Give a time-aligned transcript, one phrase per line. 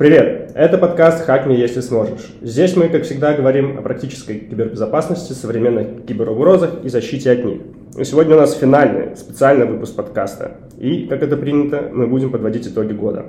[0.00, 0.52] Привет!
[0.54, 2.32] Это подкаст «Хак мне, если сможешь».
[2.40, 7.60] Здесь мы, как всегда, говорим о практической кибербезопасности, современных киберугрозах и защите от них.
[7.98, 10.52] И сегодня у нас финальный, специальный выпуск подкаста.
[10.78, 13.26] И, как это принято, мы будем подводить итоги года.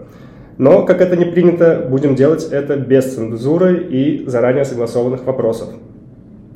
[0.58, 5.72] Но, как это не принято, будем делать это без цензуры и заранее согласованных вопросов.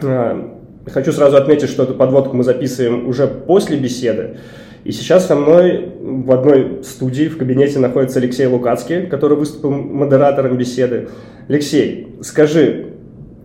[0.02, 0.50] А,
[0.88, 4.38] хочу сразу отметить, что эту подводку мы записываем уже после беседы.
[4.85, 10.55] И сейчас со мной в одной студии в кабинете находится Алексей Лукацкий, который выступил модератором
[10.58, 11.09] беседы.
[11.48, 12.89] Алексей, скажи,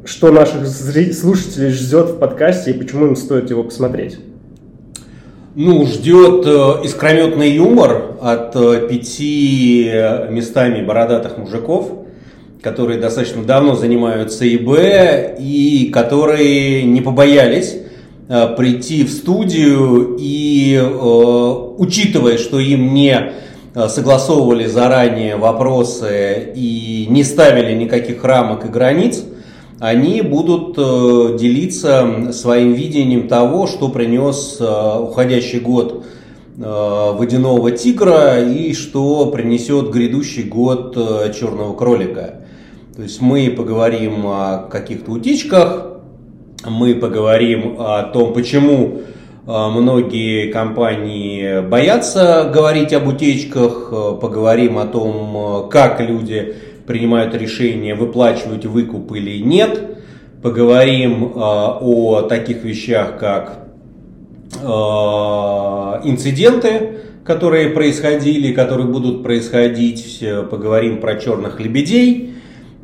[0.04, 4.18] что наших слушателей ждет в подкасте и почему им стоит его посмотреть?
[5.54, 9.90] Ну, ждет э, искрометный юмор от э, пяти
[10.28, 11.90] местами бородатых мужиков,
[12.60, 17.78] которые достаточно давно занимаются ИБ и которые не побоялись
[18.56, 23.32] прийти в студию и, э, учитывая, что им не
[23.74, 29.24] э, согласовывали заранее вопросы и не ставили никаких рамок и границ,
[29.80, 36.04] они будут э, делиться своим видением того, что принес э, уходящий год
[36.58, 40.94] э, водяного тигра и что принесет грядущий год
[41.34, 42.42] черного кролика.
[42.94, 45.89] То есть мы поговорим о каких-то утечках,
[46.66, 49.02] мы поговорим о том, почему
[49.46, 56.54] многие компании боятся говорить об утечках, поговорим о том, как люди
[56.90, 59.80] принимают решение, выплачивать выкуп или нет.
[60.42, 63.68] Поговорим э, о таких вещах, как
[64.60, 64.66] э,
[66.04, 70.24] инциденты, которые происходили, которые будут происходить.
[70.50, 72.29] Поговорим про черных лебедей э,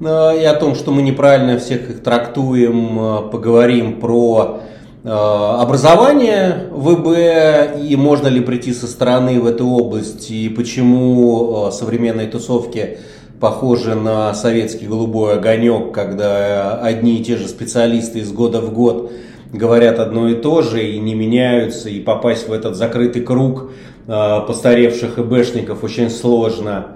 [0.01, 3.31] и о том, что мы неправильно всех их трактуем.
[3.31, 4.61] Поговорим про
[5.05, 12.99] образование ВБ и можно ли прийти со стороны в эту область и почему современные тусовки
[13.41, 19.13] похоже на советский голубой огонек, когда одни и те же специалисты из года в год
[19.53, 23.71] говорят одно и то же и не меняются, и попасть в этот закрытый круг
[24.07, 26.89] постаревших ИБшников очень сложно.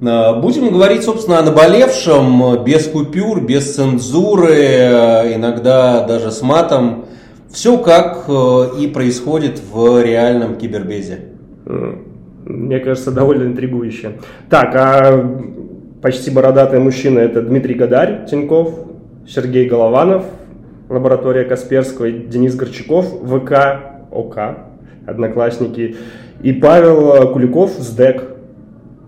[0.00, 7.04] Э, будем говорить, собственно, о наболевшем, без купюр, без цензуры, э, иногда даже с матом.
[7.50, 8.30] Все как
[8.78, 11.18] и происходит в реальном кибербезе.
[12.44, 14.18] Мне кажется, довольно интригующе.
[14.48, 15.40] Так, а
[16.00, 18.72] почти бородатый мужчина– это Дмитрий Гадарь, Тиньков,
[19.28, 20.24] Сергей Голованов,
[20.88, 23.52] лаборатория Касперского, Денис Горчаков, ВК,
[24.12, 24.38] ОК,
[25.06, 25.96] Одноклассники,
[26.42, 28.29] и Павел Куликов, СДЭК.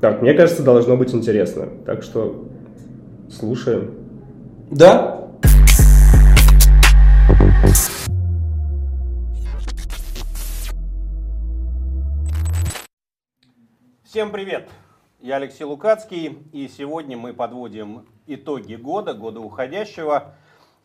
[0.03, 1.69] Так, мне кажется, должно быть интересно.
[1.87, 2.49] Так что
[3.31, 3.95] слушаем.
[4.69, 5.29] Да.
[14.03, 14.69] Всем привет!
[15.21, 20.35] Я Алексей Лукацкий, и сегодня мы подводим итоги года, года уходящего.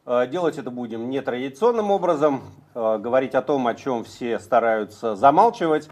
[0.06, 2.44] Э, делать это будем нетрадиционным образом,
[2.76, 5.90] э, говорить о том, о чем все стараются замалчивать.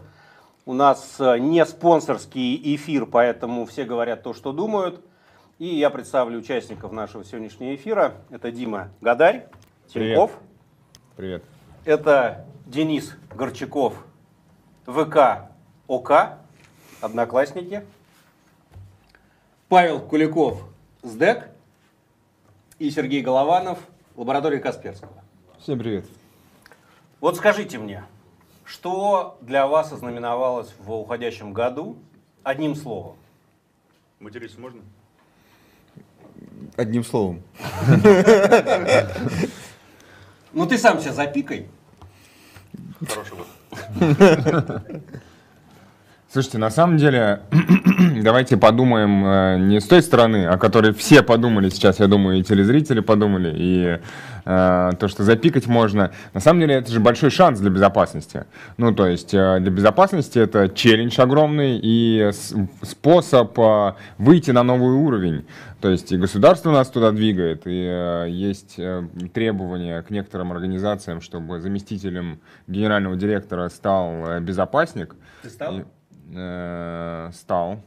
[0.66, 5.00] У нас э, не спонсорский эфир, поэтому все говорят то, что думают.
[5.60, 8.14] И я представлю участников нашего сегодняшнего эфира.
[8.30, 9.46] Это Дима Гадарь,
[9.86, 10.32] Тиньков.
[11.16, 11.44] Привет.
[11.84, 14.04] Это Денис Горчаков,
[14.86, 15.48] ВК
[15.86, 16.38] ОК,
[17.00, 17.84] Одноклассники.
[19.68, 20.64] Павел Куликов,
[21.04, 21.48] СДЭК
[22.80, 23.78] и Сергей Голованов,
[24.16, 25.12] лаборатория Касперского.
[25.60, 26.06] Всем привет.
[27.20, 28.04] Вот скажите мне,
[28.66, 31.96] что для вас ознаменовалось в уходящем году
[32.42, 33.16] одним словом?
[34.20, 34.82] Материться можно?
[36.76, 37.42] Одним словом.
[40.52, 41.68] Ну ты сам сейчас запикай.
[43.08, 43.46] Хороший вот.
[46.32, 47.42] Слушайте, на самом деле,
[48.26, 52.42] давайте подумаем э, не с той стороны, о которой все подумали сейчас, я думаю, и
[52.42, 54.00] телезрители подумали, и
[54.44, 56.10] э, то, что запикать можно.
[56.34, 58.46] На самом деле, это же большой шанс для безопасности.
[58.78, 62.30] Ну, то есть, э, для безопасности это челлендж огромный и
[62.82, 65.44] способ э, выйти на новый уровень.
[65.80, 71.20] То есть, и государство нас туда двигает, и э, есть э, требования к некоторым организациям,
[71.20, 75.14] чтобы заместителем генерального директора стал э, безопасник.
[75.42, 75.78] Ты стал?
[75.78, 75.84] И,
[76.34, 77.84] э, стал.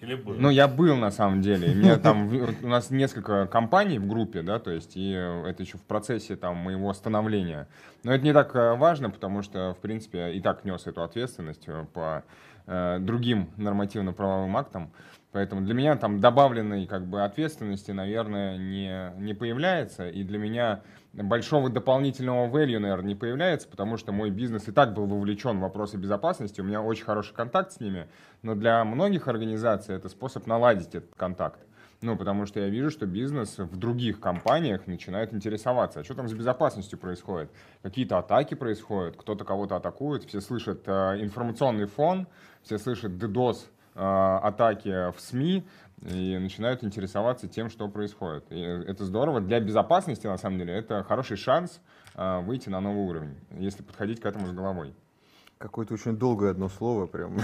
[0.00, 0.34] Или был?
[0.34, 1.74] Ну, я был на самом деле.
[1.74, 2.30] Меня там,
[2.62, 6.56] у нас несколько компаний в группе, да, то есть, и это еще в процессе там
[6.56, 7.66] моего становления.
[8.04, 11.64] Но это не так э, важно, потому что, в принципе, и так нес эту ответственность
[11.66, 12.22] э, по
[12.66, 14.92] э, другим нормативно-правовым актам.
[15.32, 20.08] Поэтому для меня там добавленной как бы ответственности, наверное, не, не появляется.
[20.08, 20.80] И для меня
[21.12, 25.62] большого дополнительного value, наверное, не появляется, потому что мой бизнес и так был вовлечен в
[25.62, 28.08] вопросы безопасности, у меня очень хороший контакт с ними,
[28.42, 31.60] но для многих организаций это способ наладить этот контакт.
[32.00, 36.28] Ну, потому что я вижу, что бизнес в других компаниях начинает интересоваться, а что там
[36.28, 37.50] с безопасностью происходит.
[37.82, 42.28] Какие-то атаки происходят, кто-то кого-то атакует, все слышат э, информационный фон,
[42.62, 43.64] все слышат DDoS
[43.96, 45.66] э, атаки в СМИ
[46.02, 48.44] и начинают интересоваться тем, что происходит.
[48.50, 49.40] И это здорово.
[49.40, 51.80] Для безопасности, на самом деле, это хороший шанс
[52.14, 54.94] э, выйти на новый уровень, если подходить к этому с головой.
[55.58, 57.36] Какое-то очень долгое одно слово прям.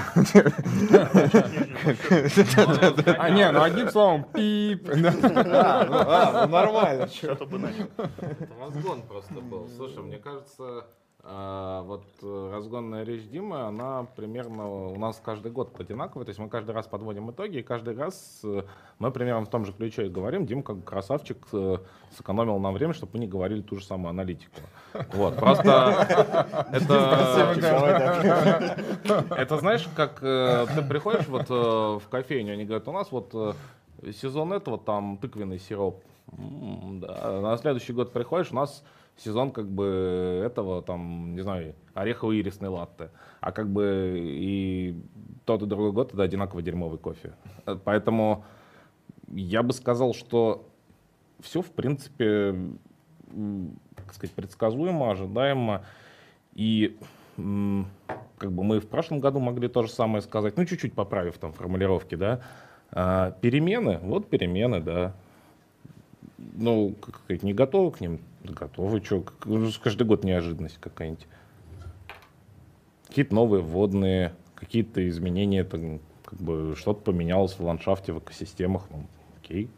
[3.18, 4.88] А, не, ну одним словом, пип.
[4.94, 7.08] А, ну нормально.
[7.08, 7.88] Что-то бы начал.
[7.96, 9.68] Это разгон просто был.
[9.76, 10.86] Слушай, мне кажется, а,
[11.26, 16.26] вот э, разгонная речь Димы, она примерно у нас каждый год одинаковая.
[16.26, 18.62] То есть мы каждый раз подводим итоги, и каждый раз э,
[18.98, 20.44] мы примерно в том же ключе и говорим.
[20.44, 21.78] Дим, как красавчик, э,
[22.14, 24.60] сэкономил нам время, чтобы мы не говорили ту же самую аналитику.
[25.14, 26.06] Вот, просто
[26.72, 27.54] это...
[29.34, 33.56] Это знаешь, как ты приходишь вот в кофейню, они говорят, у нас вот
[34.12, 36.02] сезон этого там тыквенный сироп.
[36.26, 37.40] Да.
[37.40, 38.84] На следующий год приходишь, у нас
[39.16, 43.10] сезон как бы этого, там, не знаю, ореховый ирисный латте.
[43.40, 44.96] А как бы и
[45.44, 47.34] тот и другой год это одинаково дерьмовый кофе.
[47.84, 48.44] Поэтому
[49.28, 50.68] я бы сказал, что
[51.40, 52.56] все, в принципе,
[53.96, 55.84] как сказать, предсказуемо, ожидаемо.
[56.54, 56.96] И
[57.36, 61.52] как бы мы в прошлом году могли то же самое сказать, ну, чуть-чуть поправив там
[61.52, 62.40] формулировки, да.
[62.90, 65.14] А, перемены, вот перемены, да.
[66.38, 69.24] Ну, как сказать, не готовы к ним, Готовы, что,
[69.82, 71.26] каждый год неожиданность какая-нибудь.
[73.08, 79.06] Какие-то новые вводные, какие-то изменения, там, как бы что-то поменялось в ландшафте, в экосистемах, ну,
[79.38, 79.70] окей.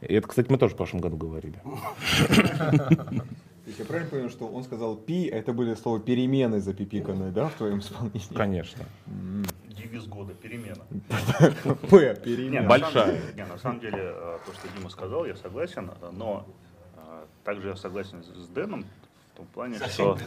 [0.00, 1.60] И это, кстати, мы тоже в прошлом году говорили.
[3.76, 7.54] Я правильно понял, что он сказал пи, а это были слова перемены запипиканные, да, в
[7.54, 8.22] твоем исполнении?
[8.34, 8.84] Конечно.
[9.68, 10.84] Девиз года перемена.
[11.90, 12.66] П, перемена.
[12.66, 13.20] Большая.
[13.36, 16.46] Не, на самом деле, э, то, что Дима сказал, я согласен, но
[17.48, 18.84] также я согласен с Дэном
[19.32, 20.18] в том плане, что...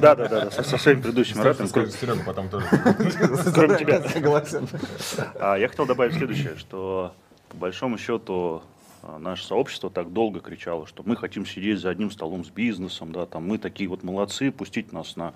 [0.00, 1.66] Да, да, да, со, своими предыдущими ратами.
[1.66, 2.68] Серега потом тоже.
[3.52, 4.00] Кроме тебя.
[4.08, 4.68] Согласен.
[5.40, 7.12] А, я хотел добавить следующее, что
[7.48, 8.62] по большому счету
[9.02, 13.10] а, наше сообщество так долго кричало, что мы хотим сидеть за одним столом с бизнесом,
[13.10, 15.34] да, там мы такие вот молодцы, пустить нас на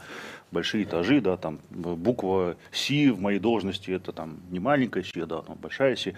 [0.53, 5.43] большие этажи, да, там буква Си в моей должности это там не маленькая Си, да,
[5.43, 6.15] там большая Си.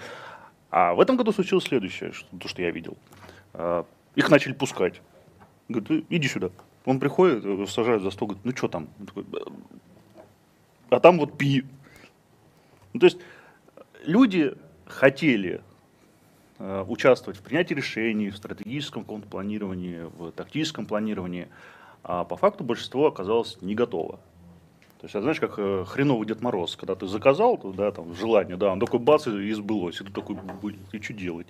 [0.70, 2.99] А в этом году случилось следующее, что, то, что я видел.
[4.14, 5.00] Их начали пускать.
[5.68, 6.50] Говорит, иди сюда.
[6.84, 8.88] Он приходит, э, сажают за стол, говорит, ну что там?
[9.06, 9.24] такой,
[10.90, 11.64] а там вот пи.
[12.92, 13.18] Ну, то есть
[14.04, 14.54] люди
[14.86, 15.62] хотели
[16.58, 21.48] э, участвовать в принятии решений, в стратегическом каком-то планировании, в тактическом планировании,
[22.02, 24.18] а по факту большинство оказалось не готово.
[25.00, 28.56] То есть, а знаешь, как э, хреновый Дед Мороз, когда ты заказал, да, там, желание,
[28.56, 31.46] да, он такой бац, и сбылось, и ты такой, блин, и что делать?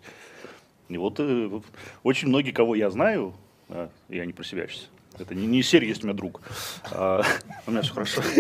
[0.90, 1.60] И вот э,
[2.02, 3.32] очень многие, кого я знаю,
[3.69, 4.88] э, я не про себя сейчас,
[5.19, 6.40] это не, не серия есть у меня друг.
[6.92, 7.22] А,
[7.66, 8.22] у меня все хорошо.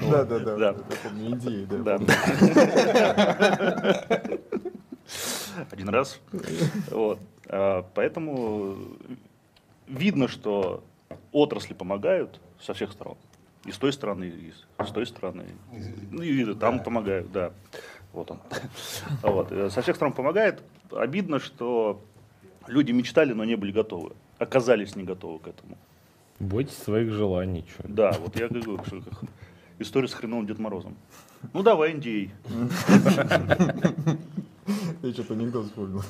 [0.00, 0.56] Да, да, да.
[0.56, 0.72] Да.
[1.02, 1.96] Помню идеи, да.
[5.70, 6.18] Один раз.
[6.90, 7.18] Вот.
[7.48, 8.76] А, Поэтому
[9.86, 10.82] видно, что
[11.32, 13.16] отрасли помогают со всех сторон.
[13.64, 15.44] И с той стороны, и с той стороны.
[16.10, 17.52] Ну, и там помогают, да.
[18.16, 18.38] Вот он.
[19.22, 19.52] Вот.
[19.52, 20.62] Э, со всех сторон помогает.
[20.90, 22.00] Обидно, что
[22.66, 24.12] люди мечтали, но не были готовы.
[24.38, 25.76] Оказались не готовы к этому.
[26.40, 27.64] Бойтесь своих желаний.
[27.68, 27.84] Чё.
[27.84, 29.20] Да, вот я говорю, что как
[29.78, 30.96] история с хреновым Дед Морозом.
[31.52, 32.30] Ну давай, индей.
[35.02, 36.02] Я что-то анекдот вспомнил.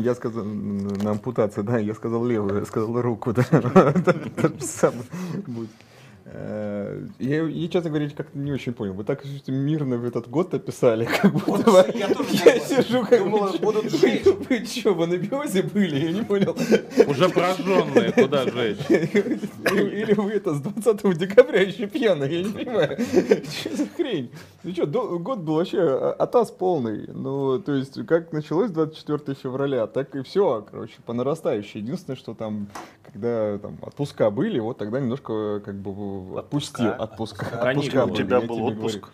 [0.00, 3.42] Я сказал, на ампутацию, да, я сказал левую, я сказал руку, да.
[4.60, 5.04] Самый
[5.46, 5.70] будет.
[6.32, 8.92] Э, Я, я, честно говоря, как-то не очень понял.
[8.94, 11.84] Вы так мирно в этот год описали, как будто бы...
[11.94, 13.58] я тоже Я сижу, как Думал, бы...
[13.58, 15.96] будут Вы, вы что, в анабиозе были?
[16.06, 16.56] Я не понял.
[17.08, 18.78] Уже прожженные, куда жечь?
[18.88, 22.96] Или, или вы это с 20 декабря еще пьяные, я не понимаю.
[23.50, 24.30] Что за хрень?
[24.62, 27.08] Ну что, год был вообще а- атас полный.
[27.08, 31.80] Ну, то есть, как началось 24 февраля, так и все, короче, по нарастающей.
[31.80, 32.68] Единственное, что там,
[33.12, 36.92] когда там отпуска были, вот тогда немножко как бы отпустил.
[36.98, 37.44] Отпуска.
[37.44, 38.02] Каникулы.
[38.02, 39.08] Отпуска У тебя был отпуск?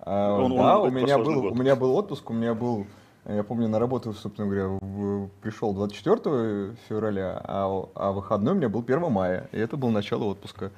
[0.00, 2.86] А, да, у меня был, у меня был отпуск, у меня был,
[3.24, 8.68] я помню, на работу, собственно говоря, в- пришел 24 февраля, а, а выходной у меня
[8.68, 10.72] был 1 мая, и это было начало отпуска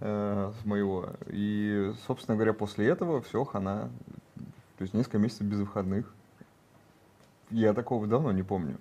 [0.00, 1.06] э, моего.
[1.28, 3.90] И, собственно говоря, после этого все, хана,
[4.76, 6.12] то есть несколько месяцев без выходных.
[7.50, 8.76] Я такого давно не помню.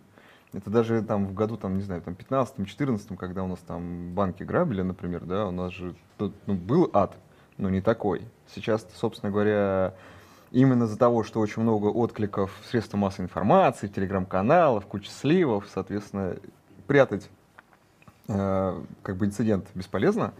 [0.53, 4.43] Это даже там в году, там, не знаю, там 15-14, когда у нас там банки
[4.43, 7.17] грабили, например, да, у нас же тут, ну, был ад,
[7.57, 8.22] но не такой.
[8.53, 9.95] Сейчас, собственно говоря,
[10.51, 16.38] именно из-за того, что очень много откликов в средства массовой информации, телеграм-каналов, куча сливов, соответственно,
[16.86, 17.29] прятать
[18.27, 20.33] э, как бы инцидент бесполезно.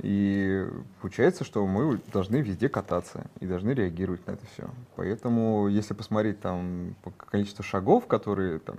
[0.00, 0.64] И
[1.00, 4.70] получается, что мы должны везде кататься и должны реагировать на это все.
[4.94, 8.76] Поэтому, если посмотреть там по количеству шагов, которые там...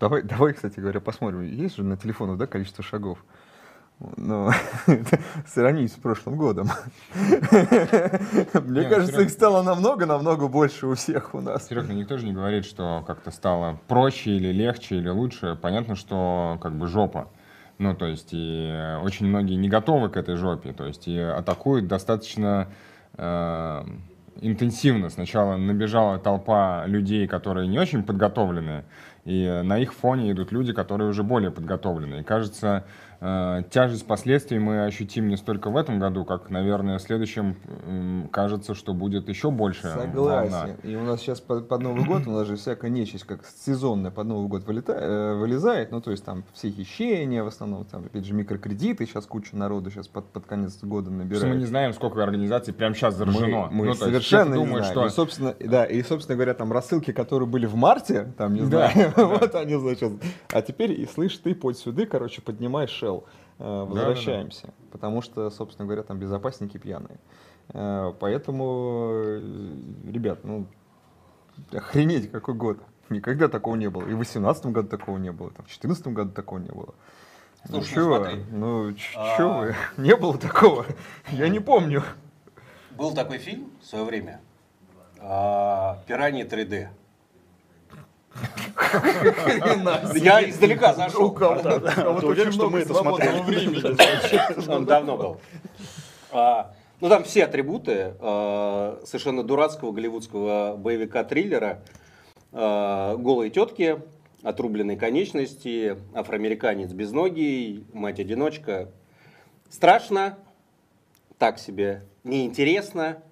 [0.00, 1.42] Давай, давай, кстати говоря, посмотрим.
[1.42, 3.18] Есть же на телефонах, да, количество шагов?
[4.16, 4.52] Но
[5.46, 6.70] сравнить с прошлым годом.
[7.12, 11.66] Мне Не, кажется, их стало намного-намного больше у всех у нас.
[11.66, 15.58] Серег, ну никто же не говорит, что как-то стало проще или легче или лучше.
[15.60, 17.28] Понятно, что как бы жопа.
[17.78, 20.72] Ну, то есть, и очень многие не готовы к этой жопе.
[20.72, 22.68] То есть, и атакуют достаточно
[23.16, 23.84] э,
[24.40, 25.10] интенсивно.
[25.10, 28.84] Сначала набежала толпа людей, которые не очень подготовленные,
[29.28, 32.22] и на их фоне идут люди, которые уже более подготовленные.
[32.22, 32.82] И кажется, э,
[33.20, 38.94] тяжесть последствий мы ощутим не столько в этом году, как, наверное, в следующем кажется, что
[38.94, 40.02] будет еще больше волна.
[40.02, 40.76] Согласен.
[40.84, 44.10] И у нас сейчас под, под Новый год, у нас же всякая нечисть, как сезонная
[44.10, 45.90] под Новый год вылета- э, вылезает.
[45.90, 49.04] Ну, то есть там все хищения, в основном, там, опять же, микрокредиты.
[49.06, 51.48] Сейчас куча народу сейчас под, под конец года набирает.
[51.48, 53.66] мы не знаем, сколько организаций прямо сейчас заражено.
[53.66, 55.06] Мы, мы Ну, есть совершенно кто не думает, знаем.
[55.06, 58.60] И, что собственно, да, и, собственно говоря, там рассылки, которые были в марте, там, не
[58.60, 60.12] Да, знаю, вот они, значит,
[60.52, 63.24] а теперь, и слышь, ты под сюда, короче, поднимай шел,
[63.58, 67.18] возвращаемся, потому что, собственно говоря, там безопасники пьяные.
[67.70, 69.40] Э, Поэтому, э,
[70.10, 70.66] ребят, ну,
[71.72, 72.78] охренеть, какой год.
[73.10, 74.06] Никогда такого не было.
[74.06, 76.94] И в 18 году такого не было, там, в 14 году такого не было.
[77.66, 78.44] Слушай, ну чё, смотри.
[78.52, 79.36] ну, ч- А.
[79.36, 79.74] чё вы?
[80.02, 80.86] Не было такого.
[81.30, 82.02] Я не помню.
[82.96, 84.40] Был такой фильм в свое время.
[85.20, 86.88] а, Пираньи 3D.
[90.14, 91.26] Я издалека зашел.
[91.26, 91.80] У кого-то
[92.12, 94.70] вот уверен, что мы это смотрели?
[94.70, 95.40] Он давно был.
[96.30, 101.82] А, Ну, там все атрибуты а, совершенно дурацкого голливудского боевика-триллера.
[102.52, 104.00] А, Голые тетки,
[104.42, 108.90] отрубленные конечности, афроамериканец без ноги, мать-одиночка.
[109.68, 110.38] Страшно,
[111.38, 113.22] так себе, неинтересно.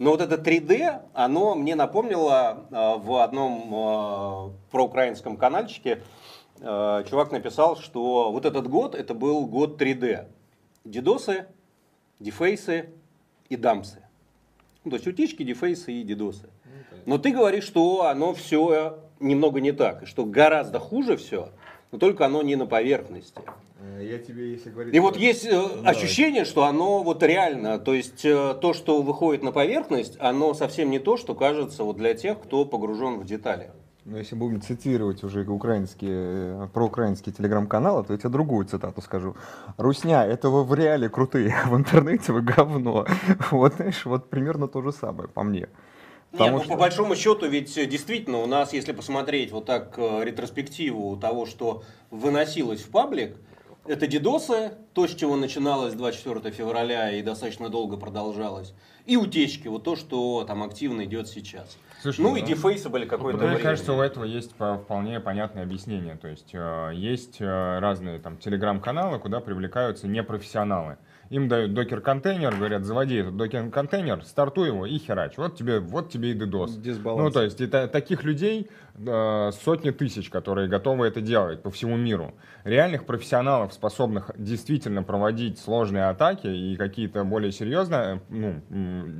[0.00, 6.02] Но вот это 3D, оно мне напомнило а, в одном а, проукраинском каналчике,
[6.62, 10.26] а, чувак написал, что вот этот год, это был год 3D.
[10.86, 11.48] Дидосы,
[12.18, 12.94] дефейсы
[13.50, 14.02] и дамсы.
[14.84, 16.48] Ну, то есть утечки, дефейсы и дидосы.
[17.04, 21.50] Но ты говоришь, что оно все немного не так, и что гораздо хуже все,
[21.92, 23.40] но только оно не на поверхности.
[24.00, 24.94] Я тебе, если говорить...
[24.94, 29.42] И вот есть э, ощущение, что оно вот реально, то есть э, то, что выходит
[29.42, 33.70] на поверхность, оно совсем не то, что кажется вот для тех, кто погружен в детали.
[34.04, 39.36] Но если будем цитировать уже украинские, э, проукраинские телеграм-каналы, то я тебе другую цитату скажу.
[39.76, 43.06] Русня, это вы в реале крутые, а в интернете вы говно.
[43.50, 45.68] Вот, знаешь, вот примерно то же самое по мне.
[46.32, 49.64] Нет, Потому ну, что- по большому счету, ведь э, действительно у нас, если посмотреть вот
[49.66, 53.36] так э, ретроспективу того, что выносилось в паблик,
[53.86, 58.74] это дидосы, то, с чего начиналось 24 февраля и достаточно долго продолжалось,
[59.06, 61.76] и утечки, вот то, что там активно идет сейчас.
[62.00, 63.62] Слушай, ну ну, и дефейсы были какое-то Мне время.
[63.62, 66.16] кажется, у этого есть по- вполне понятное объяснение.
[66.16, 70.96] То есть э, есть разные там телеграм-каналы, куда привлекаются непрофессионалы.
[71.30, 75.36] Им дают докер-контейнер, говорят, заводи этот докер-контейнер, стартуй его и херач.
[75.36, 76.80] Вот тебе, вот тебе и DDoS.
[76.80, 77.22] Дисбаланс.
[77.22, 81.96] Ну, то есть та- таких людей э, сотни тысяч, которые готовы это делать по всему
[81.96, 82.34] миру.
[82.64, 88.60] Реальных профессионалов, способных действительно проводить сложные атаки и какие-то более серьезные, ну,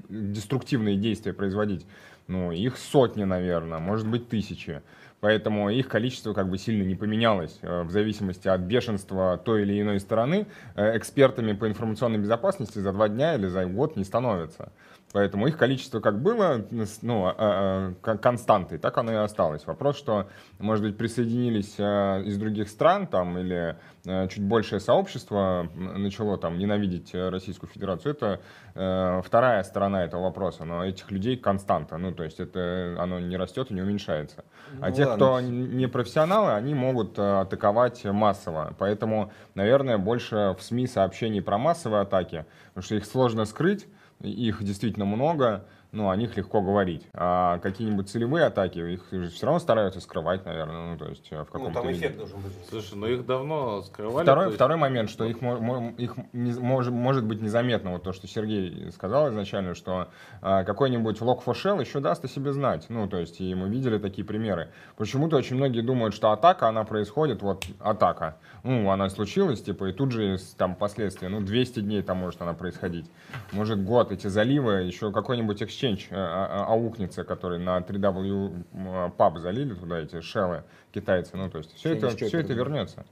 [0.08, 1.86] деструктивные действия производить,
[2.26, 4.82] ну, их сотни, наверное, может быть, тысячи.
[5.20, 9.80] Поэтому их количество как бы сильно не поменялось э, в зависимости от бешенства той или
[9.80, 10.46] иной стороны.
[10.74, 14.72] Э, Экспертами по информационной безопасности за два дня или за год не становятся.
[15.12, 16.64] Поэтому их количество как было
[17.02, 19.66] ну, а, а, кон- константой, так оно и осталось.
[19.66, 20.28] Вопрос, что,
[20.60, 23.76] может быть, присоединились э, из других стран там, или
[24.06, 28.40] э, чуть большее сообщество начало там, ненавидеть э, Российскую Федерацию, это
[28.72, 30.64] вторая сторона этого вопроса.
[30.64, 34.44] Но этих людей константа, ну, то есть это оно не растет и не уменьшается.
[34.80, 35.16] а Ну те, ладно.
[35.16, 38.74] кто не профессионалы, они могут атаковать массово.
[38.78, 43.88] Поэтому, наверное, больше в СМИ сообщений про массовые атаки, потому что их сложно скрыть,
[44.22, 47.06] их действительно много, ну, о них легко говорить.
[47.14, 51.36] А какие-нибудь целевые атаки, их же все равно стараются скрывать, наверное, ну, то есть э,
[51.36, 52.00] в Ну, каком-то там виде.
[52.00, 52.52] эффект должен быть.
[52.68, 54.24] Слушай, ну их давно скрывали.
[54.24, 58.12] Второй, то есть- второй момент, что их, их не- может, может быть незаметно, вот то,
[58.12, 60.08] что Сергей сказал изначально, что
[60.42, 62.86] а, какой-нибудь Log for Shell еще даст о себе знать.
[62.88, 64.68] Ну, то есть, и мы видели такие примеры.
[64.96, 68.36] Почему-то очень многие думают, что атака, она происходит, вот атака.
[68.62, 71.28] Ну, она случилась, типа, и тут же там последствия.
[71.28, 73.10] Ну, 200 дней там может она происходить.
[73.52, 79.12] Может год, эти заливы, еще какой-нибудь exchange э, а- а- аукнется, который на 3W м,
[79.12, 81.36] паб залили туда эти шеллы китайцы.
[81.36, 83.04] Ну, то есть, все это, все это вернется.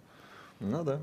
[0.61, 0.99] Ну да.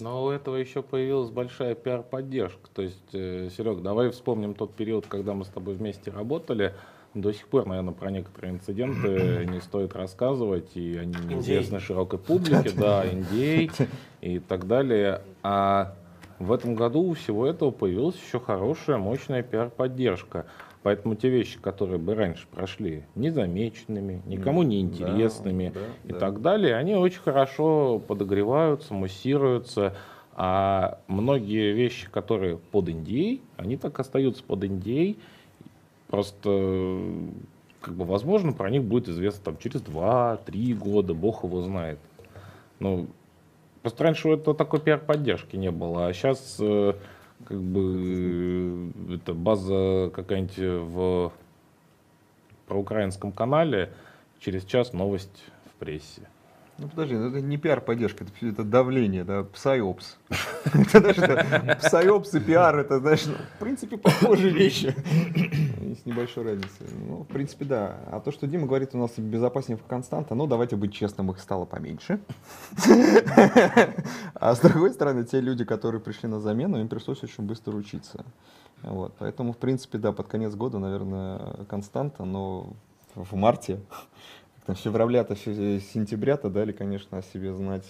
[0.00, 2.70] Но у этого еще появилась большая пиар-поддержка.
[2.72, 6.74] То есть, Серег, давай вспомним тот период, когда мы с тобой вместе работали.
[7.14, 12.70] До сих пор, наверное, про некоторые инциденты не стоит рассказывать, и они неизвестны широкой публике,
[12.70, 13.72] да, индей
[14.20, 15.22] и так далее.
[15.42, 15.94] А
[16.38, 20.46] в этом году у всего этого появилась еще хорошая, мощная пиар-поддержка.
[20.82, 26.18] Поэтому те вещи, которые бы раньше прошли незамеченными, никому не интересными да, и да.
[26.18, 29.94] так далее, они очень хорошо подогреваются, муссируются.
[30.40, 35.18] А многие вещи, которые под Индией, они так остаются под Индией.
[36.06, 37.28] Просто, э,
[37.80, 41.98] как бы, возможно, про них будет известно там, через 2-3 года, бог его знает.
[42.78, 43.08] Ну,
[43.82, 46.58] просто раньше это такой пиар-поддержки не было, а сейчас
[47.44, 51.32] как бы э, это база какая-нибудь в
[52.66, 53.92] проукраинском канале,
[54.40, 56.28] через час новость в прессе.
[56.78, 60.16] Ну подожди, ну это не пиар-поддержка, это, это давление, да, псайопс.
[60.92, 64.94] Это, это псайопс и пиар, это, знаешь, ну, в принципе, похожие вещи.
[66.02, 66.86] С небольшой разницей.
[67.06, 67.96] Ну, в принципе, да.
[68.10, 71.40] А то, что Дима говорит, у нас безопаснее в константа, ну, давайте быть честным, их
[71.40, 72.20] стало поменьше.
[74.34, 78.24] А с другой стороны, те люди, которые пришли на замену, им пришлось очень быстро учиться.
[78.82, 79.14] Вот.
[79.18, 82.74] Поэтому, в принципе, да, под конец года, наверное, константа, но
[83.14, 83.80] в марте
[84.74, 87.86] с февраля-то, с сентября-то дали, конечно, о себе знать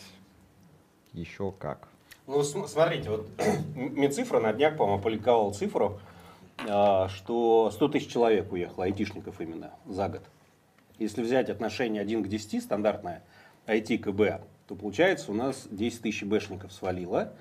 [1.12, 1.88] еще как.
[2.26, 3.26] Ну, см- смотрите, вот
[3.74, 5.98] Минцифра на днях, по-моему, опубликовала цифру,
[6.68, 10.22] а, что 100 тысяч человек уехало, айтишников именно, за год.
[10.98, 13.22] Если взять отношение 1 к 10, стандартное
[13.66, 17.32] IT к ИБ, то получается у нас 10 тысяч ИБшников свалило.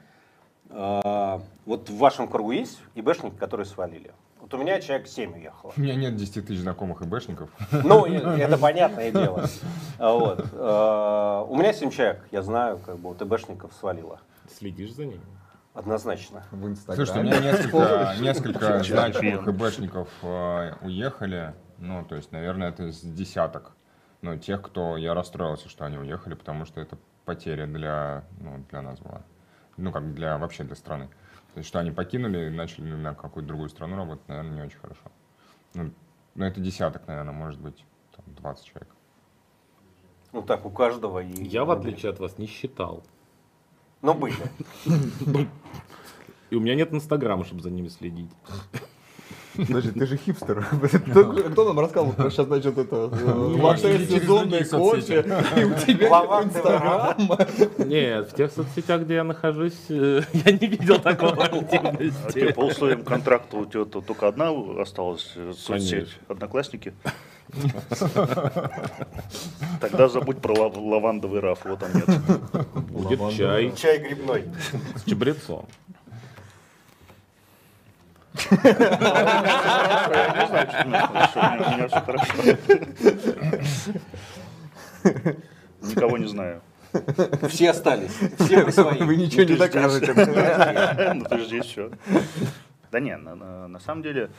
[0.70, 4.12] А, Вот в вашем кругу есть ИБшники, которые свалили?
[4.50, 5.74] Вот у меня человек 7 уехало.
[5.76, 7.50] У меня нет 10 тысяч знакомых ИБшников.
[7.84, 9.44] Ну, и- это понятное дело.
[10.00, 10.46] Вот.
[10.54, 14.22] А, У меня 7 человек, я знаю, как бы вот ИБшников свалило.
[14.50, 15.20] Следишь за ними?
[15.74, 16.44] Однозначно.
[16.52, 17.06] В Инстаграме.
[17.06, 21.54] Слушайте, у меня несколько, несколько значимых ИБшников э, уехали.
[21.80, 23.74] Ну, то есть, наверное, это с десяток.
[24.22, 28.82] Ну, тех, кто я расстроился, что они уехали, потому что это потеря для, ну, для
[28.82, 29.24] нас была.
[29.76, 31.10] Ну, как для вообще для страны.
[31.58, 34.78] То есть, что они покинули и начали на какую-то другую страну работать, наверное, не очень
[34.78, 35.02] хорошо.
[35.74, 35.92] Ну,
[36.36, 37.84] ну, это десяток, наверное, может быть,
[38.16, 38.90] там, 20 человек.
[40.34, 41.18] Ну так, у каждого.
[41.18, 41.44] И...
[41.44, 43.04] Я, в отличие от вас, не считал.
[44.04, 44.36] Ну, были.
[46.52, 48.30] И у меня нет инстаграма, чтобы за ними следить.
[49.58, 50.66] Подожди, ты же хипстер.
[51.52, 55.26] Кто нам рассказывал про сейчас, значит, это э, латте сезонный кофе,
[55.58, 56.08] и у тебя
[56.44, 57.38] Инстаграма.
[57.80, 62.52] Нет, в тех соцсетях, где я нахожусь, э, я не видел такого А тебе активности.
[62.54, 66.10] по условиям контракта у тебя то- только одна осталась э, соцсеть?
[66.28, 66.94] Одноклассники?
[69.80, 72.10] Тогда забудь про лав- лавандовый раф, вот он нет.
[72.92, 74.46] Будет чай Чай грибной.
[74.96, 75.66] с чабрецом.
[78.52, 82.34] Я не знаю, что у меня хорошо, у меня все хорошо.
[85.82, 86.62] Никого не знаю.
[87.50, 88.12] Все остались.
[88.40, 89.02] Все при своих.
[89.02, 91.14] Вы ничего Ну, не ж докажете.
[91.14, 91.92] Ну ты же здесь все.
[92.92, 94.30] Да не, на, на- на самом деле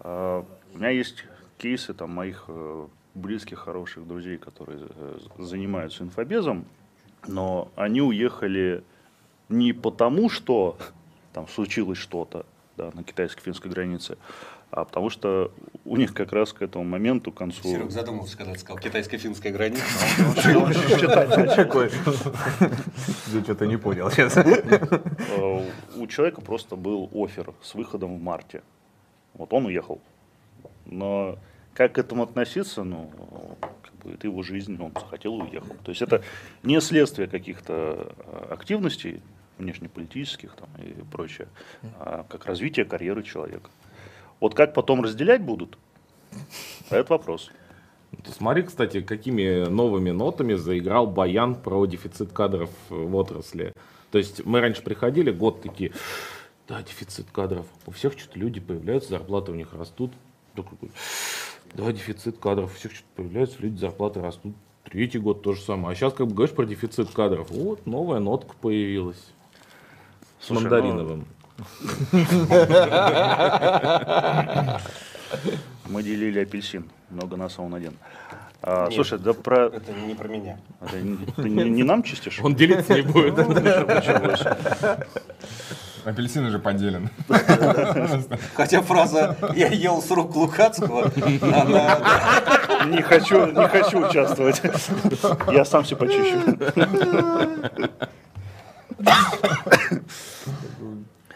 [0.00, 0.42] э,
[0.74, 1.24] у меня есть
[1.58, 6.64] кейсы там моих э, близких, хороших друзей, которые э, занимаются инфобезом,
[7.26, 8.82] но они уехали
[9.50, 10.78] не потому, что
[11.34, 14.16] там случилось что-то да, на китайско-финской границе,
[14.70, 15.52] а потому что
[15.84, 17.62] у них как раз к этому моменту, к концу...
[17.62, 19.84] Серег задумался, когда ты сказал китайско-финская граница.
[21.56, 21.90] Такой.
[23.32, 24.36] Я что-то не понял сейчас.
[24.36, 28.62] Э, у человека просто был офер с выходом в марте.
[29.34, 30.00] Вот он уехал.
[30.86, 31.38] Но
[31.74, 33.10] как к этому относиться, ну,
[33.60, 35.76] как бы это его жизнь, он захотел и уехал.
[35.84, 36.22] То есть это
[36.62, 39.22] не следствие каких-то э, активностей
[39.58, 41.48] внешнеполитических там, и прочее,
[41.98, 43.70] а как развитие карьеры человека.
[44.40, 45.78] Вот как потом разделять будут,
[46.90, 47.50] это вопрос.
[48.22, 53.72] Ты смотри, кстати, какими новыми нотами заиграл Баян про дефицит кадров в отрасли.
[54.10, 55.92] То есть мы раньше приходили, год такие,
[56.68, 57.66] да, дефицит кадров.
[57.86, 60.12] У всех что-то люди появляются, зарплаты у них растут.
[61.74, 64.54] Да, дефицит кадров, у всех что-то появляется, люди зарплаты растут.
[64.84, 65.92] Третий год то же самое.
[65.92, 69.32] А сейчас, как бы говоришь про дефицит кадров, вот новая нотка появилась.
[70.44, 71.26] С Слушай, ну, мандариновым.
[75.88, 77.94] Мы делили апельсин, много на самом один.
[78.60, 79.68] А, слушай, да про...
[79.68, 80.58] Это не про меня.
[80.82, 82.40] это не- ты не, не нам чистишь?
[82.42, 83.36] Он делиться не будет.
[83.38, 84.42] Началось.
[86.04, 87.08] Апельсин уже поделен.
[88.54, 92.84] Хотя фраза «я ел с рук Лукацкого», она...
[92.86, 94.60] Не хочу, не хочу участвовать.
[95.50, 96.38] Я сам все почищу.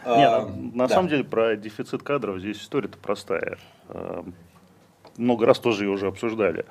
[0.07, 3.59] Не, а, на, самом деле про дефицит кадров здесь история-то простая.
[3.89, 4.23] Э,
[5.17, 6.65] Много раз тоже ее уже обсуждали.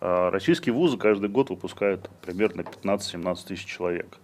[0.00, 4.18] Э, Российские вузы каждый год выпускают примерно 15-17 тысяч человек.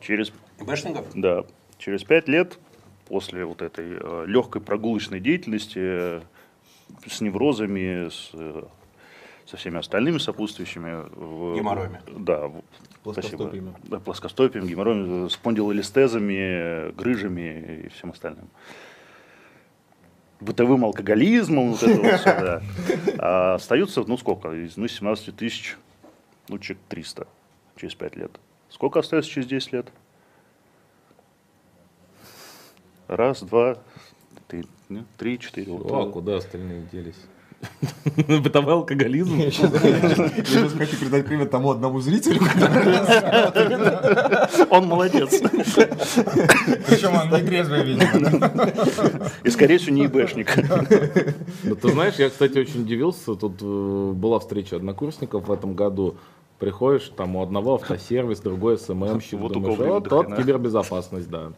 [0.00, 1.06] Через, ИБшников?
[1.14, 1.44] да,
[1.78, 2.58] через 5 лет
[3.08, 6.20] после вот этой легкой прогулочной деятельности э,
[7.08, 8.64] с неврозами, с, э,
[9.46, 11.08] со всеми остальными сопутствующими...
[11.14, 12.00] в- Геморроями.
[12.06, 12.50] Да,
[13.12, 13.52] Спасибо.
[13.84, 18.48] Да, плоскостопием, геморроем, спондилолистезами, грыжами и всем остальным.
[20.40, 22.62] Бытовым алкоголизмом, вот это вот да.
[23.18, 25.76] А остаются, ну сколько, из ну, 17 тысяч,
[26.48, 27.26] ну человек 300
[27.76, 28.40] через 5 лет.
[28.68, 29.92] Сколько остается через 10 лет?
[33.06, 33.76] Раз, два,
[34.48, 34.64] три,
[35.18, 35.72] три, четыре.
[35.72, 35.90] вот.
[35.90, 37.20] О, а куда остальные делись?
[38.42, 39.36] Бытовой алкоголизм.
[39.38, 42.40] Я сейчас хочу передать привет тому одному зрителю,
[44.70, 45.40] Он молодец.
[45.40, 48.70] Причем он не трезвый, видимо.
[49.42, 50.56] И, скорее всего, не ИБшник.
[51.62, 53.34] Ну, ты знаешь, я, кстати, очень удивился.
[53.34, 56.16] Тут э, была встреча однокурсников в этом году.
[56.58, 59.38] Приходишь, там у одного автосервис, другой СММщик.
[59.40, 60.36] Вот у думаешь, кого «О, время тот дохрена».
[60.36, 61.52] кибербезопасность, да.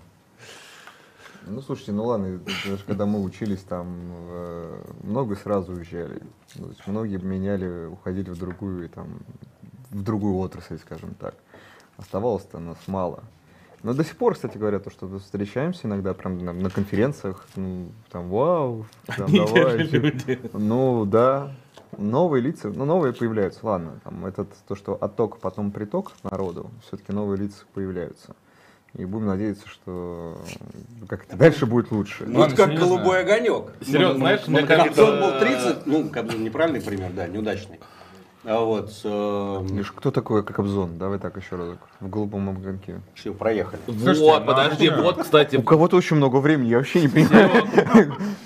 [1.46, 3.86] Ну, слушайте, ну ладно, даже когда мы учились, там
[4.28, 6.20] э, много сразу уезжали.
[6.54, 9.20] То есть многие меняли, уходили в другую, там,
[9.90, 11.34] в другую отрасль, скажем так.
[11.98, 13.22] Оставалось-то нас мало.
[13.82, 17.88] Но до сих пор, кстати говоря, то, что встречаемся иногда прям на, на конференциях, ну,
[18.10, 19.88] там, вау, там, давай.
[20.52, 21.54] Ну, да,
[21.96, 27.12] новые лица, ну, новые появляются, ладно, там, этот, то, что отток, потом приток народу, все-таки
[27.12, 28.34] новые лица появляются.
[28.96, 30.40] И будем надеяться, что
[31.06, 32.24] как это дальше будет лучше.
[32.26, 32.86] Ну, это как серьезно.
[32.86, 33.72] голубой огонек.
[33.84, 35.74] Серьезно, знаешь, мне Кобзон был кажется...
[35.74, 37.78] 30, ну, Кобзон неправильный пример, да, неудачный.
[38.48, 40.98] А вот, э, кто такой Кобзон?
[40.98, 41.78] Давай так еще разок.
[41.98, 43.00] В голубом огоньке.
[43.14, 43.80] все, проехали.
[43.86, 47.08] Слушайте, Вот, ну, подожди, вообще- вот, кстати, У кого-то очень много времени, я вообще не
[47.08, 47.50] понимаю.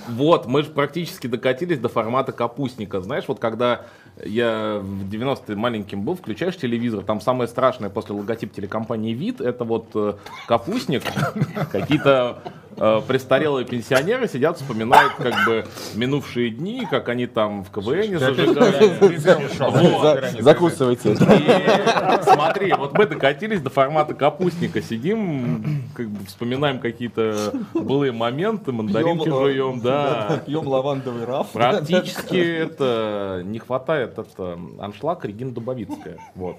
[0.09, 3.01] Вот, мы же практически докатились до формата капустника.
[3.03, 3.83] Знаешь, вот когда
[4.25, 9.65] я в 90-е маленьким был, включаешь телевизор, там самое страшное после логотипа телекомпании «Вид» это
[9.65, 10.15] вот э,
[10.47, 11.03] капустник,
[11.73, 12.39] какие-то
[12.77, 19.17] э, престарелые пенсионеры сидят, вспоминают как бы минувшие дни, как они там в КВН зажигали.
[19.19, 21.17] За- Закусывайте.
[22.23, 29.29] Смотри, вот мы докатились до формата капустника, сидим, как бы вспоминаем какие-то былые моменты, мандаринки
[29.29, 30.43] э, жуем, да.
[30.47, 31.49] Пьем лавандовый раф.
[31.53, 34.25] Практически это не хватает это
[34.79, 36.19] аншлаг Регина Дубовицкая.
[36.35, 36.57] Вот.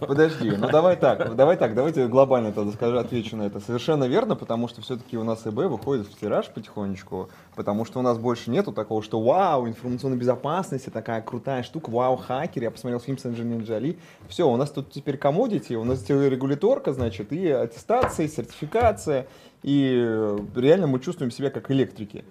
[0.00, 3.60] Подожди, ну давай так, давай так, давайте глобально тогда скажу, отвечу на это.
[3.60, 8.02] Совершенно верно, потому что все-таки у нас ИБ выходит в тираж потихонечку, потому что у
[8.02, 13.00] нас больше нету такого, что вау, информационная безопасность, такая крутая штука, вау, хакер, я посмотрел
[13.00, 13.98] фильм с Анджелиной Джоли.
[14.28, 19.26] Все, у нас тут теперь комодити, у нас теперь регуляторка, значит, и аттестация, и сертификация,
[19.62, 22.24] и э, реально мы чувствуем себя как электрики.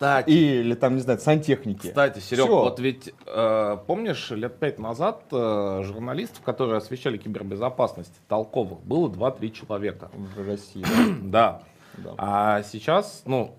[0.00, 1.88] Кстати, Или там, не знаю, сантехники.
[1.88, 2.60] кстати, Серег, Всё.
[2.60, 9.50] вот ведь э, помнишь, лет пять назад э, журналистов, которые освещали кибербезопасность толковых, было 2-3
[9.50, 10.10] человека.
[10.14, 10.82] в России.
[11.30, 11.60] Да.
[11.98, 12.14] Да.
[12.16, 13.54] А сейчас, ну,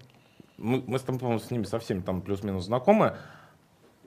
[0.57, 3.17] мы, мы с, по-моему, с ними со всеми там плюс-минус знакомы.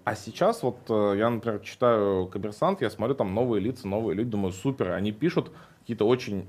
[0.02, 4.30] А сейчас вот э, я, например, читаю Коммерсант, я смотрю там новые лица, новые люди,
[4.30, 6.48] думаю, супер, они пишут какие-то очень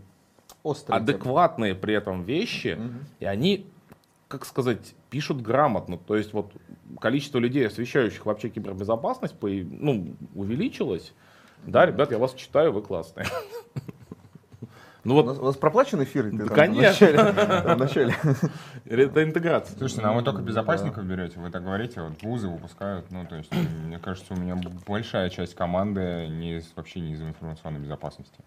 [0.64, 2.80] Острый адекватные при этом вещи,
[3.20, 3.68] и они,
[4.28, 5.98] как сказать, пишут грамотно.
[5.98, 6.52] То есть вот
[7.00, 11.14] количество людей, освещающих вообще кибербезопасность, по- ну, увеличилось.
[11.66, 13.26] Да, ребят, я вас читаю, вы классные.
[15.06, 16.32] Ну У нас, вот, у нас проплачен эфир?
[16.32, 17.08] Да, там конечно.
[17.76, 18.14] В начале.
[18.86, 19.78] это интеграция.
[19.78, 23.36] Слушайте, ну а вы только безопасников берете, вы так говорите, вот вузы выпускают, ну то
[23.36, 23.52] есть,
[23.86, 28.40] мне кажется, у меня большая часть команды не, вообще не из информационной безопасности.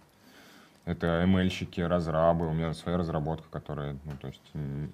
[0.88, 4.40] Это ML-щики, разрабы, у меня своя разработка, которая, ну то есть,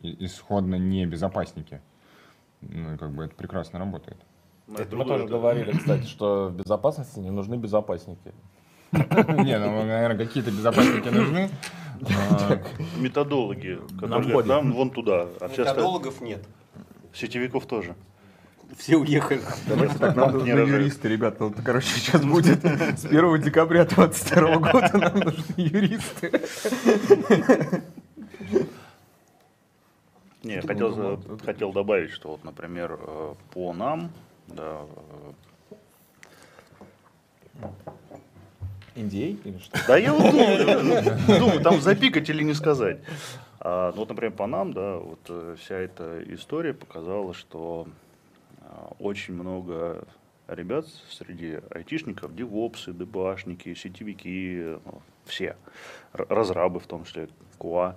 [0.03, 1.81] исходно не безопасники.
[2.63, 4.19] Ну и как бы это прекрасно работает.
[4.77, 8.33] Это мы тоже говорили, кстати, что в безопасности не нужны безопасники.
[8.93, 11.51] Не, ну, наверное, какие-то безопасники нужны.
[12.03, 12.61] А,
[12.99, 15.49] Методологи, которые говорят, нам вон туда, а.
[15.49, 16.45] Методологов нет.
[17.13, 17.95] Сетевиков тоже.
[18.77, 19.41] Все уехали.
[19.67, 21.45] Давайте так, нам нужны юристы, ребята.
[21.45, 26.43] Вот, короче, сейчас будет с 1 декабря 2022 года нам нужны юристы.
[30.43, 34.11] Не, хотел, хотел добавить, что вот, например, э, по нам,
[34.49, 34.83] да,
[37.63, 37.69] э,
[38.97, 39.79] NDA или что?
[39.87, 42.99] Да я вот думаю, думаю, там запикать или не сказать.
[43.59, 47.89] А, ну вот, например, по нам, да, вот э, вся эта история показала, что
[48.99, 50.07] очень много
[50.49, 55.57] ребят среди айтишников, девопсы, дебашники, сетевики, ну, все,
[56.13, 57.97] разрабы в том числе, КУА,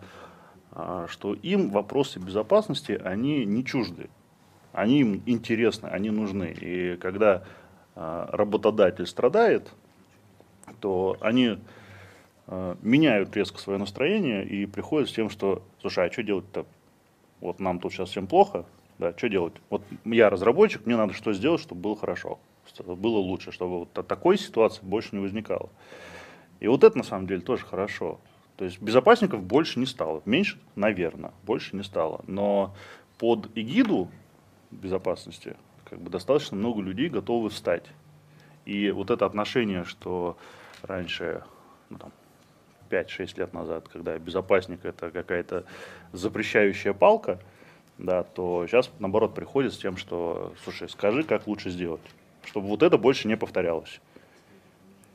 [0.71, 4.09] а, что им вопросы безопасности, они не чужды.
[4.71, 6.55] Они им интересны, они нужны.
[6.59, 7.43] И когда
[7.95, 9.71] а, работодатель страдает,
[10.81, 11.57] то они
[12.47, 16.65] э, меняют резко свое настроение и приходят с тем, что, слушай, а что делать-то?
[17.39, 18.65] Вот нам тут сейчас всем плохо,
[18.99, 19.53] да, что делать?
[19.69, 23.93] Вот я разработчик, мне надо что сделать, чтобы было хорошо, чтобы было лучше, чтобы вот
[23.93, 25.69] та- такой ситуации больше не возникало.
[26.59, 28.19] И вот это на самом деле тоже хорошо.
[28.57, 30.23] То есть безопасников больше не стало.
[30.25, 32.21] Меньше, наверное, больше не стало.
[32.25, 32.75] Но
[33.19, 34.09] под эгиду
[34.71, 35.55] безопасности
[35.85, 37.85] как бы достаточно много людей готовы встать.
[38.65, 40.37] И вот это отношение, что
[40.81, 41.43] раньше,
[41.89, 42.11] ну, там,
[42.89, 45.65] 5-6 лет назад, когда безопасник это какая-то
[46.11, 47.39] запрещающая палка,
[47.97, 52.01] да, то сейчас наоборот приходит с тем, что, слушай, скажи, как лучше сделать,
[52.43, 53.99] чтобы вот это больше не повторялось.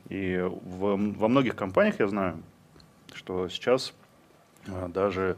[0.09, 2.41] И в- во многих компаниях я знаю,
[3.13, 3.93] что сейчас
[4.67, 5.37] а, даже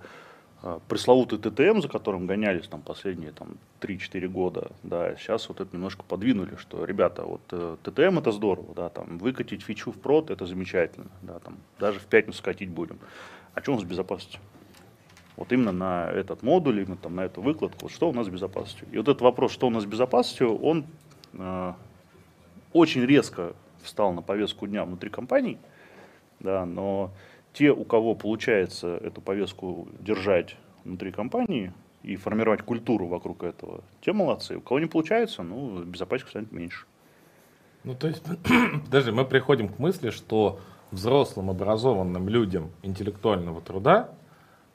[0.64, 5.76] а, пресловутый ТТМ, за которым гонялись там последние там, 3-4 года, да, сейчас вот это
[5.76, 10.32] немножко подвинули, что, ребята, вот э, ТТМ это здорово, да, там, выкатить фичу в прод
[10.32, 12.98] это замечательно, да, там, даже в пятницу катить будем.
[13.54, 14.40] А что у нас с безопасностью?
[15.38, 18.30] Вот именно на этот модуль, именно там, на эту выкладку, вот что у нас с
[18.30, 18.88] безопасностью.
[18.92, 20.86] И вот этот вопрос, что у нас с безопасностью, он
[21.34, 21.74] э,
[22.72, 25.58] очень резко встал на повестку дня внутри компаний,
[26.40, 27.12] да, но
[27.54, 34.14] те, у кого получается эту повестку держать внутри компании и формировать культуру вокруг этого, те
[34.14, 34.58] молодцы.
[34.58, 36.86] У кого не получается, ну, безопасников станет меньше.
[37.84, 38.24] Ну, то есть,
[38.86, 40.60] подожди, мы приходим к мысли, что
[40.92, 44.10] взрослым образованным людям интеллектуального труда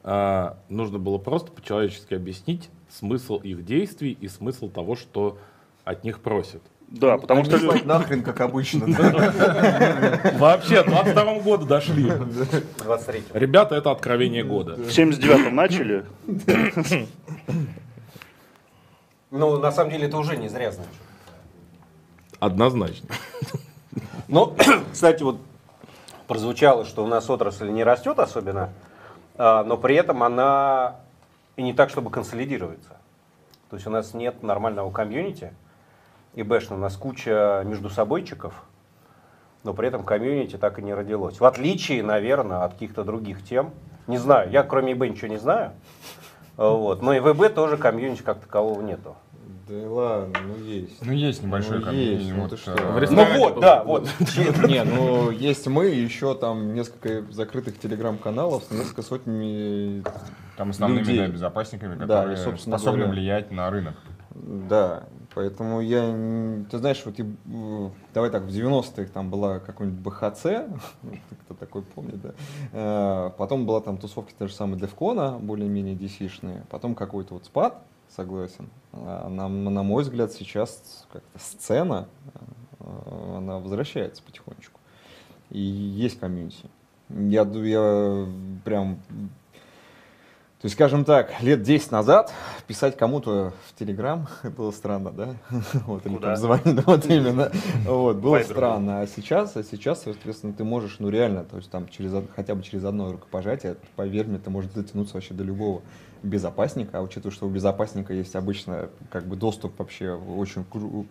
[0.03, 5.39] а, нужно было просто по-человечески объяснить смысл их действий и смысл того, что
[5.85, 6.63] от них просят.
[6.89, 7.59] Да, потому что...
[7.59, 8.87] Слать нахрен, как обычно.
[10.39, 12.11] Вообще, в 22 году дошли.
[12.79, 14.75] 23 Ребята, это откровение года.
[14.75, 16.05] В 79-м начали,
[19.31, 20.93] Ну, на самом деле, это уже не зря значит.
[22.41, 23.09] Однозначно.
[24.27, 24.57] Ну,
[24.93, 25.39] кстати, вот
[26.27, 28.71] прозвучало, что у нас отрасль не растет особенно,
[29.41, 30.97] но при этом она
[31.57, 32.99] и не так, чтобы консолидируется.
[33.71, 35.55] То есть у нас нет нормального комьюнити,
[36.35, 38.53] ИБэшно, у нас куча междусобойчиков,
[39.65, 41.41] но при этом комьюнити так и не родилось.
[41.41, 43.71] В отличие, наверное, от каких-то других тем.
[44.07, 45.73] Не знаю, я кроме ИБ ничего не знаю.
[46.59, 47.01] Вот.
[47.01, 49.17] Но и в ИБ тоже комьюнити как такового нету.
[49.69, 51.05] Да ладно, ну есть.
[51.05, 52.73] Ну, есть небольшой Ну, комьюнити, есть, ну вот, ты что.
[52.73, 54.09] э, В Ну вот, да, вот.
[54.69, 60.03] Не, ну есть мы, и еще там несколько закрытых телеграм-каналов с несколько сотнями
[60.57, 61.19] Там основными людей.
[61.19, 63.95] да, безопасниками, которые способны говоря, влиять на рынок.
[64.33, 66.01] Да, поэтому я,
[66.71, 70.43] ты знаешь, вот и, э, давай так, в 90-х там была какой-нибудь БХЦ,
[71.45, 72.31] кто такой помнит, да.
[72.73, 77.83] Э, Потом была там тусовки те же самые Девкона, более-менее DC-шные, потом какой-то вот спад,
[78.15, 78.69] согласен.
[78.93, 82.09] А На, на мой взгляд, сейчас как-то сцена,
[82.81, 84.81] э, она возвращается потихонечку.
[85.51, 86.69] И есть комьюнити.
[87.09, 88.29] Я, я
[88.65, 89.01] прям
[90.61, 92.35] то есть, скажем так, лет 10 назад
[92.67, 95.35] писать кому-то в Телеграм было странно, да?
[95.87, 97.51] Вот, или там звонить, вот именно.
[97.87, 99.01] Вот, было странно.
[99.01, 102.63] А сейчас, а сейчас, соответственно, ты можешь, ну реально, то есть там через, хотя бы
[102.63, 105.81] через одно рукопожатие, поверь мне, ты можешь дотянуться вообще до любого
[106.23, 110.67] безопасника, а учитывая, что у безопасника есть обычно как бы доступ вообще очень,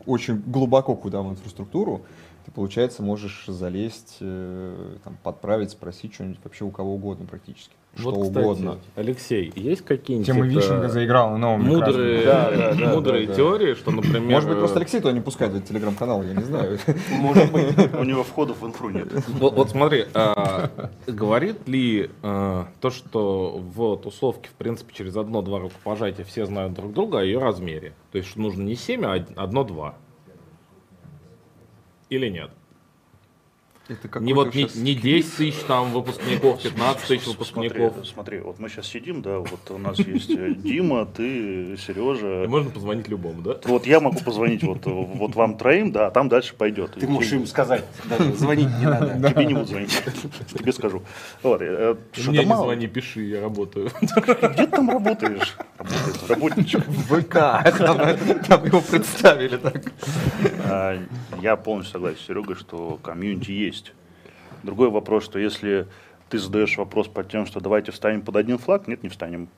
[0.05, 2.03] очень глубоко куда в инфраструктуру,
[2.45, 7.73] ты, получается, можешь залезть, э, там, подправить, спросить что-нибудь вообще у кого угодно практически.
[7.99, 8.77] Что Вот, кстати, угодно.
[8.95, 13.37] Алексей, есть какие-нибудь Тема это Вишенка заиграла новыми мудрые, Да, да, да, мудрые да, да.
[13.37, 14.21] теории, что, например...
[14.21, 16.79] Может быть, просто э, Алексей туда не пускает в этот телеграм-канал, я не знаю.
[17.11, 17.93] Может быть.
[17.93, 19.07] у него входов в инфру нет.
[19.27, 20.69] Вот, вот смотри, а,
[21.07, 26.93] говорит ли а, то, что в тусовке, в принципе, через одно-два рукопожатия все знают друг
[26.93, 27.93] друга о ее размере?
[28.11, 29.95] То есть, что нужно не 7, а од- одно-два?
[32.09, 32.51] Или нет?
[33.89, 38.07] Это Не вот не, не 10 тысяч там выпускников, 15 тысяч Смотри, выпускников.
[38.07, 42.45] смотри, вот мы сейчас сидим, да, вот у нас есть э, Дима, ты, И Сережа.
[42.47, 43.57] можно позвонить любому, да?
[43.65, 46.93] Вот я могу позвонить вот, э, вот вам троим, да, а там дальше пойдет.
[46.99, 49.29] Ты можешь им сказать, даже звонить не надо.
[49.33, 50.03] Тебе не буду звонить,
[50.53, 51.01] тебе скажу.
[51.41, 52.63] Вот, э, что-то Мне не мало.
[52.65, 53.89] звони, пиши, я работаю.
[54.01, 55.57] Где ты там работаешь?
[55.79, 56.87] Работает, работничек.
[56.87, 57.33] В ВК,
[57.79, 59.91] там, там его представили так.
[60.65, 60.97] А,
[61.41, 63.78] Я полностью согласен с Серегой, что комьюнити есть.
[64.63, 65.87] Другой вопрос, что если
[66.29, 69.49] ты задаешь вопрос под тем, что давайте встанем под один флаг, нет, не встанем.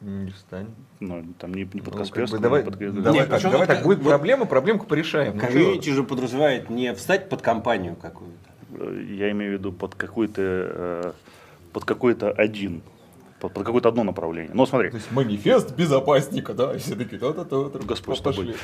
[0.00, 0.68] Не встань.
[1.00, 2.78] Ну, там не, не под Ну, как бы давай, не под...
[3.02, 5.34] давай, Нет, так, давай так, будет вот- проблема, проблемку порешаем.
[5.34, 8.50] Ну, Комьюнити же подразумевает не встать под компанию какую-то.
[8.78, 11.12] Э, Я имею в виду под какой-то э,
[11.74, 12.80] под какой-то один,
[13.40, 14.52] под, под какое-то одно направление.
[14.54, 17.78] Но смотри, То есть манифест безопасника, да, и все такие, то-то-то.
[17.84, 18.52] Господь с пошли.
[18.52, 18.56] тобой.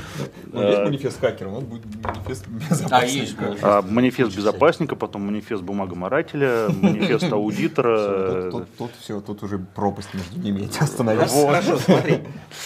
[0.53, 2.97] Ну, есть Э, манифест хакера, вот будет манифест безопасника.
[2.97, 3.65] А, есть манифест.
[3.65, 8.51] а, манифест безопасника, потом манифест бумагоморателя, манифест аудитора.
[8.79, 11.23] Тут, все, тут уже пропасть между ними, я тебя остановил.
[11.47, 12.19] Хорошо, смотри.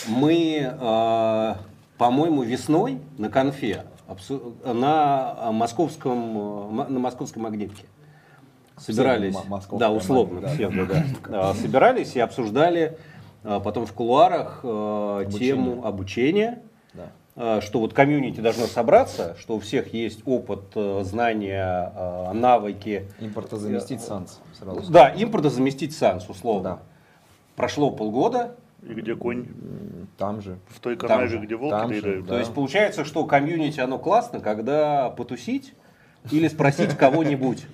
[0.08, 0.74] Мы,
[1.98, 3.84] по-моему, весной на конфе
[4.64, 7.84] на московском, на московской магнитке
[8.80, 9.36] собирались,
[9.72, 10.84] да, условно, все, да,
[11.28, 11.50] да.
[11.50, 12.98] Э, собирались и обсуждали
[13.44, 16.62] э, потом в кулуарах э, тему обучения,
[17.36, 17.60] Да.
[17.60, 20.74] что вот комьюнити должно собраться, что у всех есть опыт,
[21.06, 23.08] знания, навыки.
[23.20, 24.90] Импортозаместить САНС сразу.
[24.92, 26.62] Да, импорта заместить САНС, условно.
[26.70, 26.78] Да.
[27.56, 29.46] Прошло полгода, И где конь?
[30.16, 30.58] Там же.
[30.68, 32.26] В той Там канаве, же, где волки там же, доедают.
[32.26, 35.74] То есть получается, что комьюнити оно классно, когда потусить
[36.30, 37.66] или спросить кого-нибудь.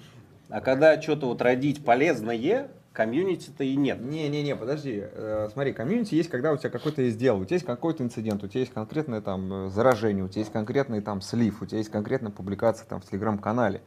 [0.48, 4.00] А когда что-то вот родить полезное, комьюнити-то и нет.
[4.00, 5.02] Не-не-не, подожди.
[5.02, 8.42] Э, Смотри, комьюнити есть, когда у тебя какой-то есть дело, у тебя есть какой-то инцидент,
[8.42, 11.78] у тебя есть конкретное там э, заражение, у тебя есть конкретный там слив, у тебя
[11.78, 13.82] есть конкретная публикация там в телеграм-канале.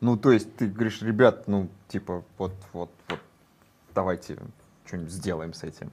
[0.00, 3.18] Ну, то есть ты говоришь, ребят, ну, типа, вот, вот, вот,
[3.94, 4.36] давайте
[4.84, 5.90] что-нибудь сделаем с этим.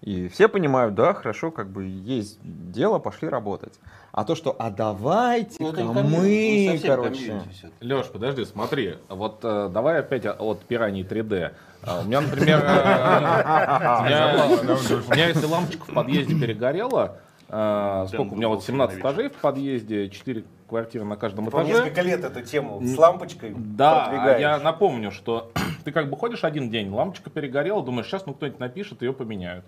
[0.00, 3.78] И все понимают, да, хорошо, как бы есть дело, пошли работать.
[4.18, 7.40] А то, что, а давайте Ну, мы, совсем короче.
[7.80, 11.52] Леш, подожди, смотри, вот э, давай опять от пираний 3D.
[11.84, 12.68] А, у меня, например, э,
[14.00, 14.04] у
[15.12, 20.08] меня- если лампочка в подъезде перегорела, э, сколько у меня вот 17 этажей в подъезде,
[20.08, 21.84] 4 квартиры на каждом этаже.
[22.02, 25.52] лет эту тему с лампочкой Да, а я напомню, что
[25.84, 29.64] ты как бы ходишь один день, лампочка перегорела, думаешь, сейчас ну кто-нибудь напишет, ее поменяют.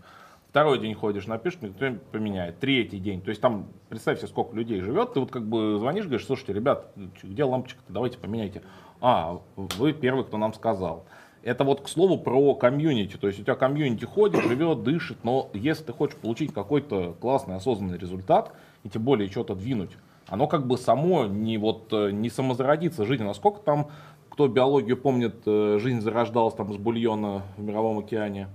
[0.50, 2.58] Второй день ходишь, напишет, никто не поменяет.
[2.58, 3.20] Третий день.
[3.20, 6.52] То есть там, представь себе, сколько людей живет, ты вот как бы звонишь, говоришь, слушайте,
[6.52, 8.62] ребят, где лампочка-то, давайте поменяйте.
[9.00, 11.04] А, вы первый, кто нам сказал.
[11.44, 13.16] Это вот к слову про комьюнити.
[13.16, 17.54] То есть у тебя комьюнити ходит, живет, дышит, но если ты хочешь получить какой-то классный,
[17.54, 19.92] осознанный результат, и тем более что-то двинуть,
[20.26, 23.22] оно как бы само не, вот, э, не самозародится жизнь.
[23.22, 23.90] Насколько там,
[24.28, 28.48] кто биологию помнит, э, жизнь зарождалась там с бульона в мировом океане?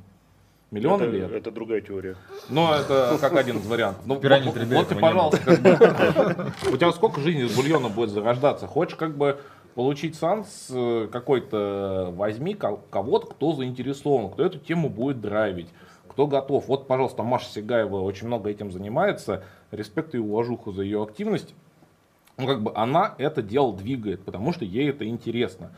[0.76, 1.32] Миллионы это, лет?
[1.32, 2.18] это другая теория.
[2.50, 4.04] Ну, это как один из вариантов.
[4.06, 7.88] Ну, Пираньи вот, 3D вот не пожалуйста, как бы, у тебя сколько жизни из бульона
[7.88, 8.68] будет зарождаться?
[8.68, 9.40] Хочешь как бы
[9.74, 15.70] получить санс э, какой-то, возьми ко- кого-то, кто заинтересован, кто эту тему будет драйвить,
[16.10, 16.68] кто готов.
[16.68, 19.44] Вот, пожалуйста, Маша Сигаева очень много этим занимается.
[19.72, 21.56] Респект и уважуху за ее активность.
[22.38, 25.72] Ну, как бы она это дело двигает, потому что ей это интересно.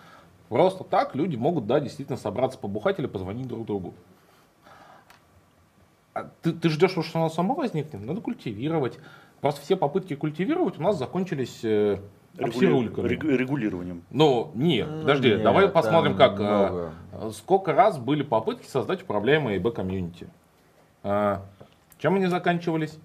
[0.50, 3.94] Просто так люди могут, да, действительно собраться побухать или позвонить друг другу.
[6.18, 8.04] А ты, ты ждешь, что оно само возникнет?
[8.04, 8.98] Надо культивировать.
[9.40, 12.00] Просто все попытки культивировать у нас закончились э,
[12.38, 14.02] Регули- регулированием.
[14.10, 16.94] Ну, нет, подожди, нет, давай посмотрим, как, э, много.
[17.12, 20.28] э, сколько раз были попытки создать управляемые ИБ комьюнити.
[21.04, 21.46] А,
[22.00, 22.98] чем они заканчивались?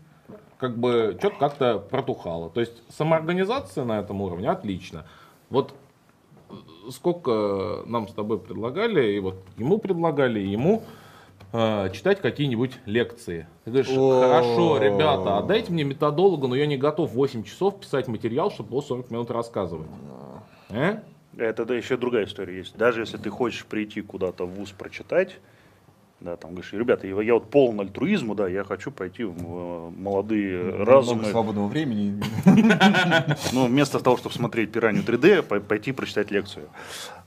[0.59, 2.49] Как бы что-то как-то протухало.
[2.49, 5.05] То есть самоорганизация на этом уровне отлично.
[5.51, 5.75] Вот
[6.49, 6.55] э,
[6.91, 11.02] сколько нам с тобой предлагали, и вот ему предлагали, и ему э,
[11.53, 13.47] читать какие-нибудь лекции.
[13.65, 18.51] Ты говоришь, хорошо, ребята, отдайте мне методологу, но я не готов 8 часов писать материал,
[18.51, 19.89] чтобы было 40 минут рассказывать.
[20.71, 20.99] Э?
[21.37, 22.77] Это да, еще другая история есть.
[22.77, 25.39] Даже если ты хочешь прийти куда-то в ВУЗ прочитать,
[26.21, 29.91] да, там говоришь, ребята, я, я вот полон альтруизму, да, я хочу пойти в э,
[29.91, 31.25] молодые Много разумы.
[31.25, 32.23] свободного времени.
[33.53, 36.69] Ну, вместо того, чтобы смотреть пиранью 3D, пой- пойти прочитать лекцию.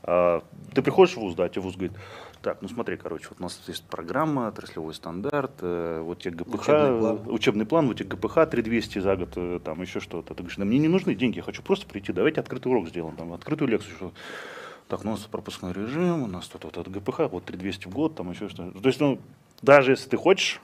[0.03, 1.97] А, ты приходишь в ВУЗ, да, тебе ВУЗ говорит,
[2.45, 6.60] так, ну смотри, короче, вот у нас есть программа, отраслевой стандарт, э, вот тебе ГПХ,
[6.60, 7.21] Учебный план.
[7.25, 10.36] учебный план, вот тебе ГПХ 3200 за год, э, там еще что-то.
[10.36, 13.15] Ты говоришь, да мне не нужны деньги, я хочу просто прийти, давайте открытый урок сделаем,
[13.15, 13.95] там, открытую лекцию.
[13.95, 14.13] Что
[14.88, 17.91] так, ну, у нас пропускной режим, у нас тут вот, вот ГПХ, вот 3200 в
[17.91, 18.80] год, там еще что-то.
[18.80, 19.20] То есть, ну,
[19.63, 20.61] даже если ты хочешь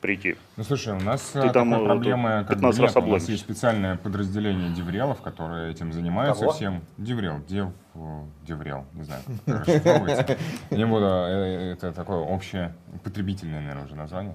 [0.00, 0.34] прийти.
[0.56, 3.04] Ну слушай, у нас Ты э, там, э, проблемы как бы 15 раз нет.
[3.04, 6.52] У нас есть специальное подразделение деврелов, которые этим занимаются Кого?
[6.52, 6.82] всем.
[6.98, 7.83] Деврел, дев, э,
[8.46, 10.36] деврел, не знаю, как расшифровывается.
[10.70, 14.34] Не буду, э, это такое общее потребительное, наверное, уже название.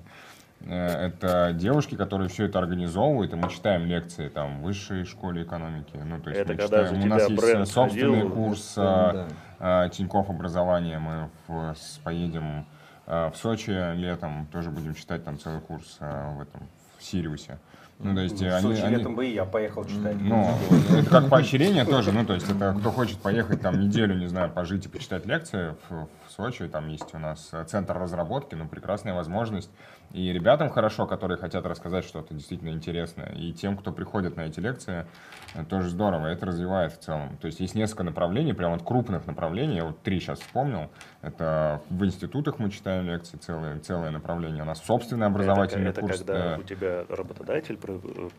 [0.62, 5.44] Э, Это девушки, которые все это организовывают, и мы читаем лекции там в высшей школе
[5.44, 6.00] экономики.
[6.04, 9.28] Ну, то есть Это мы когда читаем, у нас есть бренд собственный ходил, курс да.
[9.60, 11.00] э, э, Тинькофф образования.
[11.00, 12.66] Мы в- с- поедем
[13.08, 16.62] э, в Сочи летом, тоже будем читать там целый курс э, в этом,
[16.98, 17.58] в Сириусе.
[18.02, 20.16] Ну, то есть В они, Сочи они- летом бы и я поехал читать.
[20.22, 20.50] ну,
[20.98, 24.50] это как поощрение тоже, ну, то есть это кто хочет поехать там неделю, не знаю,
[24.50, 28.70] пожить и почитать лекции в, в Сочи, там есть у нас э, центр разработки, ну,
[28.70, 29.70] прекрасная возможность.
[30.12, 34.60] И ребятам хорошо, которые хотят рассказать что-то действительно интересное, и тем, кто приходит на эти
[34.60, 35.06] лекции,
[35.54, 37.38] э, тоже здорово, это развивает в целом.
[37.38, 40.90] То есть есть несколько направлений, прям вот крупных направлений, я вот три сейчас вспомнил.
[41.22, 44.64] Это в институтах мы читаем лекции, целое, целое направление.
[44.64, 46.16] У нас собственный образовательный это, курс.
[46.16, 48.30] это когда э, у тебя работодатель э,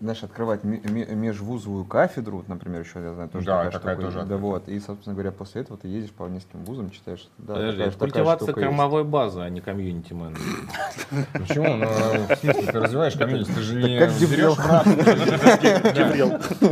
[0.00, 3.94] Знаешь, открывать ме- ме- межвузовую кафедру, вот, например, еще я знаю, тоже Да, такая, такая
[3.94, 4.06] штука.
[4.12, 7.28] тоже Да вот, и, собственно говоря, после этого ты ездишь по нескольким вузам, читаешь.
[7.38, 8.68] Да, Подожди, такая- это такая культивация штука есть.
[8.70, 10.70] кормовой базы, а не комьюнити менеджмент.
[11.32, 11.76] Почему?
[11.76, 14.94] Ну, в смысле, ты развиваешь комьюнити, ты же не берешь в рабство.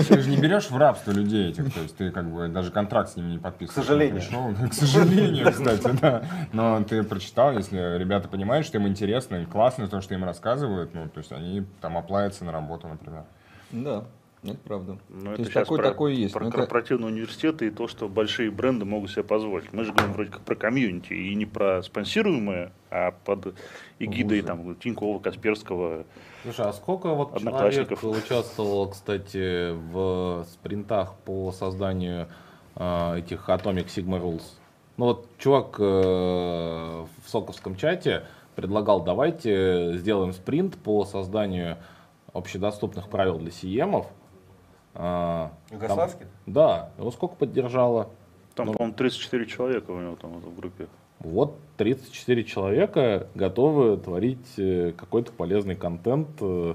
[0.09, 3.11] Ты же не берешь в рабство людей этих, то есть ты как бы даже контракт
[3.11, 3.85] с ними не подписываешь.
[3.87, 4.21] К сожалению.
[4.21, 6.25] Пришел, К сожалению, кстати, да.
[6.53, 10.93] Но ты прочитал, если ребята понимают, что им интересно, им классно то, что им рассказывают,
[10.95, 13.25] ну, то есть они там оплавятся на работу, например.
[13.71, 14.05] Да,
[14.43, 14.99] это правда.
[15.09, 16.35] Ну, То это есть сейчас такой, про, такой есть.
[16.35, 19.73] про но это- корпоративные университеты и то, что большие бренды могут себе позволить.
[19.73, 23.55] Мы же говорим вроде как про комьюнити, и не про спонсируемые, а под
[23.99, 24.47] эгидой Вузы.
[24.47, 26.05] там, Тинькова, Касперского.
[26.43, 32.29] Слушай, а сколько вот человек участвовало, кстати, в спринтах по созданию
[32.77, 34.43] а, этих Atomic Sigma Rules?
[34.97, 41.79] Ну вот чувак э, в соковском чате предлагал, давайте сделаем спринт по созданию
[42.35, 44.07] общедоступных правил для сиемов.
[44.95, 46.27] А, Югославский?
[46.47, 48.11] Да, его сколько поддержало?
[48.55, 48.73] Там, Ну.
[48.75, 50.87] по-моему, 34 человека у него там в группе.
[51.21, 56.75] Вот 34 человека готовы творить э, какой-то полезный контент, э,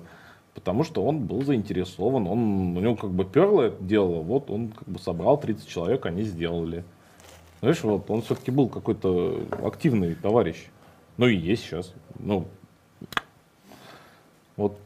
[0.56, 4.70] потому что он был заинтересован, он, у него как бы перло это дело, вот он
[4.70, 6.84] как бы собрал 30 человек, они сделали.
[7.62, 10.68] Знаешь, вот он все-таки был какой-то активный товарищ.
[11.18, 11.94] Ну и есть сейчас.
[12.18, 12.48] Ну,
[14.56, 14.80] вот,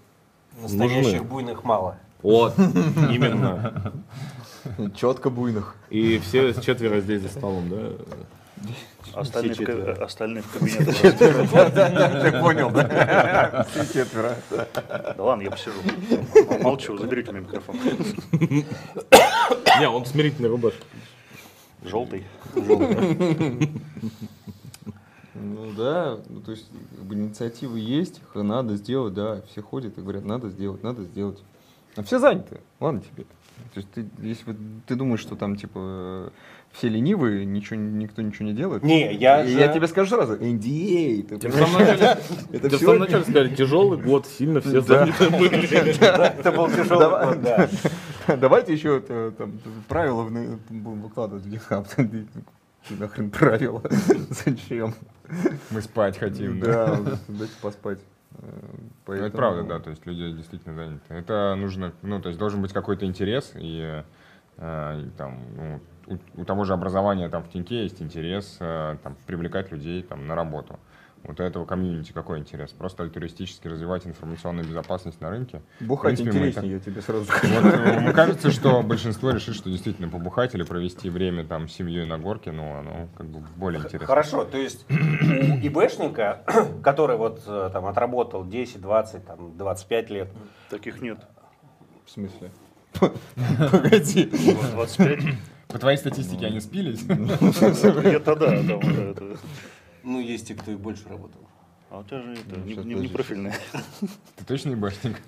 [0.61, 1.21] Настоящих нужны.
[1.21, 1.97] буйных мало.
[2.21, 3.93] вот, именно.
[4.95, 5.75] Четко буйных.
[5.89, 7.91] И все четверо здесь за столом, да?
[9.13, 11.11] Остальные, в, остальные в кабинете.
[11.11, 13.67] Ты понял, да?
[13.71, 14.35] Все четверо.
[14.49, 15.77] Да ладно, я посижу.
[16.61, 17.75] Молчу, заберите мне микрофон.
[19.79, 20.73] Не, он смирительный рубаш.
[21.83, 22.23] Желтый.
[25.35, 29.97] Ну да, ну, то есть как бы, инициативы есть, их надо сделать, да, все ходят
[29.97, 31.43] и говорят, надо сделать, надо сделать.
[31.95, 33.25] А все заняты, ладно тебе.
[33.73, 34.55] То есть ты, если
[34.87, 36.31] ты думаешь, что там типа
[36.71, 39.51] все ленивые, ничего, никто ничего не делает, Не, я же...
[39.51, 42.17] я тебе скажу сразу, NDA, ты в самом начале,
[42.51, 45.99] Это в самом начале сказали, тяжелый год, сильно все заняты были.
[46.01, 47.69] Это был тяжелый год, да.
[48.37, 51.87] Давайте еще э, там правила будем выкладывать в GitHub.
[52.89, 53.81] Нахрен правила?
[54.29, 54.93] Зачем?
[55.71, 56.95] Мы спать хотим, да.
[56.97, 57.99] Да, дайте поспать.
[57.99, 61.13] Э, Ну, поэтому- это правда, да, то есть люди действительно заняты.
[61.13, 64.03] Это нужно, ну, то есть должен быть какой-то интерес, и,
[64.57, 65.79] э, и там, ну,
[66.35, 70.25] у, у того же образования там в Тиньке есть интерес э, там, привлекать людей там,
[70.27, 70.79] на работу.
[71.23, 72.71] Вот у этого комьюнити какой интерес?
[72.71, 75.61] Просто альтруистически развивать информационную безопасность на рынке.
[75.79, 77.53] Бухать принципе, мы интереснее, я тебе сразу скажу.
[77.61, 81.73] Вот, э, мне кажется, что большинство решит, что действительно побухать или провести время там с
[81.73, 84.07] семьей на горке, ну, оно как бы более интересно.
[84.07, 86.43] Хорошо, то есть у ИБшника,
[86.83, 90.29] который вот э, там отработал 10, 20, там, 25 лет,
[90.69, 91.19] Таких нет.
[92.05, 92.51] В смысле?
[93.71, 94.29] Погоди.
[94.31, 95.19] Вот 25.
[95.67, 97.03] По твоей статистике они спились?
[97.03, 99.37] Это да, да, это.
[100.03, 101.41] Ну, есть те, кто и больше работал.
[101.89, 103.13] А у тебя же это, не, щас, не- не подожди.
[103.13, 103.53] профильные.
[104.37, 105.21] Ты точно ебашник?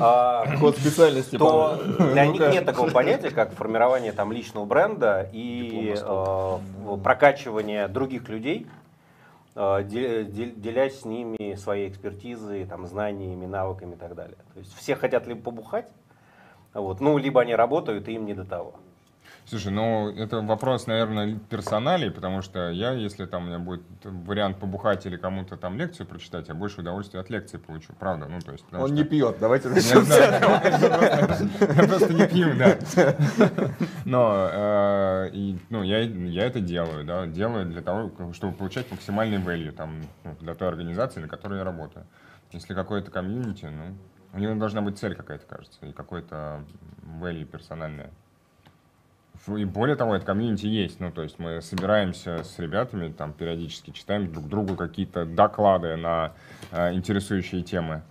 [0.00, 1.38] А, Код специальности.
[1.38, 1.80] то
[2.12, 2.52] для них Ну-ка.
[2.52, 6.58] нет такого понятия, как формирование там личного бренда и э,
[7.02, 8.66] прокачивание других людей,
[9.54, 14.36] э, де- де- делясь с ними своей экспертизой, там, знаниями, навыками и так далее.
[14.52, 15.88] То есть все хотят либо побухать,
[16.72, 18.74] вот, ну, либо они работают, и им не до того.
[19.46, 24.58] Слушай, ну это вопрос, наверное, персоналей, потому что я, если там у меня будет вариант
[24.58, 28.52] побухать или кому-то там лекцию прочитать, я больше удовольствия от лекции получу, правда, ну то
[28.52, 28.64] есть.
[28.72, 30.04] Он что- не пьет, давайте начнем.
[31.76, 32.78] я просто не пью, да.
[34.06, 40.00] Но э, ну, я, это делаю, да, делаю для того, чтобы получать максимальный value там,
[40.24, 42.06] ну, для той организации, на которой я работаю.
[42.52, 43.94] Если какое-то комьюнити, ну,
[44.32, 46.64] у него должна быть цель какая-то, кажется, и какой-то
[47.20, 48.10] value персональное.
[49.48, 51.00] И более того, это комьюнити есть.
[51.00, 56.32] Ну, то есть мы собираемся с ребятами, там периодически читаем друг другу какие-то доклады на
[56.72, 58.02] э, интересующие темы.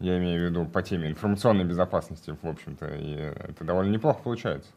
[0.00, 2.86] Я имею в виду по теме информационной безопасности, в общем-то.
[2.88, 3.12] И
[3.50, 4.70] это довольно неплохо получается.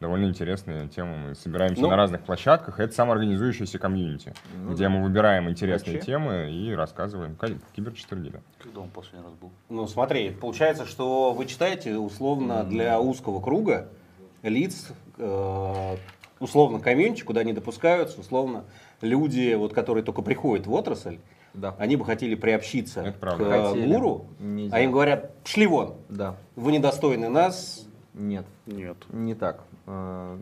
[0.00, 1.16] Довольно интересные темы.
[1.28, 1.88] Мы собираемся Ну.
[1.90, 2.80] на разных площадках.
[2.80, 4.34] Это самоорганизующаяся комьюнити,
[4.68, 6.06] где мы выбираем интересные Вообще.
[6.06, 7.36] темы и рассказываем.
[7.36, 8.38] Ка- Кибер 4 да.
[8.60, 9.52] Когда он последний раз был?
[9.68, 13.90] Ну, смотри, получается, что вы читаете условно для узкого круга
[14.42, 14.88] лиц,
[15.18, 15.96] э,
[16.40, 18.64] условно комьюнити, куда не допускаются, условно
[19.00, 21.18] люди, вот, которые только приходят в отрасль,
[21.54, 21.74] Да.
[21.78, 23.86] они бы хотели приобщиться Это к э, Хотели.
[23.92, 24.76] гуру, Нельзя.
[24.76, 26.36] а им говорят, шли вон, Да.
[26.56, 28.96] вы недостойны нас, Нет, Нет.
[29.12, 29.62] не так.
[29.86, 30.38] Э,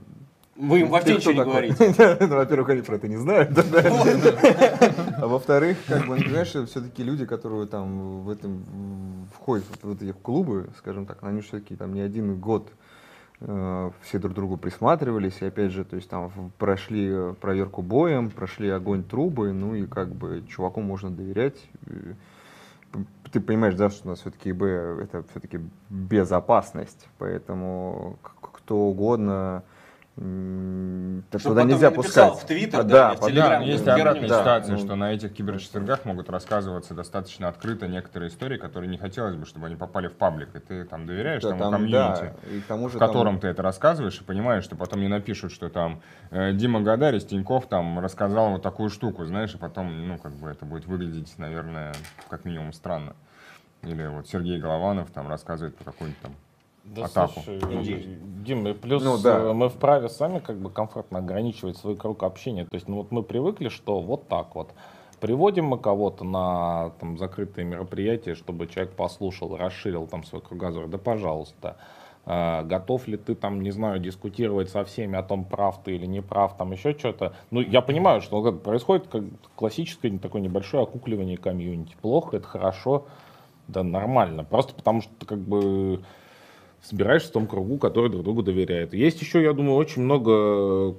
[0.57, 1.95] вы им вообще ты ничего не говорите.
[2.21, 3.51] Ну, Во-первых, они про это не знают.
[5.19, 10.13] А во-вторых, как бы, ну, понимаешь, все-таки люди, которые там в этом входят в эти
[10.13, 12.69] клубы, скажем так, они все-таки там не один год
[13.41, 18.69] все друг другу присматривались, и опять же, то есть там прошли э, проверку боем, прошли
[18.69, 21.57] огонь трубы, ну и как бы чуваку можно доверять.
[23.33, 29.63] Ты понимаешь, да, что у нас все-таки это все-таки безопасность, поэтому кто угодно
[30.17, 32.35] м, т- Чтобы туда нельзя пускать.
[32.35, 34.79] в Твиттер, А, да, или в Телеграм, Да, есть обратная Да, ситуация, ну.
[34.79, 39.67] что на этих киберчетвергах могут рассказываться достаточно открыто некоторые истории, которые не хотелось бы, чтобы
[39.67, 40.55] они попали в паблик.
[40.55, 41.95] И ты там доверяешь Да, тому там, комьюнити,
[42.43, 45.09] да, и тому в же там- котором ты это рассказываешь, и понимаешь, что потом не
[45.09, 46.01] напишут, что там
[46.31, 50.33] э, Дима Гадарь из Тинькофф там рассказал вот такую штуку, знаешь, и потом, ну, как
[50.33, 51.95] бы это будет выглядеть, наверное,
[52.29, 53.15] как минимум странно.
[53.83, 56.35] Или вот Сергей Голованов там рассказывает про какую-нибудь там
[56.91, 57.41] Да атаку.
[57.45, 58.19] слушай, Индей.
[58.45, 59.39] Дим, и плюс Ну да.
[59.39, 62.65] э, мы вправе сами как бы комфортно ограничивать свой круг общения.
[62.65, 64.71] То есть, ну вот мы привыкли, что вот так вот.
[65.21, 70.89] Приводим мы кого-то на там, закрытые мероприятия, чтобы человек послушал, расширил там свой кругозор.
[70.89, 71.77] Да пожалуйста.
[72.27, 76.07] А, готов ли ты там, не знаю, дискутировать со всеми о том, прав ты или
[76.07, 77.35] не прав, там еще что-то.
[77.51, 79.25] Ну, я понимаю, что это происходит как
[79.57, 81.97] классическое такое небольшое окукливание комьюнити.
[82.01, 83.07] Плохо, это хорошо,
[83.69, 84.45] да нормально.
[84.45, 86.03] Просто потому что как бы
[86.83, 88.95] собираешься в том кругу, который друг другу доверяет.
[88.95, 90.97] Есть еще, я думаю, очень много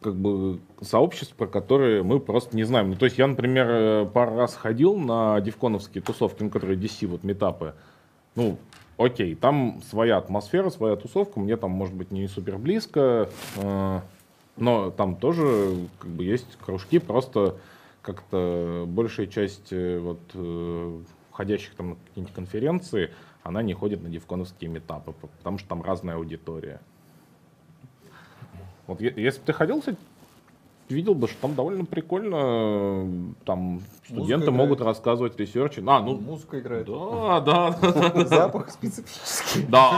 [0.00, 2.90] как бы сообществ, про которые мы просто не знаем.
[2.90, 7.06] Ну, то есть я, например, э, пару раз ходил на дивконовские тусовки, ну, которые DC,
[7.06, 7.74] вот метапы.
[8.34, 8.58] Ну,
[8.98, 14.00] окей, там своя атмосфера, своя тусовка, мне там, может быть, не супер близко, э,
[14.56, 17.56] но там тоже как бы есть кружки, просто
[18.02, 21.00] как-то большая часть э, вот э,
[21.32, 23.10] ходящих там на какие-нибудь конференции,
[23.46, 26.80] она не ходит на DEF CON овские митапы, потому что там разная аудитория.
[28.88, 29.98] Вот если бы ты ходил, кстати,
[30.94, 35.82] видел бы, что там довольно прикольно, э, там студенты могут рассказывать research и.
[35.86, 36.86] А, ну, Музыка играет.
[36.86, 39.62] да, да, да, Запах специфический.
[39.68, 39.90] да.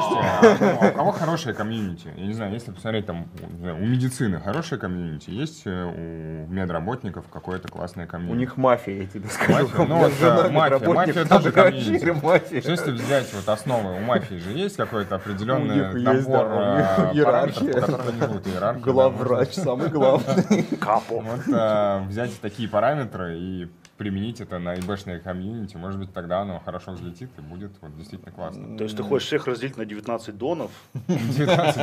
[0.81, 2.09] А у кого хорошая комьюнити?
[2.17, 3.27] Я не знаю, если посмотреть там,
[3.63, 8.39] у медицины хорошая комьюнити, есть э, у медработников какое-то классное У комьюнити?
[8.39, 9.69] них мафия, я тебе скажу.
[9.69, 9.87] Мафия?
[9.87, 10.89] Ну У вот, мафия.
[10.89, 12.69] Мафия тоже комьюнити.
[12.69, 17.25] если взять вот основы, у мафии же есть какой-то определенный У набор у э, иерархия.
[17.25, 20.67] параметров, по которым они живут, Главврач, самый главный.
[20.81, 21.21] Капо.
[21.21, 26.61] Вот э, взять такие параметры и применить это на ибэшное комьюнити, может быть, тогда оно
[26.65, 28.79] хорошо взлетит и будет вот действительно классно.
[28.79, 30.71] То есть ты хочешь всех разделить на 19 донов?
[31.09, 31.77] 19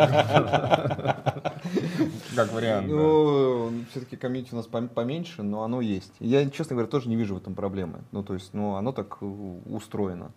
[2.36, 2.88] Как вариант.
[2.88, 6.14] Ну, все-таки комьюнити у нас пом- поменьше, но оно есть.
[6.20, 8.00] Я, честно говоря, тоже не вижу в этом проблемы.
[8.12, 10.32] Ну, то есть, ну, оно так э, устроено.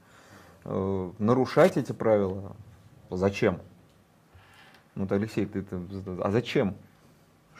[0.64, 2.56] Э, Нарушать эти правила
[3.10, 3.60] зачем?
[4.96, 5.76] Ну, вот, Алексей, ты, ты-
[6.22, 6.74] а зачем?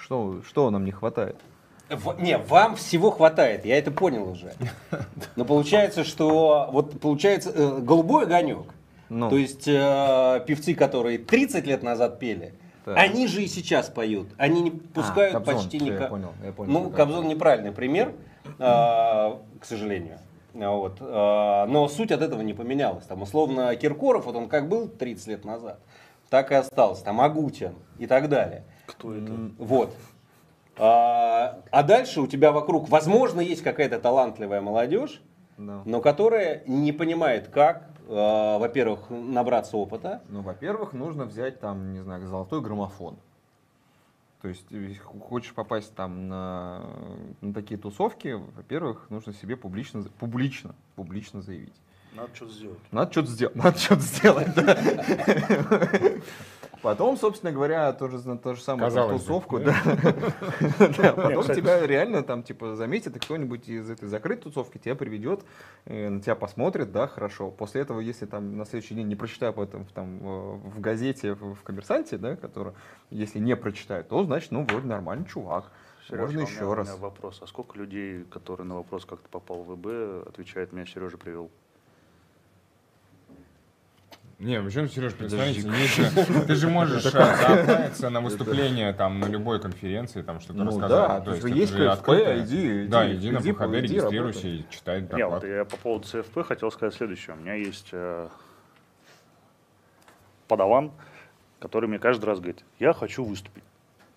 [0.00, 1.36] Что, что нам не хватает?
[1.90, 4.52] В- не, вам всего хватает, я это понял уже.
[5.36, 8.66] Но получается, что вот получается э, голубой огонек.
[9.08, 9.30] Ну.
[9.30, 12.52] То есть э, певцы, которые 30 лет назад пели,
[12.84, 12.94] Так.
[12.98, 14.28] они же и сейчас поют.
[14.36, 18.12] Они не пускают А, Кобзон, почти всё, я понял, я понял, Ну, Кобзон неправильный пример,
[18.44, 20.18] э, к сожалению.
[20.60, 20.98] А Вот.
[21.00, 23.04] э, Но суть от этого не поменялась.
[23.06, 25.78] Там, условно, Киркоров, вот он как был 30 лет назад,
[26.28, 27.02] так и остался.
[27.02, 28.64] Там Агутин и так далее.
[28.98, 29.32] Кто это?
[29.58, 29.94] Вот.
[30.76, 35.20] А, а дальше у тебя вокруг, возможно, есть какая-то талантливая молодежь,
[35.56, 35.82] Да.
[35.84, 40.22] но которая не понимает, как, а, во-первых, набраться опыта.
[40.28, 43.16] Ну, во-первых, нужно взять там, не знаю, золотой граммофон.
[44.40, 44.94] То есть, э,
[45.28, 46.82] хочешь попасть там на,
[47.40, 51.74] на такие тусовки, во-первых, нужно себе публично, публично, публично заявить.
[52.14, 52.78] Надо что-то сделать.
[52.92, 54.78] Надо что-то сделать, надо что-то сделать, да.
[56.82, 59.74] Потом, собственно говоря, тоже, зна- то же самое, Казалось тусовку, да.
[61.16, 65.44] Потом тебя реально там, типа, заметит, и кто-нибудь из этой закрытой тусовки тебя приведет,
[65.86, 67.50] э, на тебя посмотрит, да, хорошо.
[67.50, 71.34] После этого, если там на следующий день не прочитаю об этом в, там, в газете,
[71.34, 72.72] в коммерсанте, да, который,
[73.10, 75.70] если не прочитает, то, значит, ну, вроде нормальный чувак.
[76.06, 76.88] Сережа, Можно у меня- еще у раз.
[76.88, 77.40] меня вопрос.
[77.42, 81.50] А сколько людей, которые на вопрос, как ты попал в ВБ, отвечает, меня Сережа привел?
[84.38, 89.60] Не, почему, Сереж, представляете, есть же- ты же можешь заплавиться на выступление там на любой
[89.60, 90.90] конференции, там что-то Ну рассказать.
[90.90, 92.44] да, то есть есть же КФП, открытое.
[92.44, 94.56] иди, Да, иди, иди на иди, регистрируйся работай.
[94.60, 95.42] и читай Не, доклад.
[95.42, 97.34] вот я по поводу ЦФП хотел сказать следующее.
[97.34, 98.28] У меня есть э,
[100.46, 100.92] подаван,
[101.58, 103.64] который мне каждый раз говорит, я хочу выступить.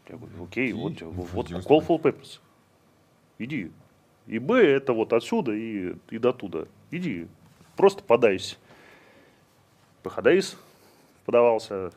[0.07, 2.39] Я говорю, окей, вот, тебе, вот, вот иди call for papers.
[3.39, 3.71] Иди.
[4.27, 6.65] И Б это вот отсюда и, и до туда.
[6.91, 7.27] Иди,
[7.75, 8.57] просто подайся.
[10.03, 10.57] ПХДИС
[11.25, 11.91] подавался,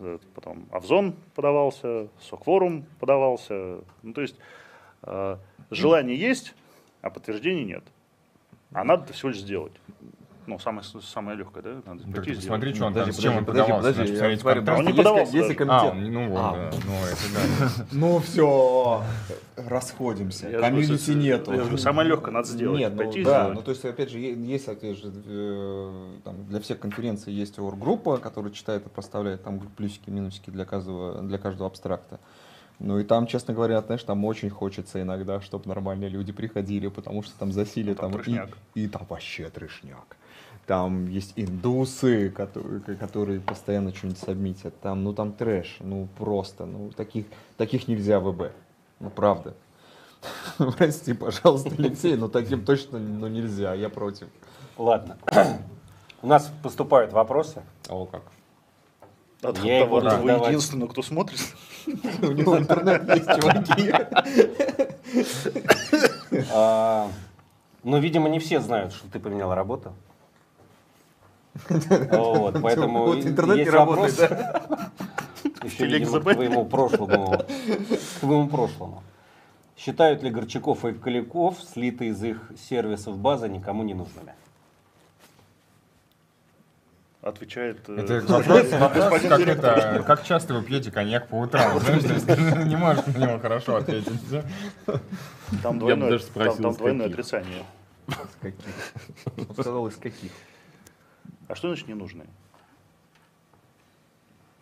[0.00, 3.80] э, потом Авзон подавался, Сокворум подавался.
[4.02, 4.36] Ну, то есть
[5.02, 5.36] э,
[5.70, 6.54] желание есть,
[7.02, 7.84] а подтверждения нет.
[8.72, 9.72] А надо это всего лишь сделать.
[10.48, 11.70] Ну, самое, самое легкое, да?
[11.84, 13.90] Надо Так пойти ты посмотри, что он там, Подожди, с чем он подожди, подавался.
[13.92, 14.78] подожди, посмотреть смотрю, контраст.
[14.78, 15.38] он не есть- подавался.
[15.38, 15.92] А, комитет.
[15.92, 16.52] он- ну вот, А.
[16.52, 17.84] да, ну это да.
[17.92, 19.02] Ну все,
[19.56, 20.48] расходимся.
[20.48, 21.52] Я Комьюнити просто- нету.
[21.52, 22.78] я говорю, самое легкое надо сделать.
[22.78, 26.78] Нет, ну да, ну то есть, опять же, есть, опять же, э, там, для всех
[26.78, 32.20] конференций есть оргруппа, которая читает и проставляет там плюсики, минусики для каждого, для каждого абстракта.
[32.78, 37.22] Ну и там, честно говоря, знаешь, там очень хочется иногда, чтобы нормальные люди приходили, потому
[37.22, 40.16] что там засилие Ну, там там, и, и там вообще трешняк.
[40.68, 44.78] Там есть индусы, которые, которые постоянно что-нибудь сабмитят.
[44.80, 47.24] Там, ну там трэш, ну просто, ну таких,
[47.56, 48.52] таких нельзя в ВБ.
[49.00, 49.54] Ну правда.
[50.76, 54.28] Прости, пожалуйста, Алексей, но таким точно ну, нельзя, я против.
[54.76, 55.16] Ладно.
[56.22, 57.62] У нас поступают вопросы.
[57.88, 58.24] О, как.
[59.40, 61.40] А Я его вы единственный, кто смотрит.
[61.86, 63.94] У него интернет есть, чуваки.
[66.52, 67.10] А,
[67.84, 69.94] Ну, видимо, не все знают, что ты поменял работу.
[71.68, 74.88] Вот, поэтому Вот интернет не есть работает, вопрос
[75.64, 77.38] еще, Филик видимо, к твоему прошлому.
[77.38, 79.02] К твоему прошлому.
[79.76, 84.34] Считают ли Горчаков и Каляков, слитые из их сервисов базы, никому не нужными?
[87.20, 87.88] Отвечает...
[87.88, 91.78] э, Это вопрос, вопрос, как, это, как часто вы пьете коньяк по утрам,
[92.68, 94.20] не можешь на него хорошо ответить.
[95.62, 97.18] Там двойное, даже спросил, там, там из двойное каких.
[97.18, 97.64] отрицание.
[99.36, 100.32] Он сказал, из каких?
[101.48, 102.28] А что значит ненужные?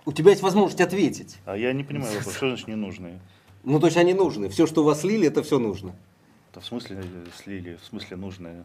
[0.05, 1.39] У тебя есть возможность ответить.
[1.45, 3.21] А я не понимаю вопрос, что значит ненужные?
[3.65, 4.49] Ну, то есть они нужны.
[4.49, 5.97] Все, что у вас слили, это все нужно.
[6.53, 8.65] Это в смысле э, слили, в смысле нужные?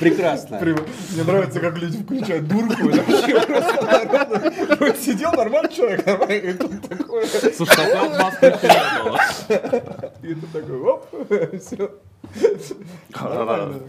[0.00, 0.58] Прекрасно.
[0.60, 2.88] Мне нравится, как люди включают дурку.
[2.88, 7.26] Вообще просто Сидел нормальный человек, нормальный, и тут такое.
[7.26, 7.96] Слушай, еще
[8.72, 9.20] не было.
[10.22, 11.06] И тут такой, оп,
[11.60, 11.90] все.
[13.20, 13.80] Нормально.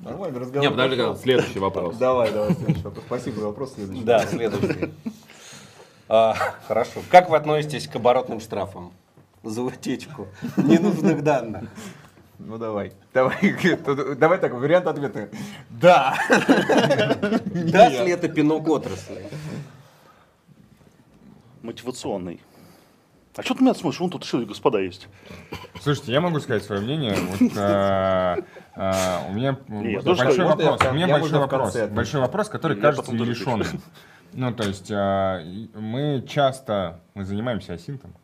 [0.00, 0.62] Нормально разговор.
[0.62, 1.96] Не, подожди, следующий вопрос.
[1.96, 3.04] Давай, давай, следующий вопрос.
[3.06, 4.04] Спасибо за вопрос, следующий.
[4.04, 4.92] Да, следующий.
[6.08, 6.34] А,
[6.66, 7.00] Хорошо.
[7.10, 8.92] Как вы относитесь к оборотным штрафам
[9.42, 10.26] за утечку
[10.56, 11.64] ненужных данных?
[12.38, 12.92] Ну давай.
[13.12, 13.36] Давай,
[14.16, 15.28] давай так, вариант ответа.
[15.70, 16.16] Да.
[16.28, 19.26] Даст ли это пинок отрасли?
[21.62, 22.40] Мотивационный.
[23.36, 24.00] А что ты меня смотришь?
[24.00, 25.08] Вон тут еще господа есть.
[25.80, 27.16] Слушайте, я могу сказать свое мнение.
[27.40, 28.42] Вот, э,
[28.76, 29.56] э, у меня
[29.90, 30.80] я тоже большой я вопрос.
[30.80, 31.76] в У меня я большой вопрос.
[31.90, 33.82] Большой вопрос, который Я кажется потом тоже нерешенным.
[34.32, 38.14] Ну, то есть и мы часто мы занимаемся асинтом.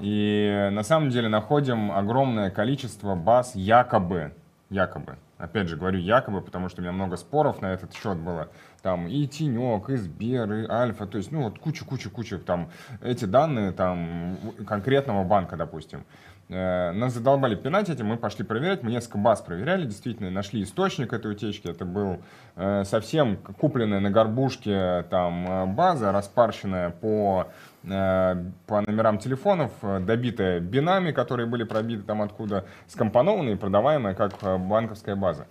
[0.00, 4.32] И на самом деле находим огромное количество баз якобы,
[4.70, 5.16] якобы.
[5.38, 8.48] Опять же говорю якобы, потому что у меня много споров на этот счет было.
[8.80, 12.70] Там и Тенек, и Сбер, и Альфа, то есть, ну вот куча-куча-куча там
[13.02, 16.04] эти данные там конкретного банка, допустим.
[16.48, 21.12] Э, Нас задолбали пинать этим, мы пошли проверять, мы несколько баз проверяли, действительно, нашли источник
[21.12, 21.68] этой утечки.
[21.68, 22.20] Это был
[22.56, 27.48] э, совсем купленная на горбушке там э, база, распарщенная по,
[27.82, 34.34] по номерам телефонов, э, добитая бинами, которые были пробиты там откуда, скомпонованная и продаваемая как
[34.42, 35.46] э, банковская база.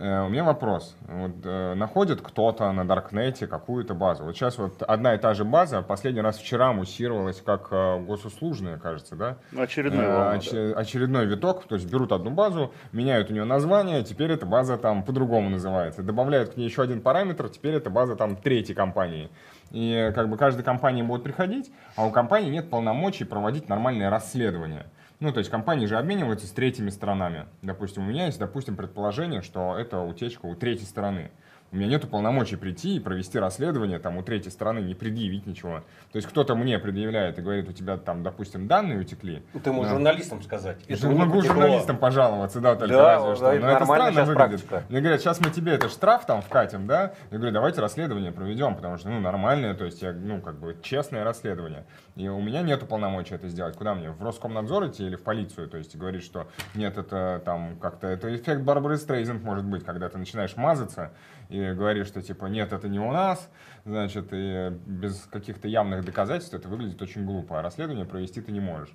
[0.00, 0.96] Э, У меня вопрос.
[1.08, 4.24] Вот, э, находит кто-то на Даркнете какую-то базу.
[4.24, 8.78] Вот сейчас вот одна и та же база последний раз вчера муссировалась как э, госуслужная,
[8.78, 9.36] кажется, да?
[9.56, 10.78] Очередной Э, волна, оч- да.
[10.78, 15.02] очередной виток, то есть берут одну базу, меняют у нее название, теперь эта база там
[15.02, 16.02] по-другому называется.
[16.02, 19.30] Добавляют к ней еще один параметр, теперь это база там третьей компании.
[19.70, 24.86] И как бы каждой компании будут приходить, а у компании нет полномочий проводить нормальное расследование.
[25.20, 27.46] Ну, то есть компании же обмениваются с третьими сторонами.
[27.62, 31.32] Допустим, у меня есть, допустим, предположение, что это утечка у третьей стороны.
[31.70, 35.80] У меня нет полномочий прийти и провести расследование там у третьей стороны, не предъявить ничего.
[36.12, 39.42] То есть кто-то мне предъявляет и говорит, у тебя там, допустим, данные утекли.
[39.62, 39.96] Ты можешь Да.
[39.96, 40.78] журналистам сказать.
[40.88, 43.52] Я могу журналистам пожаловаться, да, только Да, разве что.
[43.60, 44.34] Но это странно выглядит.
[44.66, 44.82] практика.
[44.88, 47.12] Мне говорят, сейчас мы тебе это штраф там вкатим, да?
[47.30, 50.74] Я говорю, давайте расследование проведем, потому что, ну, нормальное, то есть, я, ну, как бы,
[50.82, 51.84] честное расследование.
[52.16, 53.76] И у меня нету полномочий это сделать.
[53.76, 54.10] Куда мне?
[54.10, 55.68] В Роскомнадзор идти или в полицию?
[55.68, 60.08] То есть, говорит, что нет, это там как-то, это эффект Барбары Стрейзенд может быть, когда
[60.08, 61.12] ты начинаешь мазаться
[61.48, 63.48] и говоришь, что, типа, нет, это не у нас,
[63.84, 68.60] значит, и без каких-то явных доказательств это выглядит очень глупо, а расследование провести ты не
[68.60, 68.92] можешь.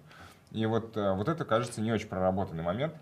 [0.52, 2.94] И вот, э, вот это, кажется, не очень проработанный момент.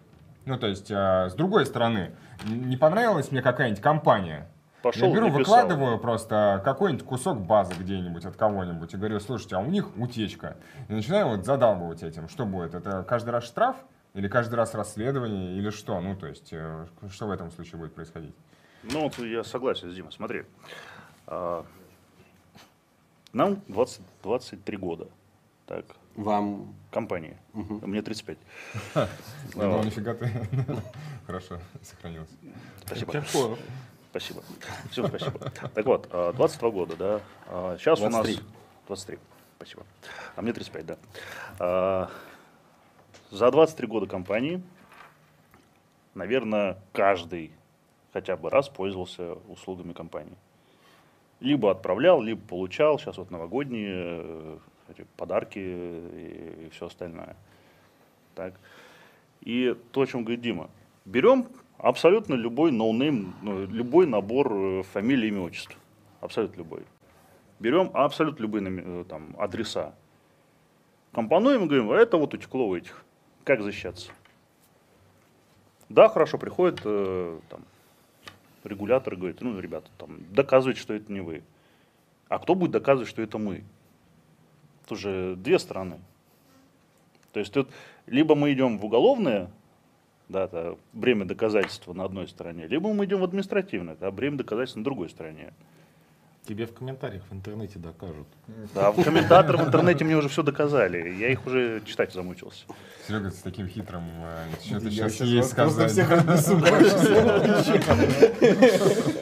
[0.46, 2.12] Ну, то есть, э, с другой стороны,
[2.46, 4.48] не понравилась мне какая-нибудь компания.
[4.82, 9.60] Пошел Я беру, выкладываю просто какой-нибудь кусок базы где-нибудь от кого-нибудь и говорю, слушайте, а
[9.60, 10.58] у них утечка.
[10.88, 12.28] И начинаю вот задалбывать этим.
[12.30, 12.74] Что будет?
[12.74, 13.76] Это каждый раз штраф?
[14.14, 15.56] Или каждый раз расследование?
[15.56, 16.00] Или что?
[16.02, 18.34] Ну, то есть, э, что в этом случае будет происходить?
[18.84, 20.12] Ну, вот я согласен с Димой.
[20.12, 20.44] Смотри,
[21.28, 21.66] а,
[23.34, 25.08] нам 20, 23 года,
[25.68, 27.38] так, Вам компании.
[27.54, 28.38] Мне 35.
[29.56, 30.30] Ну, нифига ты.
[31.26, 32.34] Хорошо, сохранился.
[32.86, 33.58] Спасибо.
[34.10, 34.44] Спасибо.
[34.90, 35.40] Все, спасибо.
[35.74, 37.22] Так вот, а, 22 года, да.
[37.48, 38.26] А, Сейчас у нас...
[38.26, 38.46] 23.
[38.88, 39.20] 23.
[39.56, 39.86] Спасибо.
[40.36, 40.98] А мне 35, да.
[41.60, 42.10] А,
[43.30, 44.62] За 23 года компании,
[46.14, 47.54] наверное, каждый
[48.14, 50.38] хотя бы раз пользовался услугами компании.
[51.40, 53.00] Либо отправлял, либо получал.
[53.00, 54.58] Сейчас вот новогодние э,
[55.18, 57.36] подарки и, все остальное.
[58.36, 58.54] Так.
[59.42, 60.70] И то, о чем говорит Дима.
[61.06, 61.48] Берем
[61.78, 65.76] абсолютно любой noname, ну, любой набор э, фамилий, имя, отчеств.
[66.20, 66.84] Абсолютно любой.
[67.60, 69.94] Берем абсолютно любые э, там, адреса.
[71.12, 73.04] Компонуем и говорим, а это вот утекло у этих.
[73.44, 74.12] Как защищаться?
[75.90, 77.66] Да, хорошо, приходит э, там,
[78.64, 81.44] регулятор говорит, ну, ребята, там, доказывайте, что это не вы.
[82.28, 83.64] А кто будет доказывать, что это мы?
[84.88, 86.00] Тут же две стороны.
[87.34, 87.70] То есть тут
[88.06, 89.50] либо мы идем в уголовное,
[90.30, 94.80] да, это бремя доказательства на одной стороне, либо мы идем в административное, да, бремя доказательства
[94.80, 95.54] на другой стороне.
[96.52, 98.28] Тебе в комментариях в интернете докажут.
[98.76, 102.66] Да, в комментаторы в интернете мне уже все доказали, я их уже читать замучился.
[103.08, 104.04] Серега, с таким хитрым,
[104.62, 106.50] что-то Я сейчас просто сказать.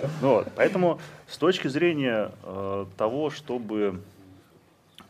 [0.21, 4.01] Ну поэтому с точки зрения э, того, чтобы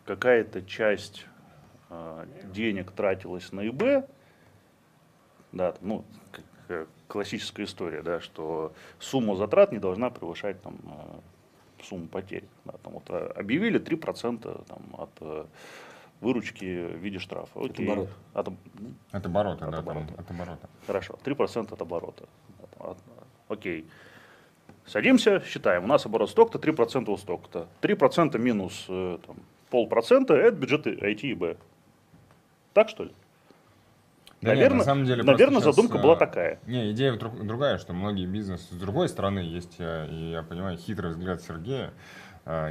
[0.04, 1.26] какая-то часть
[1.90, 4.06] э, денег тратилась на ИБ,
[5.54, 6.04] да, ну,
[7.08, 11.20] классическая история, да, что сумма затрат не должна превышать там, э,
[11.84, 12.44] сумму потерь.
[12.66, 15.46] Да, там, вот, э, объявили 3% там, от э,
[16.22, 17.60] выручки в виде штрафа.
[17.60, 17.86] Окей.
[17.86, 18.10] оборот.
[18.34, 18.58] От об-
[19.12, 20.14] От оборота, От да, там, оборота.
[20.22, 20.70] от оборота.
[20.88, 22.26] Хорошо, 3% от оборота.
[22.80, 22.98] От-
[23.48, 23.86] Окей.
[24.86, 25.84] Садимся, считаем.
[25.84, 27.68] У нас оборот столько-то, 3% у столько-то.
[27.82, 29.36] 3% минус э, там,
[29.70, 31.56] полпроцента– это бюджет IT и Б.
[32.74, 33.12] Так что ли?
[34.42, 36.60] Да нет, наверное, на самом деле наверное щас, задумка была такая.
[36.66, 41.12] Не, идея друг- другая, что многие бизнесы с другой стороны есть, э, я понимаю, хитрый
[41.12, 41.92] взгляд Сергея,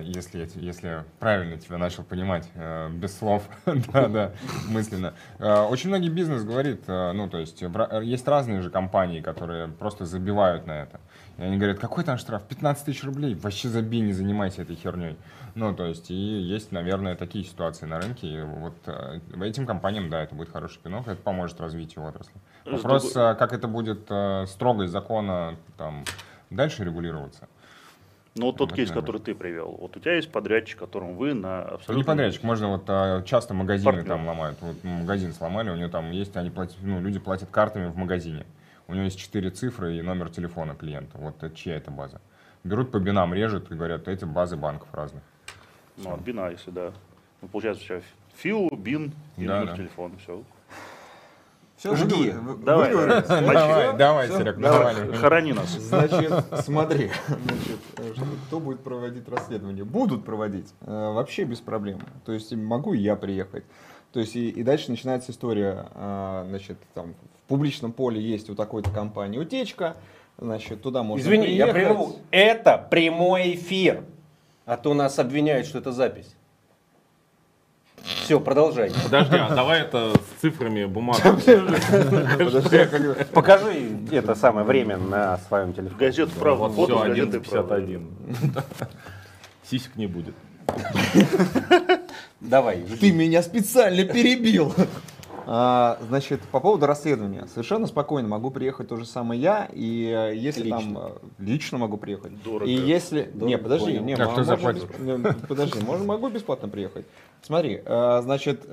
[0.02, 4.32] если, я если правильно тебя начал понимать, э, без слов, да-да,
[4.68, 5.14] мысленно.
[5.38, 7.62] Э, Очень многие бизнес говорит, э, ну, то есть,
[8.02, 11.00] есть разные же компании, которые просто забивают на это.
[11.36, 12.42] И они говорят, какой там штраф?
[12.42, 13.34] 15 тысяч рублей?
[13.34, 15.16] Вообще забей, не занимайся этой херней.
[15.54, 18.26] Ну, то есть, и есть, наверное, такие ситуации на рынке.
[18.26, 18.74] И вот
[19.40, 22.34] этим компаниям, да, это будет хороший пинок, это поможет развитию отрасли.
[22.64, 24.10] С Вопрос, а как это будет
[24.48, 26.04] строго из закона там,
[26.50, 27.47] дальше регулироваться?
[28.34, 29.76] Ну, вот тот Вот, кейс, который ты привел.
[29.80, 31.94] Вот у тебя есть подрядчик, которому вы на Ну, абсолютно...
[31.94, 34.06] Не подрядчик, можно вот а, часто магазины Партнер.
[34.06, 34.58] там ломают.
[34.60, 38.46] Вот магазин сломали, у него там есть, они платят, ну, люди платят картами в магазине.
[38.86, 41.18] У него есть четыре цифры и номер телефона клиента.
[41.18, 42.20] Вот это чья это база?
[42.64, 45.22] Берут по бинам, режут и говорят, эти базы банков разных.
[45.96, 46.92] Ну, от бина, если да.
[47.42, 48.02] Ну, получается, у тебя
[48.36, 49.76] ФИУ, БИН и Да, номер да.
[49.76, 50.14] телефона.
[50.18, 50.42] Все.
[51.78, 52.34] Всё, Жги.
[52.64, 53.22] Давай, давай.
[53.22, 54.94] Давай, давай, Серег, давай.
[55.14, 55.70] Хорони нас.
[55.70, 56.32] Значит,
[56.64, 58.12] смотри, значит, э,
[58.48, 59.84] кто будет проводить расследование?
[59.84, 62.00] Будут проводить, э, вообще без проблем.
[62.24, 63.64] То есть могу и я приехать.
[64.12, 67.14] То есть и, и дальше начинается история, а, значит, там
[67.44, 69.96] в публичном поле есть у такой-то компании утечка,
[70.40, 72.16] Значит, туда можно Извини, я прерву.
[72.30, 74.04] Это прямой эфир.
[74.64, 76.36] А то нас обвиняют, что это запись.
[78.04, 78.90] Все, продолжай.
[79.04, 81.16] Подожди, а давай это с цифрами бумаг.
[81.22, 85.98] Подожди, а как- Покажи это самое время на своем телефоне.
[85.98, 87.76] Газету «Правда», Вот фото газеты «Правда».
[87.76, 88.62] 11.51.
[89.70, 90.34] Сисек не будет.
[92.40, 92.84] Давай.
[93.00, 94.74] Ты меня специально перебил.
[95.50, 97.46] А, значит, по поводу расследования.
[97.46, 101.96] Совершенно спокойно могу приехать то же самое я, и э, если там э, лично могу
[101.96, 102.42] приехать.
[102.42, 102.66] Дорого.
[102.70, 104.04] И если не, подожди, понял.
[104.04, 104.98] не, А кто заплатит?
[104.98, 105.16] не,
[105.48, 107.06] подожди, можно могу бесплатно приехать.
[107.40, 108.68] Смотри, э, значит,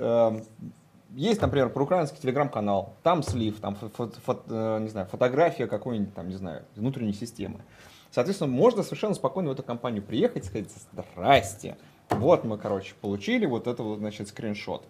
[1.13, 6.27] есть, например, проукраинский телеграм-канал, там слив, там фо- фо- фо- не знаю, фотография какой-нибудь там,
[6.27, 7.61] не знаю, внутренней системы.
[8.11, 11.77] Соответственно, можно совершенно спокойно в эту компанию приехать и сказать, здрасте,
[12.09, 14.83] вот мы, короче, получили вот это вот, значит, скриншот.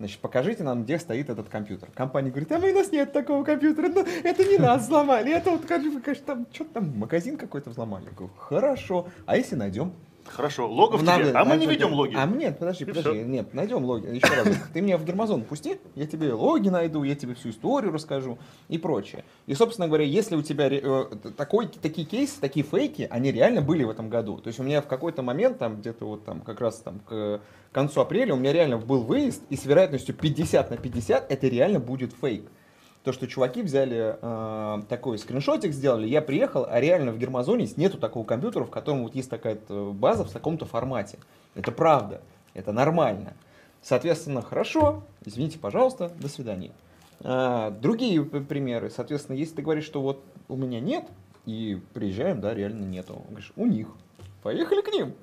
[0.00, 1.90] Значит, покажите нам, где стоит этот компьютер.
[1.94, 5.66] Компания говорит, а у нас нет такого компьютера, ну, это не нас взломали, это вот,
[5.66, 8.06] конечно, там, что-то там, магазин какой-то взломали.
[8.06, 9.92] Я говорю, хорошо, а если найдем?
[10.34, 12.14] Хорошо, логов Надо- тебе, а мы не ведем логи.
[12.16, 14.06] А нет, подожди, подожди, нет, найдем логи.
[14.06, 17.92] Еще раз, ты меня в Гермазон пусти, я тебе логи найду, я тебе всю историю
[17.92, 19.24] расскажу и прочее.
[19.46, 21.04] И, собственно говоря, если у тебя э,
[21.36, 24.38] такой, такие кейсы, такие фейки, они реально были в этом году.
[24.38, 27.40] То есть у меня в какой-то момент, там где-то вот там как раз там к
[27.72, 31.80] концу апреля у меня реально был выезд, и с вероятностью 50 на 50 это реально
[31.80, 32.44] будет фейк.
[33.02, 37.96] То, что чуваки взяли э, такой скриншотик, сделали, я приехал, а реально в Гермазоне нету
[37.96, 41.18] такого компьютера, в котором вот есть такая база в таком-то формате.
[41.54, 42.20] Это правда,
[42.52, 43.32] это нормально.
[43.82, 46.72] Соответственно, хорошо, извините, пожалуйста, до свидания.
[47.22, 51.04] А, другие примеры, соответственно, если ты говоришь, что вот у меня нет,
[51.46, 53.22] и приезжаем, да, реально нету.
[53.28, 53.88] Говоришь, у них.
[54.42, 55.14] Поехали к ним.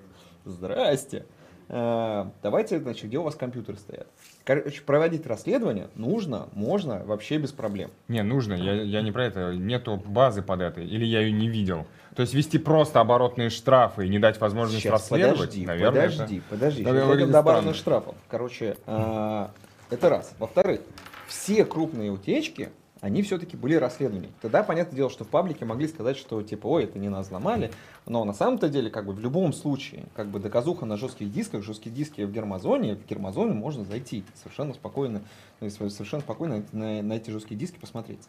[0.45, 1.25] Здрасте.
[1.70, 4.07] А, давайте, значит, где у вас компьютеры стоят?
[4.45, 7.91] Короче, проводить расследование нужно, можно, вообще без проблем.
[8.07, 11.49] Не, нужно, я, я не про это, нету базы под это, или я ее не
[11.49, 11.86] видел.
[12.15, 16.41] То есть вести просто оборотные штрафы и не дать возможность Сейчас, расследовать, подожди, наверное, подожди,
[16.49, 16.82] подожди.
[16.82, 18.15] это выглядит дойдем до оборотных штрафов.
[18.30, 19.51] Короче, а,
[19.89, 20.34] это раз.
[20.39, 20.82] Во-вторых,
[21.28, 22.70] все крупные утечки,
[23.02, 24.30] они все-таки были расследованы.
[24.41, 27.72] Тогда, понятное дело, что в паблике могли сказать, что типа, ой, это не нас взломали.
[28.06, 31.64] Но на самом-то деле, как бы в любом случае, как бы доказуха на жестких дисках,
[31.64, 35.22] жесткие диски в гермозоне, в гермозоне можно зайти совершенно спокойно,
[35.60, 38.28] совершенно спокойно на, на эти жесткие диски посмотреть.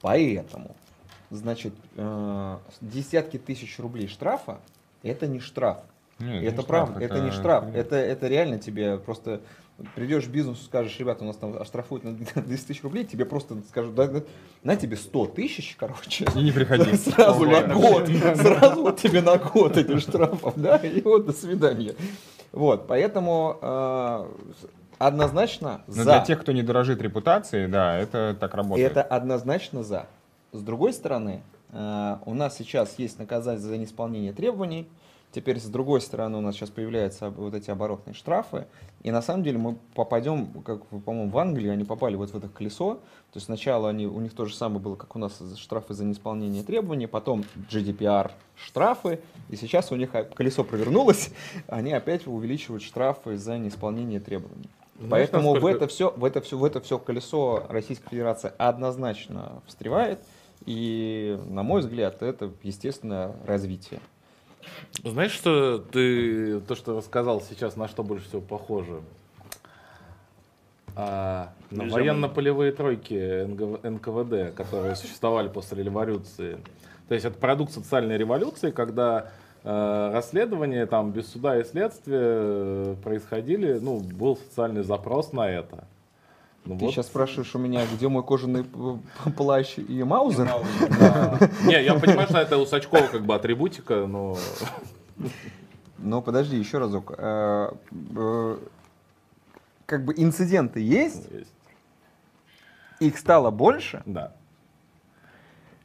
[0.00, 0.76] Поэтому,
[1.30, 4.60] значит, э, десятки тысяч рублей штрафа
[5.02, 5.78] это не штраф.
[6.18, 7.64] Нет, это не правда, штраф, это, не это- штраф.
[7.74, 9.40] Это, это реально тебе просто
[9.94, 12.12] придешь в бизнес, скажешь, ребята, у нас там оштрафуют на
[12.42, 14.22] 200 тысяч рублей, тебе просто скажут, да, да,
[14.62, 16.26] на тебе 100 тысяч, короче.
[16.34, 16.96] И не приходи.
[16.96, 21.94] Сразу на год, сразу вот тебе на год этих штрафов, да, и вот до свидания.
[22.52, 24.26] Вот, поэтому э,
[24.98, 26.04] однозначно Но за.
[26.04, 28.90] для тех, кто не дорожит репутацией, да, это так работает.
[28.90, 30.06] Это однозначно за.
[30.52, 34.88] С другой стороны, э, у нас сейчас есть наказание за неисполнение требований.
[35.32, 38.66] Теперь, с другой стороны, у нас сейчас появляются вот эти оборотные штрафы.
[39.04, 42.48] И на самом деле мы попадем, как, по-моему, в Англии они попали вот в это
[42.48, 42.94] колесо.
[42.94, 46.04] То есть сначала они, у них то же самое было, как у нас штрафы за
[46.04, 51.30] неисполнение требований, потом GDPR штрафы, и сейчас у них колесо провернулось,
[51.68, 54.68] они опять увеличивают штрафы за неисполнение требований.
[54.98, 59.62] Знаешь, Поэтому в это все, в это все, в это все колесо Российская Федерация однозначно
[59.66, 60.20] встревает.
[60.66, 64.00] И, на мой взгляд, это естественное развитие.
[65.02, 69.00] Знаешь, что ты то, что рассказал сейчас, на что больше всего похоже?
[70.96, 76.58] А, на военно-полевые тройки НГВ НКВД, которые существовали после революции.
[77.08, 79.30] То есть это продукт социальной революции, когда
[79.64, 85.84] э, расследования там без суда и следствия э, происходили, ну, был социальный запрос на это.
[86.70, 86.94] Ну, Ты вот.
[86.94, 88.64] сейчас спрашиваешь у меня, где мой кожаный
[89.36, 90.44] плащ и маузер?
[91.64, 94.36] Не, я понимаю, что это у Сачкова как бы атрибутика, но...
[95.98, 97.12] Но подожди, еще разок.
[97.18, 98.58] Э, э,
[99.84, 101.50] Как бы инциденты есть, есть.
[103.00, 104.02] их стало больше.
[104.06, 104.32] Да.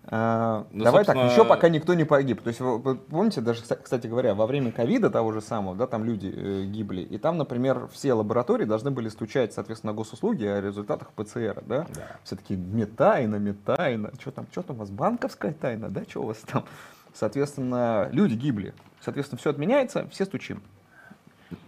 [0.07, 2.41] А, Ну, Давай так, собственно- еще пока никто не погиб.
[2.41, 5.87] То есть, вы- помните, даже, кста- кстати говоря, во время ковида того же самого, да,
[5.87, 10.61] там люди э, гибли, и там, например, все лаборатории должны были стучать, соответственно, госуслуги о
[10.61, 11.87] результатах ПЦР, да?
[11.95, 12.01] Да.
[12.23, 16.25] Все таки метайна, метайна, что там, что там у вас, банковская тайна, да, что у
[16.27, 16.65] вас там?
[17.13, 18.73] Соответственно, люди гибли.
[19.01, 20.61] Соответственно, все отменяется, все стучим.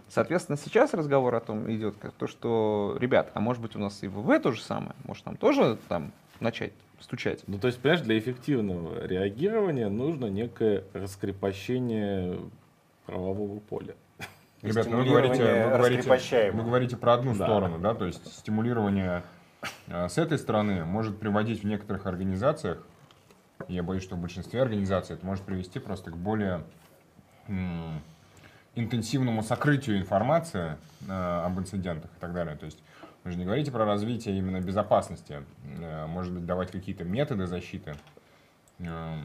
[0.08, 4.08] Соответственно, сейчас разговор о том идет, то, что, ребят, а может быть у нас и
[4.08, 7.44] ВВ то же самое, может там тоже там начать стучать?
[7.46, 12.38] Ну, то есть, понимаешь, для эффективного реагирования нужно некое раскрепощение
[13.06, 13.94] правового поля.
[14.62, 17.44] Ребят, ну вы говорите, вы говорите, вы говорите про одну Да.
[17.44, 19.22] сторону, да, то есть стимулирование
[19.86, 22.84] э, с этой стороны может приводить в некоторых организациях
[23.66, 26.62] я боюсь, что в большинстве организаций это может привести просто к более
[28.74, 30.76] интенсивному сокрытию информации
[31.08, 32.56] э, об инцидентах и так далее.
[32.56, 32.78] То есть
[33.28, 35.42] вы же не говорите про развитие именно безопасности.
[35.80, 37.94] Э, может быть, давать какие-то методы защиты,
[38.78, 39.16] э,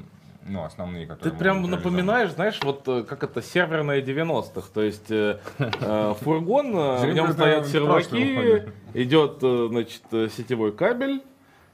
[0.45, 1.39] ну, основные, Ты которые...
[1.39, 1.86] прям могут реализовать.
[1.86, 4.68] напоминаешь, знаешь, вот э, как это серверные 90-х.
[4.74, 10.01] То есть э, э, фургон, в нем стоят серваки, идет, значит,
[10.36, 11.24] сетевой кабель,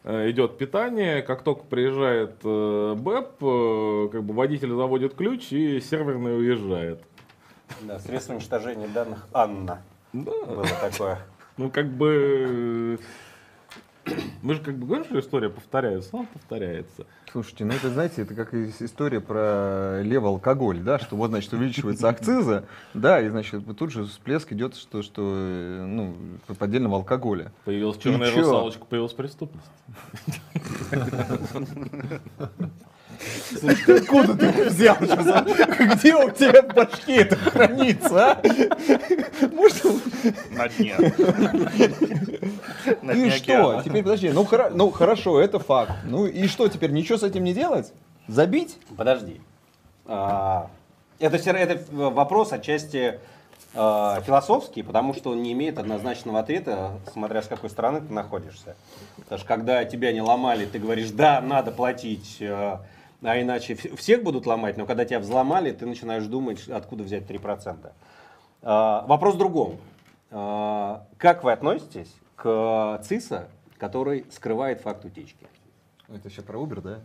[0.04, 1.24] идет питание.
[1.24, 7.02] Как только приезжает э, БЭП, э, как бы водитель заводит ключ и серверный уезжает.
[7.82, 9.82] Да, средство уничтожения данных Анна.
[10.14, 10.32] Да.
[10.46, 11.18] Было такое.
[11.60, 12.98] Ну, как бы...
[14.06, 17.06] э, Мы же как бы говорим, что история повторяется, она повторяется.
[17.30, 22.08] Слушайте, ну это, знаете, это как история про левый алкоголь, да, что вот, значит, увеличивается
[22.08, 26.16] акциза, да, и, значит, тут же всплеск идет, что, что э, ну,
[26.58, 27.52] поддельного алкоголя.
[27.66, 29.70] Появилась черная русалочка, появилась преступность.
[33.60, 34.96] Слушай, ты откуда ты это взял?
[35.00, 35.42] сейчас, а?
[35.96, 38.42] Где у тебя в башке это хранится, а?
[39.52, 39.84] Может,
[40.52, 40.96] На дне.
[43.02, 43.44] На и дне что?
[43.70, 43.84] океана.
[43.84, 45.94] Теперь, подожди, ну, хоро- ну хорошо, это факт.
[46.06, 47.92] Ну и что теперь, ничего с этим не делать?
[48.28, 48.78] Забить?
[48.96, 49.42] Подожди.
[50.06, 50.70] А,
[51.20, 53.20] Это, всё равно- это вопрос отчасти
[53.76, 58.76] а, философский, потому что он не имеет однозначного ответа, смотря с какой стороны ты находишься.
[59.18, 62.82] Потому что когда тебя не ломали, ты говоришь, да, надо платить, а
[63.22, 67.24] а иначе вс- всех будут ломать, но когда тебя взломали, ты начинаешь думать, откуда взять
[67.30, 67.92] 3%.
[68.62, 69.78] А, Вопрос в другом.
[70.32, 73.48] А, Как вы относитесь к ЦИСа,
[73.78, 75.48] который скрывает факт утечки?
[76.08, 77.00] Это еще про Uber, да?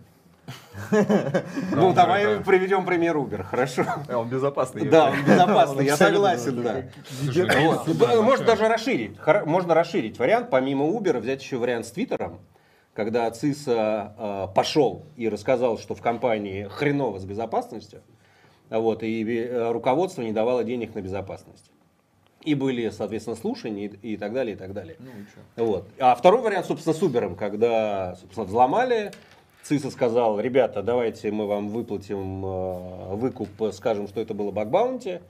[1.73, 3.85] Ну, давай приведем пример Uber, хорошо?
[4.13, 4.89] Он безопасный.
[4.89, 6.83] Да, он безопасный, я согласен, да.
[7.23, 9.17] Ну, Uber Можно даже расширить.
[9.47, 12.39] Можно расширить вариант, помимо Uber, взять еще вариант с Твиттером,
[12.95, 18.03] когда ЦИСа э, пошел и рассказал, что в компании хреново с безопасностью,
[18.71, 21.71] вот, и э, руководство не давало денег на безопасность.
[22.43, 24.97] И были, соответственно, слушания и, и так далее, и так далее.
[25.01, 25.67] Ну и?
[25.67, 25.89] Вот.
[25.99, 29.13] А второй вариант, собственно, с Uber, когда, собственно, взломали,
[29.65, 35.21] ЦИСа сказал, ребята, давайте мы вам выплатим э, выкуп, скажем, что это было баг-баунти,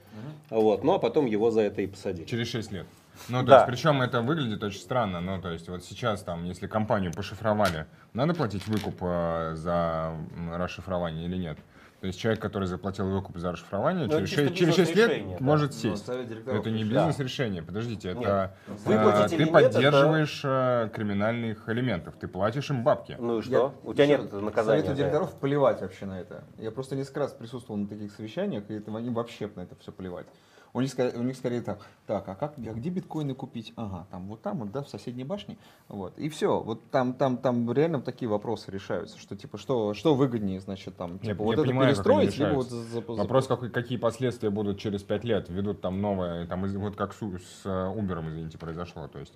[0.49, 2.25] вот, ну а потом его за это и посадили.
[2.25, 2.85] Через 6 лет.
[3.29, 3.55] Ну, то Да.
[3.57, 5.21] есть, причем это выглядит очень странно.
[5.21, 10.13] Ну, то есть, вот сейчас там, если компанию пошифровали, надо платить выкуп э, за
[10.53, 11.57] расшифрование или нет?
[12.01, 15.29] То есть человек, который заплатил выкуп за расшифрование, Ну, через, чисто 6, через 6 лет
[15.29, 15.37] да.
[15.39, 16.07] может Ну, сесть.
[16.07, 17.63] это не бизнес-решение.
[17.63, 23.15] Подождите, это Выплатить э, ты нет, поддерживаешь э, криминальных элементов, ты платишь им бабки.
[23.17, 23.51] Ну и что?
[23.83, 24.81] Я- У тебя нет наказания.
[24.81, 24.97] Совету это.
[24.97, 26.43] директоров плевать вообще на это.
[26.57, 29.91] Я просто несколько раз присутствовал на таких совещаниях, и это, они вообще на это все
[29.91, 30.27] плевать.
[30.75, 33.71] У них, у них скорее так, так, а, как, а где биткоины купить?
[33.77, 35.57] Ага, там вот там, вот, да, в соседней башне.
[35.87, 36.19] Вот.
[36.19, 36.59] И все.
[36.59, 41.13] Вот там, там, там реально такие вопросы решаются, что типа, что, что выгоднее, значит, там,
[41.13, 44.49] Я- типа, я вот это понимаю, перестроить, либо вот за, за- Вопрос, какой, какие последствия
[44.49, 49.07] будут через 5 лет, ведут там новое, там, вот как с, с Uber, извините, произошло.
[49.07, 49.33] То есть,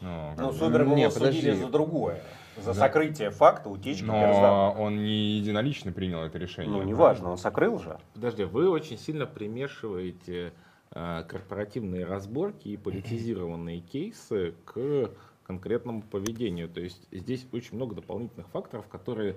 [0.00, 1.52] ну, как Ну, с Uber Не, его судили подожди.
[1.52, 2.22] за другое.
[2.56, 2.74] За Да.
[2.74, 6.70] сокрытие факта утечки Но он не единолично принял это решение.
[6.70, 7.98] Ну, неважно, он сокрыл же.
[8.14, 10.52] Подожди, вы очень сильно примешиваете
[10.90, 15.10] э, корпоративные разборки и политизированные кейсы к
[15.46, 16.68] конкретному поведению.
[16.68, 19.36] То есть здесь очень много дополнительных факторов, которые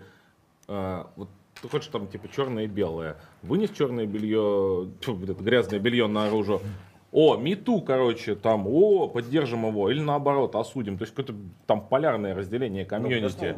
[0.68, 1.30] э, вот
[1.62, 3.18] ты хочешь там типа черное и белое.
[3.42, 6.62] Вынес черное белье, тьфу, вот это грязное белье наружу.
[7.18, 10.98] О, мету, короче, там, о, поддержим его, или наоборот, осудим.
[10.98, 11.34] То есть какое-то
[11.66, 13.56] там полярное разделение Ну, комьюнити.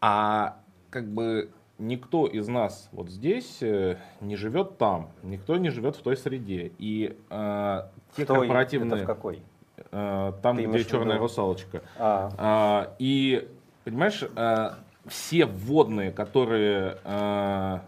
[0.00, 0.58] А
[0.90, 6.02] как бы никто из нас вот здесь э, не живет там, никто не живет в
[6.02, 6.70] той среде.
[6.78, 7.82] И э,
[8.16, 9.42] те Кто корпоративные, Это в какой?
[9.90, 11.22] э, там, Ты где черная виду?
[11.24, 11.82] русалочка.
[11.98, 13.48] А, А, и,
[13.84, 14.70] понимаешь, э,
[15.06, 17.78] все вводные, которые э,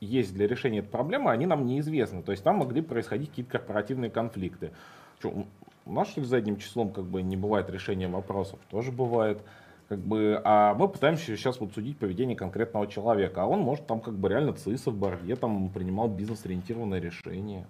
[0.00, 2.22] есть для решения этой проблемы, они нам неизвестны.
[2.22, 4.72] То есть там могли происходить какие-то корпоративные конфликты.
[5.22, 8.58] Чё, у- нас, что ли, задним числом как бы не бывает решения вопросов?
[8.70, 9.42] Тоже бывает.
[9.88, 14.00] Как бы, а мы пытаемся сейчас вот судить поведение конкретного человека, а он может там
[14.00, 17.66] как бы реально ЦИСа в борде там принимал бизнес-ориентированное решение.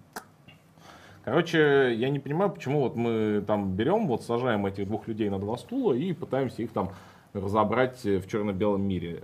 [1.23, 5.39] Короче, я не понимаю, почему вот мы там берем, вот сажаем этих двух людей на
[5.39, 6.91] два стула и пытаемся их там
[7.33, 9.23] разобрать в черно-белом мире.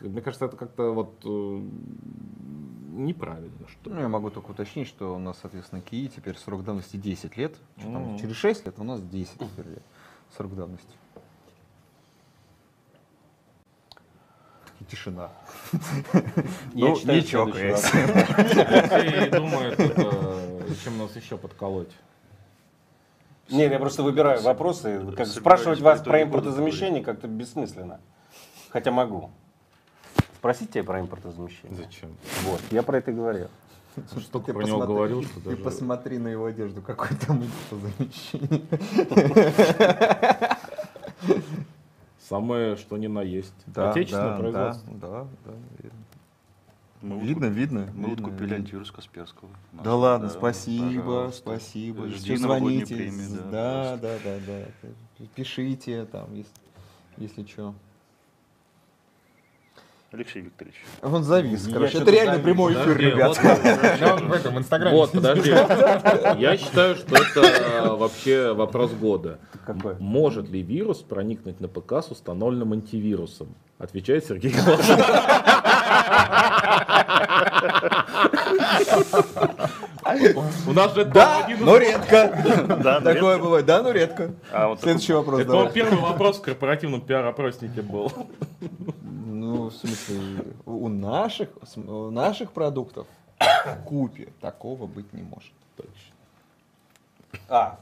[0.00, 1.60] Мне кажется, это как-то вот э,
[2.92, 3.90] неправильно, что.
[3.90, 7.56] Ну, я могу только уточнить, что у нас, соответственно, КИИ теперь срок давности 10 лет.
[7.78, 8.18] Что там, Мгм.
[8.18, 9.82] через 6 лет у нас 10 теперь лет
[10.36, 10.90] срок давности.
[14.80, 15.30] И тишина.
[16.74, 17.80] я Ну, читаю не чокаясь.
[17.80, 21.92] Все думают, это, чем нас еще подколоть.
[23.48, 25.12] Нет, я просто выбираю вопросы.
[25.16, 28.00] Как спрашивать вас про импортозамещение как-то бессмысленно.
[28.70, 29.30] Хотя могу.
[30.46, 31.76] Спросить тебя про импортозамещение.
[31.76, 32.08] Зачем?
[32.44, 33.48] Вот, я про это говорил.
[34.20, 35.56] Столько Ты про него говорил, что Ты даже...
[35.56, 38.62] посмотри на его одежду, какой там замещение.
[42.20, 43.54] Самое, что ни на есть.
[43.66, 44.92] Да, Отечественное да, производство.
[44.94, 45.98] Да, да, да, видно.
[47.02, 47.90] Мы вот Видно, куп- видно.
[47.92, 48.56] Мы вот видно, купили видно.
[48.56, 49.50] антивирус Касперского.
[49.72, 51.40] Да Нашего, ладно, да, спасибо, пожалуйста.
[51.40, 52.08] спасибо.
[52.08, 52.94] Жди звоните.
[52.94, 56.52] премии, да, да, да, да, да, Пишите там, если,
[57.16, 57.74] если что.
[60.12, 60.74] Алексей Викторович.
[61.02, 61.98] Он завис, короче.
[61.98, 62.44] Это реально завис.
[62.44, 63.38] прямой эфир, Подожди, ребят.
[63.42, 64.96] вот- в этом инстаграме.
[64.96, 65.50] Вот, подожди.
[65.50, 69.38] Я считаю, что это вообще вопрос года.
[69.66, 69.96] Какой?
[69.98, 73.56] Может ли вирус проникнуть на ПК с установленным антивирусом?
[73.78, 75.00] Отвечает Сергей Галашов.
[80.66, 82.76] У нас же Да, но редко.
[82.82, 83.66] Да, Такое бывает.
[83.66, 84.30] Да, но редко.
[84.52, 88.12] А вот Следующий вопрос Это первый вопрос в корпоративном пиар-опроснике был.
[89.36, 93.06] Ну, в смысле, у наших, у наших продуктов
[93.38, 95.52] в купе такого быть не может.
[97.48, 97.78] А,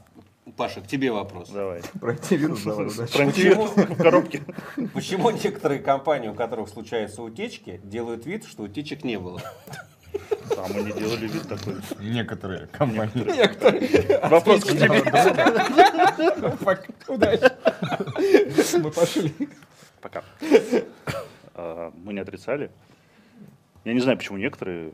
[0.57, 1.49] Паша, к тебе вопрос.
[1.49, 1.81] Давай.
[1.99, 2.89] Про антивирус давай.
[2.89, 4.43] Про антивирус в коробке.
[4.93, 9.41] Почему некоторые компании, у которых случаются утечки, делают вид, что утечек не было?
[10.55, 11.75] Там они делали вид такой.
[11.99, 14.29] Некоторые компании.
[14.29, 15.01] Вопрос к тебе.
[17.07, 18.77] Удачи.
[18.77, 19.33] Мы пошли.
[20.01, 20.23] Пока.
[21.55, 22.69] А, Мы не отрицали.
[23.83, 24.91] Я не знаю, почему некоторые.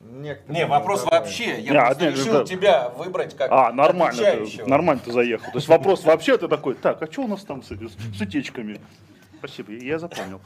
[0.00, 1.60] Не, вопрос вообще.
[1.60, 5.52] Я Не, просто нет, решил это- тебя выбрать как А, нормально, ты, нормально ты заехал.
[5.52, 8.80] То есть вопрос вообще ты такой, так, а что у нас там с, с утечками?
[9.38, 10.40] Спасибо, я запомнил.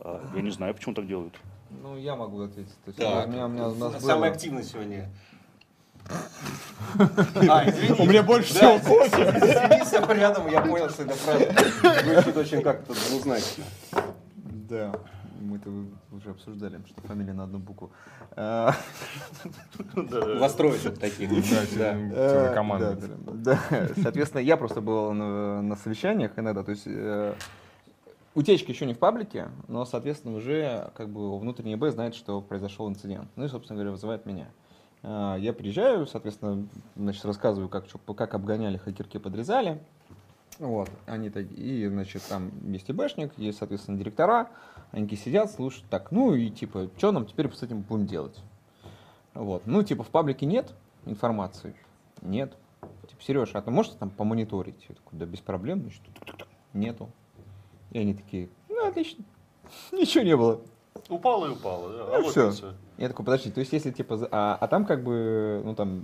[0.00, 1.34] А, Я не знаю, почему так делают.
[1.82, 2.70] Ну, я могу ответить.
[2.84, 5.08] То есть, Так, у меня, у меня, у нас было- самый активный сегодня.
[7.48, 7.64] А.
[7.98, 11.50] У меня больше Да, всего Извини, всем рядом, я понял, что эта фраза
[12.04, 13.64] звучит очень как-то двузначно.
[14.68, 14.92] Да,
[15.40, 15.70] мы-то
[16.12, 17.92] уже обсуждали, что фамилия на одну букву.
[18.32, 18.74] А,
[19.94, 21.30] Настроить вот таких.
[21.76, 22.98] Да, э, команда.
[23.32, 23.60] Да,
[24.02, 27.34] соответственно, я просто был на, совещаниях иногда, то есть э,
[28.34, 32.88] утечка еще не в паблике, но, соответственно, уже как бы внутренний Б знает, что произошел
[32.88, 33.28] инцидент.
[33.36, 34.48] Ну и, собственно говоря, вызывает меня.
[35.02, 37.84] А, Я приезжаю, соответственно, значит, рассказываю, как,
[38.16, 39.80] как обгоняли, хакерки подрезали.
[40.58, 44.48] Вот, они так, и, значит, там есть ИБшник, есть, соответственно, директора,
[44.90, 48.38] они такие сидят, слушают, так, ну и, типа, что нам теперь с этим будем делать?
[49.34, 50.72] Вот, ну, типа, в паблике нет
[51.04, 51.76] информации?
[52.22, 52.56] Нет.
[53.08, 54.86] Типа, Сереж, а ты можешь там помониторить?
[54.88, 56.02] Я такой, да без проблем, значит,
[56.72, 57.10] нету.
[57.90, 59.24] И они такие, ну, отлично,
[59.92, 60.62] ничего не было.
[61.10, 62.18] Упало и упало, да.
[62.18, 62.52] Ну, всё.
[62.96, 66.02] Я такой, подожди, то есть если типа, а, а там как бы, ну там,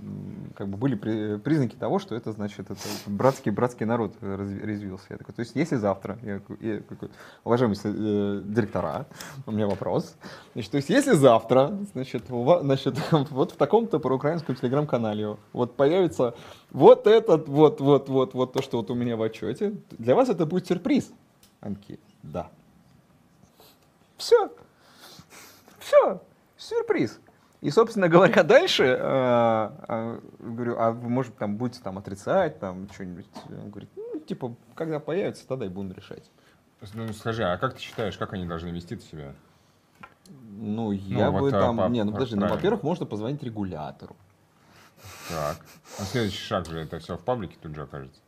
[0.55, 2.75] как бы были при- признаки того, что это значит, это
[3.05, 5.05] братский братский народ раз- резвился.
[5.09, 7.09] Я такой, то есть если завтра, я, я такой,
[7.43, 9.05] уважаемые э, директора,
[9.45, 10.15] у меня вопрос,
[10.53, 15.75] значит, то есть если завтра, значит, у вас, значит, вот в таком-то проукраинском телеграм-канале вот
[15.75, 16.35] появится
[16.71, 20.29] вот этот, вот, вот, вот, вот то, что вот у меня в отчете, для вас
[20.29, 21.11] это будет сюрприз.
[21.61, 22.49] Анки, да.
[24.17, 24.51] Все.
[25.79, 26.21] Все.
[26.57, 27.19] Сюрприз.
[27.63, 32.89] И, собственно говоря, дальше, э, э, говорю, а вы, может, там будете там отрицать, там
[32.91, 33.25] что-нибудь.
[33.47, 36.29] Он говорит, ну, типа, когда появится, тогда и будем решать.
[36.93, 39.33] Ну, скажи, а как ты считаешь, как они должны вести себя?
[40.49, 42.57] Ну, я вот, бы а, там, по- не, ну по- подожди, ну, правильно.
[42.57, 44.17] во-первых, можно позвонить регулятору.
[45.29, 45.57] Так.
[45.99, 48.19] А следующий шаг же, это все в паблике тут же окажется.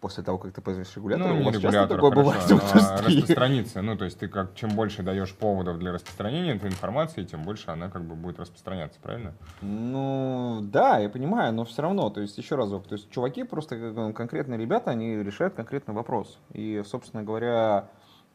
[0.00, 2.50] После того, как ты позвонишь регулятору, Ну, у вас часто такое хорошо, бывает?
[2.50, 2.76] но выпуски?
[3.06, 3.82] распространиться.
[3.82, 7.70] Ну, то есть ты как, чем больше даешь поводов для распространения этой информации, тем больше
[7.70, 9.32] она как бы будет распространяться, правильно?
[9.62, 14.12] Ну, да, я понимаю, но все равно, то есть, еще разок, то есть, чуваки просто
[14.14, 16.38] конкретные ребята, они решают конкретный вопрос.
[16.52, 17.88] И, собственно говоря,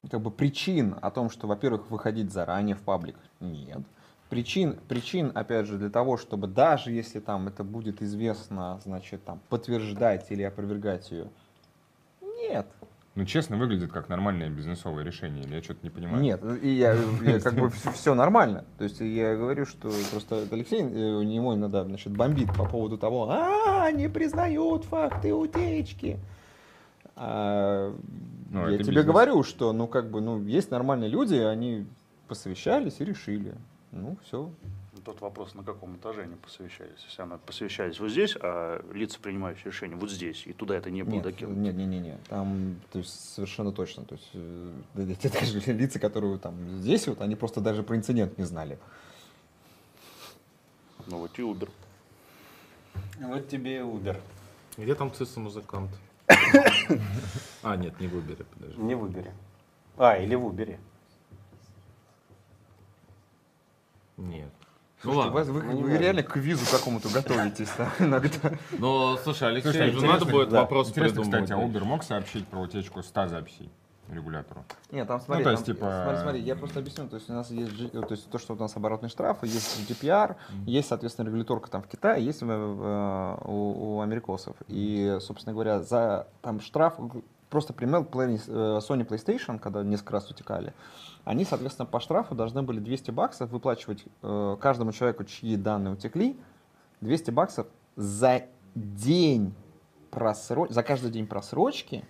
[0.10, 3.82] как бы причин о том, что, во-первых, выходить заранее в паблик, нет.
[4.30, 9.42] Причин, причин, опять же, для того, чтобы даже если там это будет известно, значит, там,
[9.50, 11.28] подтверждать или опровергать ее,
[12.52, 12.68] нет.
[13.14, 16.22] Ну, честно, выглядит как нормальное бизнесовое решение, или я что-то не понимаю?
[16.22, 18.64] Нет, и я, я как бы все, нормально.
[18.78, 22.98] То есть я говорю, что просто Алексей, э, у него иногда значит, бомбит по поводу
[22.98, 26.20] того, а, не признают факты утечки.
[27.18, 27.94] А,
[28.50, 29.06] Ну, я тебе бизнес.
[29.06, 31.86] говорю, что ну как бы ну есть нормальные люди, они
[32.30, 33.56] посовещались и решили.
[33.92, 34.50] Ну все.
[35.04, 37.04] Тот вопрос, на каком этаже они посовещались.
[37.08, 41.04] Если они посовещались вот здесь, а лица, принимающие решения, вот здесь, и туда это не
[41.04, 41.60] было Нет, докинуто.
[41.60, 42.20] нет, нет, нет, нет.
[42.30, 44.06] Там, то есть совершенно точно.
[44.06, 48.38] То есть э, те даже лица, которые там здесь вот, они просто даже про инцидент
[48.38, 48.78] не знали.
[51.08, 51.70] Ну вот и Uber.
[53.20, 54.22] Вот тебе и Uber.
[54.78, 55.90] Где там цисса музыкант?
[57.64, 58.82] А, нет, не в Uber, подожди.
[58.82, 59.32] Не выбери.
[59.98, 60.80] А, или в Uber.
[64.18, 64.52] Нет.
[65.02, 65.34] Слушайте, Ну у ладно.
[65.34, 68.52] вас- вы, вы реально к квизу какому-то готовитесь да, иногда.
[68.78, 71.44] Но, слушай, Алексей, Слушай, же надо будет да, вопрос Интересно, придумать.
[71.46, 73.70] кстати, а Uber мог сообщить про утечку 100 записей
[74.12, 74.64] регулятору?
[74.92, 77.34] Нет, там смотри, то есть, там- типа- смотри, смотри, я просто объясню, то есть у
[77.34, 81.70] нас есть, то есть то, что у нас оборотные штрафы, есть GDPR, есть, соответственно, регуляторка
[81.72, 84.56] там в Китае, есть в- в- у, у америкосов.
[84.68, 86.96] И, собственно говоря, за там штраф,
[87.52, 88.36] просто пример э,
[88.80, 90.74] Sony PlayStation, когда несколько раз утекали,
[91.26, 96.36] они, соответственно, по штрафу должны были 200 баксов выплачивать э, каждому человеку, чьи данные утекли,
[97.02, 99.54] 200 баксов за день
[100.10, 102.04] просрочки, за каждый день просрочки,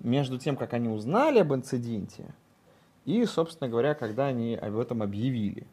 [0.00, 2.34] между тем, как они узнали об инциденте,
[3.04, 5.66] и, собственно говоря, когда они об этом объявили.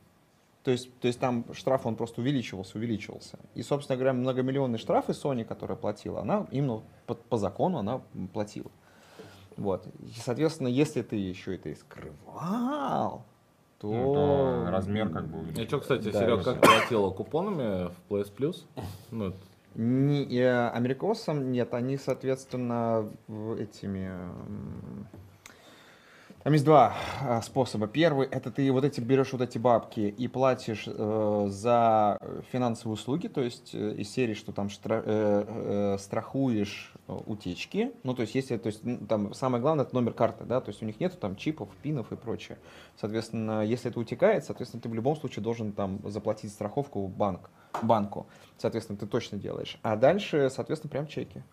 [0.64, 3.40] То есть, то есть там штраф, он просто увеличивался, увеличивался.
[3.56, 8.02] И, собственно говоря, многомиллионные штрафы Sony, которая платила, она именно по, по закону она
[8.32, 8.70] платила.
[9.62, 9.86] Вот.
[10.00, 13.24] И, соответственно, если ты еще это и скрывал,
[13.78, 13.88] то...
[13.88, 15.68] Ну, то размер как бы И увеличится.
[15.68, 18.66] что, кстати, Да, Серег, и как платила купонами в PS Plus?
[19.12, 19.34] Ну,
[19.76, 23.08] Не, э, америкосам нет, они, соответственно,
[23.60, 24.12] этими...
[26.44, 27.88] Там есть два а, способа.
[27.88, 32.18] Первый это ты вот эти берешь вот эти бабки и платишь э, за
[32.52, 37.92] финансовые услуги, то есть э, из серии, что там штра- э, э, страхуешь э, утечки.
[38.04, 40.82] Ну, то есть, если, то есть, там самое главное это номер карты, да, то есть
[40.82, 42.58] у них нету там чипов, пинов и прочее.
[43.00, 47.52] Соответственно, если это утекает, соответственно, ты в любом случае должен там заплатить страховку в банк,
[47.84, 48.26] банку.
[48.58, 49.78] Соответственно, ты точно делаешь.
[49.84, 51.44] А дальше, соответственно, прям чеки.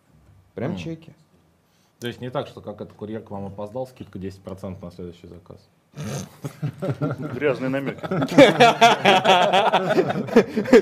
[0.55, 1.13] Прям чеки.
[1.99, 5.27] То есть не так, что как этот курьер к вам опоздал, скидка 10% на следующий
[5.27, 5.59] заказ.
[7.33, 7.99] Грязные намеки.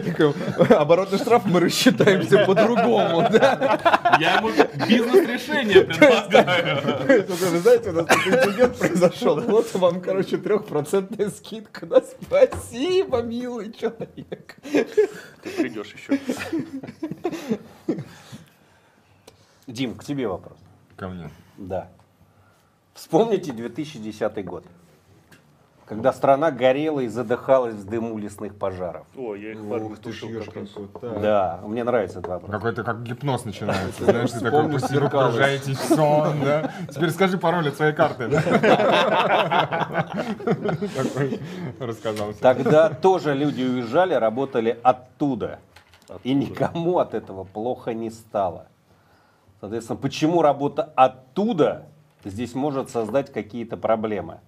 [0.05, 0.33] Такой,
[0.75, 4.17] Оборотный штраф мы рассчитаемся по-другому, да?
[4.19, 4.49] Я ему
[4.87, 7.25] бизнес-решение предлагаю.
[7.27, 9.41] Вы знаете, у нас тут инцидент произошел.
[9.41, 11.87] Вот вам, короче, трехпроцентная скидка.
[11.87, 14.57] Да спасибо, милый человек.
[14.61, 16.19] Ты придешь еще.
[19.65, 20.66] Дим, к тебе вопрос.
[20.97, 21.29] Ко мне.
[21.57, 21.87] Да.
[22.95, 24.65] Вспомните 2010 год,
[25.85, 29.05] когда страна горела и задыхалась в дыму лесных пожаров.
[29.15, 30.55] О, я их тушил как
[31.03, 31.21] раз.
[31.21, 32.51] Да, мне нравится этот вопрос.
[32.51, 34.03] Какой-то как гипноз начинается.
[34.03, 35.35] Знаешь, ты такой сверкалось.
[35.35, 36.73] погружаетесь в сон, да?
[36.89, 38.27] Теперь скажи пароль от своей карты.
[38.27, 38.41] да?
[40.95, 41.39] Такой
[41.79, 42.31] рассказал.
[42.31, 42.41] всё.
[42.41, 45.59] Тогда тоже люди уезжали, работали оттуда.
[46.23, 48.65] И никому от этого плохо не стало.
[49.59, 51.87] Соответственно, почему работа оттуда
[52.23, 54.39] здесь может создать какие-то проблемы?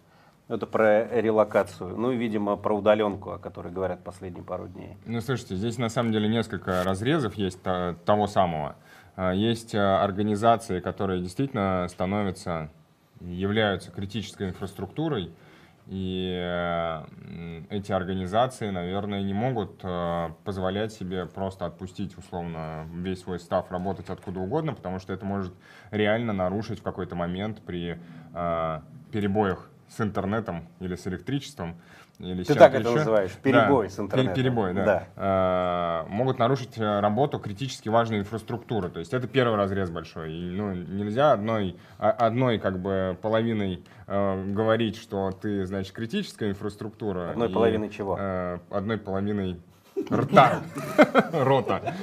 [0.48, 1.96] Это про релокацию.
[1.96, 4.98] Ну и, видимо, про удаленку, о которой говорят последние пару дней.
[5.06, 8.76] Ну, слушайте, здесь на самом деле несколько разрезов есть то- того самого.
[9.16, 12.70] А, Есть а, организации, которые действительно становятся,
[13.22, 15.32] являются критической инфраструктурой,
[15.92, 17.04] и
[17.72, 24.10] эти организации, наверное, не могут э, позволять себе просто отпустить, условно, весь свой став работать
[24.10, 25.52] откуда угодно, потому что это может
[25.90, 27.98] реально нарушить в какой-то момент при
[28.34, 31.82] э, перебоях с интернетом или с электричеством.
[32.20, 32.98] Или с Ты так это еще.
[32.98, 34.34] называешь, Да, перебой с пер- интернетом.
[34.36, 34.86] Перебой, да.
[35.16, 36.04] Да.
[36.06, 38.90] Э, могут нарушить э, работу критически важной инфраструктуры.
[38.90, 40.34] То есть это первый разрез большой.
[40.34, 46.50] И, ну, нельзя одной, а- одной как бы половиной э, говорить, что ты, значит, критическая
[46.50, 47.30] инфраструктура.
[47.32, 48.18] Одной и, половиной чего?
[48.20, 49.58] э, одной половиной
[50.12, 50.60] рта,
[51.32, 51.94] рота.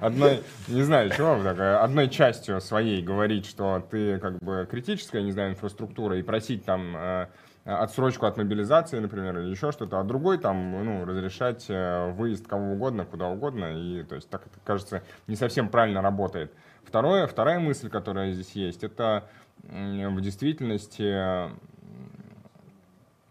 [0.00, 5.22] Одной, не знаю, чего, так, э, одной частью своей говорить, что ты как бы критическая,
[5.22, 7.26] не знаю, инфраструктура и просить там э,
[7.68, 12.72] отсрочку от мобилизации, например, или еще что-то, а другой там, ну, разрешать э, выезд кого
[12.72, 16.52] угодно, куда угодно, и то есть так это, кажется, не совсем правильно работает.
[16.84, 19.28] Второе, вторая мысль, которая здесь есть, это
[19.62, 21.60] в действительности м,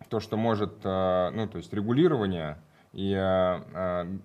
[0.09, 2.57] то, что может, э, ну, то есть регулирование
[2.93, 4.17] и, э, э,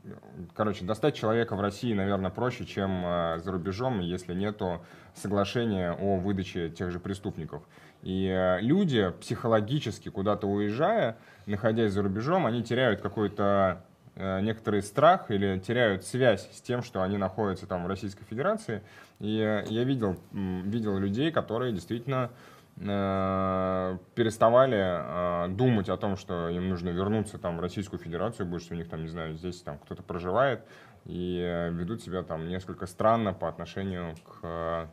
[0.54, 4.84] короче, достать человека в России, наверное, проще, чем э, за рубежом, если нету
[5.14, 7.62] соглашения о выдаче тех же преступников.
[8.02, 11.16] И э, люди психологически куда-то уезжая,
[11.46, 13.84] находясь за рубежом, они теряют какой-то
[14.16, 18.82] э, некоторый страх или теряют связь с тем, что они находятся там в Российской Федерации.
[19.20, 22.30] И э, я видел, видел людей, которые действительно
[22.74, 28.78] переставали думать о том, что им нужно вернуться там в Российскую Федерацию, будет, что у
[28.78, 30.62] них там, не знаю, здесь там кто-то проживает,
[31.04, 34.88] и ведут себя там несколько странно по отношению к,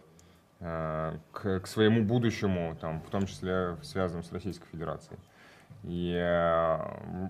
[0.60, 5.18] к, к своему будущему, там, в том числе связанным с Российской Федерацией.
[5.84, 6.78] И э,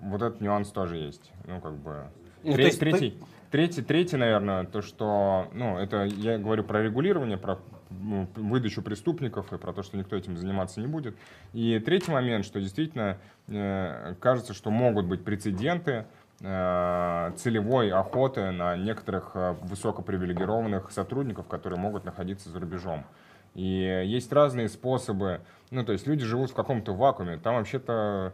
[0.04, 1.32] вот этот нюанс тоже есть.
[1.46, 2.06] Ну, как бы...
[2.44, 3.20] Ну, то Третий, есть ты- третий,
[3.52, 9.52] третий, третий, наверное, то, что, ну, это я говорю про регулирование, про ну, выдачу преступников
[9.54, 11.16] и про то, что никто этим заниматься не будет.
[11.54, 16.06] И третий момент, что действительно э, кажется, что могут быть прецеденты э,
[16.40, 23.06] целевой охоты на некоторых э, высокопривилегированных сотрудников, которые могут находиться за рубежом.
[23.56, 28.34] И есть разные способы, ну, то есть люди живут в каком-то вакууме, там вообще-то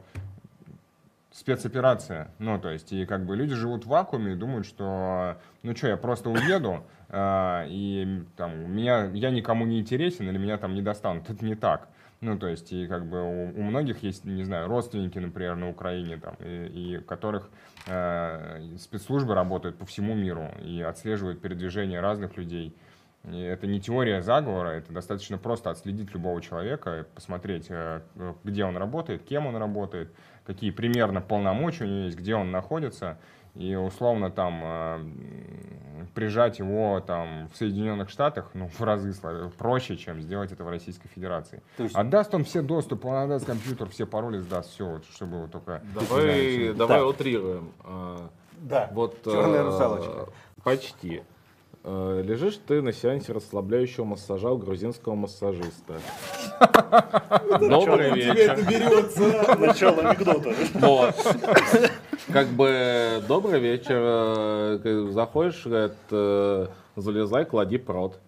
[1.32, 2.30] спецоперация.
[2.40, 5.88] Ну, то есть, и как бы люди живут в вакууме и думают, что, ну что,
[5.88, 10.82] я просто уеду, э, и там, меня, я никому не интересен или меня там не
[10.82, 11.30] достанут.
[11.30, 11.90] Это не так.
[12.26, 15.70] Ну, то есть, и как бы у, у многих есть, не знаю, родственники, например, на
[15.70, 17.52] Украине, там, и, и которых
[17.86, 22.76] э, спецслужбы работают по всему миру и отслеживают передвижение разных людей.
[23.26, 28.02] И это не теория заговора, это достаточно просто отследить любого человека, посмотреть, э,
[28.44, 30.12] где он работает, кем он работает,
[30.48, 33.20] какие примерно полномочия у него есть, где он находится,
[33.56, 35.00] и условно там э,
[36.14, 39.14] прижать его там в Соединенных Штатах, ну, в разы
[39.58, 41.62] проще, чем сделать это в Российской Федерации.
[41.78, 45.42] То есть- Отдаст он все доступы, он отдаст компьютер, все пароли сдаст, все, вот, чтобы
[45.42, 45.82] вот только...
[45.94, 47.72] Давай, давай утрируем.
[47.84, 48.90] А, Да.
[48.94, 50.30] Вот, Черная э, русалочка.
[50.64, 51.24] Почти.
[51.84, 56.00] Э, Лежишь ты на сеансе расслабляющего массажа у грузинского массажиста.
[57.60, 58.58] Добрый вечер.
[58.68, 59.56] берется.
[59.60, 60.54] Начало анекдота.
[62.32, 64.00] Как бы добрый вечер.
[64.84, 68.20] э, Заходишь, говорят, э, залезай, клади прод.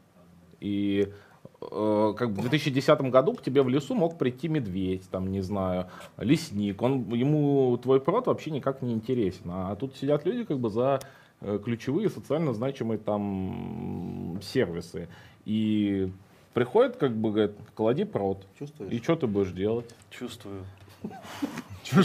[0.60, 1.12] И
[1.62, 5.42] э, как бы в 2010 году к тебе в лесу мог прийти медведь, там, не
[5.42, 5.88] знаю,
[6.18, 6.82] лесник.
[6.82, 9.50] Он, ему твой прод вообще никак не интересен.
[9.50, 11.00] А тут сидят люди как бы за
[11.42, 15.08] ключевые социально значимые там сервисы.
[15.46, 16.12] И
[16.54, 18.46] приходит, как бы, говорит, клади прод.
[18.60, 18.92] Чувствуешь?
[18.92, 19.90] И что ты будешь делать?
[20.12, 20.64] Чувствую.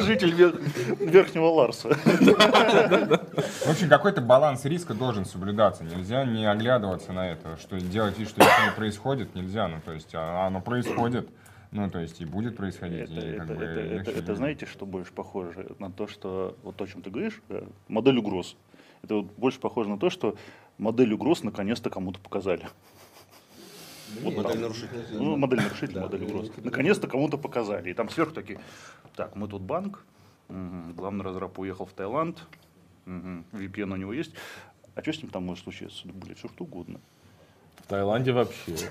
[0.00, 0.60] Житель Вер-
[1.00, 1.88] Верхнего Ларса.
[1.90, 5.84] В общем, какой-то баланс риска должен соблюдаться.
[5.84, 9.68] Нельзя не оглядываться на это, что делать вид, что ничего не происходит, нельзя.
[9.68, 11.28] Ну, то есть, а оно происходит,
[11.70, 13.10] ну, то есть, и будет происходить.
[13.10, 16.76] Это, и это, бы это, это- это знаете, что больше похоже на то, что вот
[16.76, 18.56] то, о чем ты говоришь, э, модель угроз.
[19.02, 20.36] Это вот больше похоже на то, что
[20.78, 22.66] модель угроз наконец-то кому-то показали.
[24.22, 24.60] Вот Модель так.
[24.60, 25.04] нарушителя.
[25.12, 26.50] Ну, модель нарушителя, модель угроз.
[26.58, 27.90] Наконец-то кому-то показали.
[27.90, 28.60] И там сверху такие,
[29.14, 30.04] так, мы тут банк,
[30.48, 32.46] главный разраб уехал в Таиланд,
[33.04, 34.32] мгм, VPN у него есть.
[34.94, 36.06] А что с ним там может случиться?
[36.08, 37.00] Блин, все что угодно.
[37.84, 38.72] В Таиланде вообще.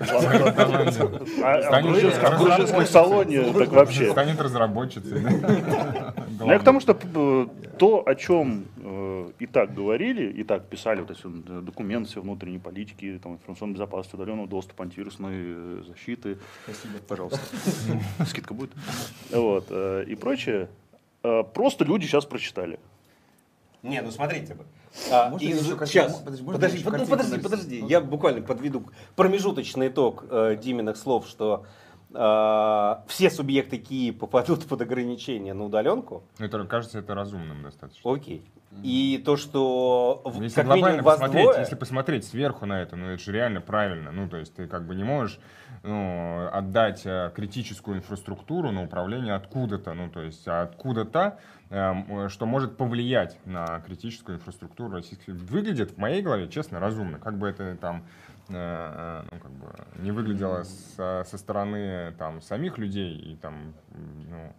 [1.42, 4.10] А, а в грузинском- в грузинском салоне так вообще.
[4.10, 5.20] Станет разработчицей.
[6.38, 7.46] Ну, я к тому, что э,
[7.78, 12.20] то, о чем э, и так говорили, и так писали вот эти э, документы все
[12.20, 16.38] внутренней политики, там, информационной безопасности, удаленного доступа, антивирусной защиты.
[16.64, 16.94] Спасибо.
[17.06, 17.40] Пожалуйста.
[18.26, 18.70] Скидка будет.
[19.30, 19.70] Вот.
[19.70, 20.68] И прочее.
[21.22, 22.78] Просто люди сейчас прочитали.
[23.86, 24.64] Не, ну смотрите бы.
[25.10, 25.86] А, Можно из- еще?
[25.86, 27.84] Сейчас, Подожди, можно подожди, еще под- ну, подожди, подожди.
[27.86, 28.84] Я буквально подведу
[29.14, 31.66] промежуточный итог э, Диминых слов, что
[32.14, 36.22] э, все субъекты Кии попадут под ограничения на удаленку.
[36.38, 38.12] Это, кажется, это разумным достаточно.
[38.12, 38.42] Окей.
[38.82, 42.82] И то, что в- Если как глобально минимум вас посмотреть, двое, если посмотреть сверху на
[42.82, 44.12] это, ну это же реально правильно.
[44.12, 45.38] Ну, то есть ты как бы не можешь
[45.82, 52.46] ну, отдать э, критическую инфраструктуру на управление откуда-то, ну, то есть откуда-то, эм, э, что
[52.46, 55.32] может повлиять на критическую инфраструктуру российской.
[55.32, 57.18] Выглядит в моей голове, честно, разумно.
[57.18, 58.04] Как бы это там
[58.48, 63.74] э, э, ну, как бы не выглядело со, со стороны там самих людей и там,
[64.28, 64.52] ну,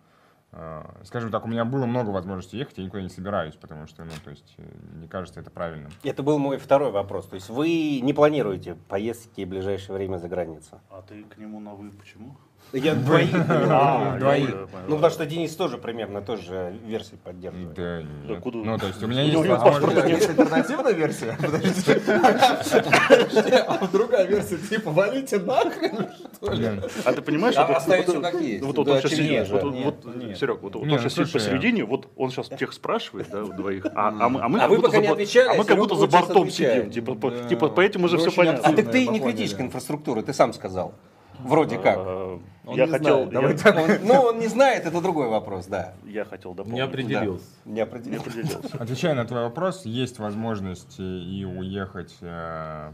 [0.52, 4.04] э, скажем так, у меня было много возможностей ехать, я никуда не собираюсь, потому что,
[4.04, 4.64] ну, то есть, э,
[4.96, 5.92] не кажется это правильным.
[6.04, 7.28] это был мой второй вопрос.
[7.28, 10.82] То есть вы не планируете поездки в ближайшее время за границу?
[10.90, 12.38] А ты к нему на вы почему?
[12.73, 13.30] Я двоих.
[13.34, 14.68] А, Двоих.
[14.88, 17.73] Ну, потому что Денис тоже примерно тоже же версии поддерживает.
[17.76, 18.44] Да, нет.
[18.44, 21.38] Ну, то есть у меня есть альтернативная версия?
[21.41, 22.02] Подождите.
[22.06, 26.68] Подожди, А другая версия, типа, валите нахрен, что ли?
[27.06, 28.64] А ты понимаешь, А оставить вот- всё как есть.
[28.64, 30.38] Вот, он сейчас сидит.
[30.38, 33.53] Серег, вот, он ну, сейчас сидит слушай, посередине, вот он сейчас тех спрашивает, да, у
[33.53, 36.49] двоих, а, а мы, а мы как вы будто а мы как будто за бортом
[36.49, 38.68] сидим, типа, по- типа поэтому же Вы все понятно.
[38.68, 39.31] А так ты не поняли.
[39.31, 40.94] критическая инфраструктура, ты сам сказал.
[41.40, 41.98] Вроде как.
[41.98, 43.76] А, Он Я не хотел, знает, давай я- так.
[43.78, 45.94] Он- Ну, он не знает, это другой вопрос, да.
[46.06, 46.82] я хотел Не дополнить.
[46.82, 47.46] определился.
[47.66, 48.20] Не Не определил.
[48.22, 48.78] определился.
[48.78, 52.92] Отвечая на твой вопрос, есть возможность и уехать э,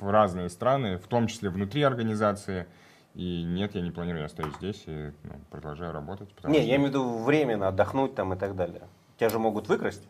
[0.00, 2.66] в разные страны, в том числе внутри организации.
[3.14, 6.28] И нет, я не планирую, я остаюсь здесь и ну, продолжаю работать.
[6.44, 8.82] Не, что- я имею в виду временно отдохнуть там и так далее.
[9.18, 10.06] Тебя же могут выкрасть.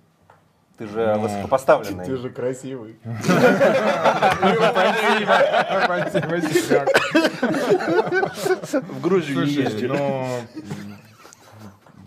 [0.79, 2.07] Ты же Ну, высокопоставленный.
[2.07, 2.97] Ты же красивый.
[7.93, 9.89] В Грузию не Слушай, ездили.
[9.89, 10.25] ну,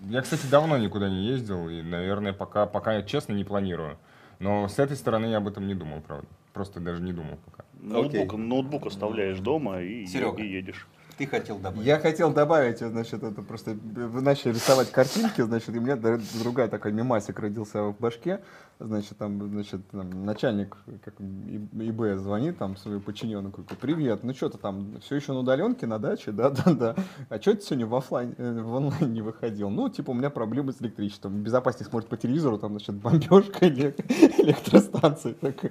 [0.10, 3.98] Я, кстати, давно никуда не ездил, и, наверное, пока, пока я честно не планирую.
[4.40, 6.28] Но с этой стороны я об этом не думал, правда.
[6.54, 7.66] Просто даже не думал пока.
[7.74, 10.88] Ноутбук, ноутбук оставляешь дома и, и едешь.
[11.22, 11.86] Ты хотел добавить.
[11.86, 15.96] Я хотел добавить, значит, это просто вы начали рисовать картинки, значит, и у меня
[16.44, 18.42] другая такой мемасик родился в башке,
[18.80, 20.76] значит, там, значит, там, начальник
[21.06, 25.42] как, ИБ звонит там своему подчиненному, говорит, привет, ну что ты там, все еще на
[25.42, 26.96] удаленке, на даче, да, да, да,
[27.30, 29.70] а что ты сегодня в, оффлайн, э, в онлайн не выходил?
[29.70, 34.04] Ну, типа, у меня проблемы с электричеством, безопасник смотрит по телевизору, там, значит, бомбежка элек-
[34.42, 35.70] электростанции, такой,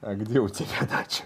[0.00, 1.24] а где у тебя дача?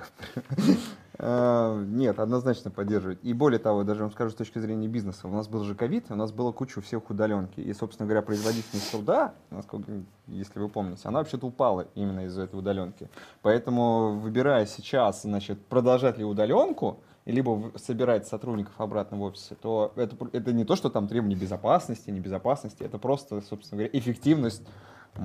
[1.22, 3.18] А, Нет, однозначно поддерживать.
[3.22, 6.06] И более того, даже вам скажу с точки зрения бизнеса, у нас был же ковид,
[6.08, 7.60] у нас было куча всех удаленки.
[7.60, 9.92] И, собственно говоря, производительность труда, насколько,
[10.28, 13.10] если вы помните, она вообще-то упала именно из-за этой удаленки.
[13.42, 20.16] Поэтому, выбирая сейчас, значит, продолжать ли удаленку, либо собирать сотрудников обратно в офисе, то это,
[20.32, 24.62] это не то, что там требования безопасности, небезопасности, это просто, собственно говоря, эффективность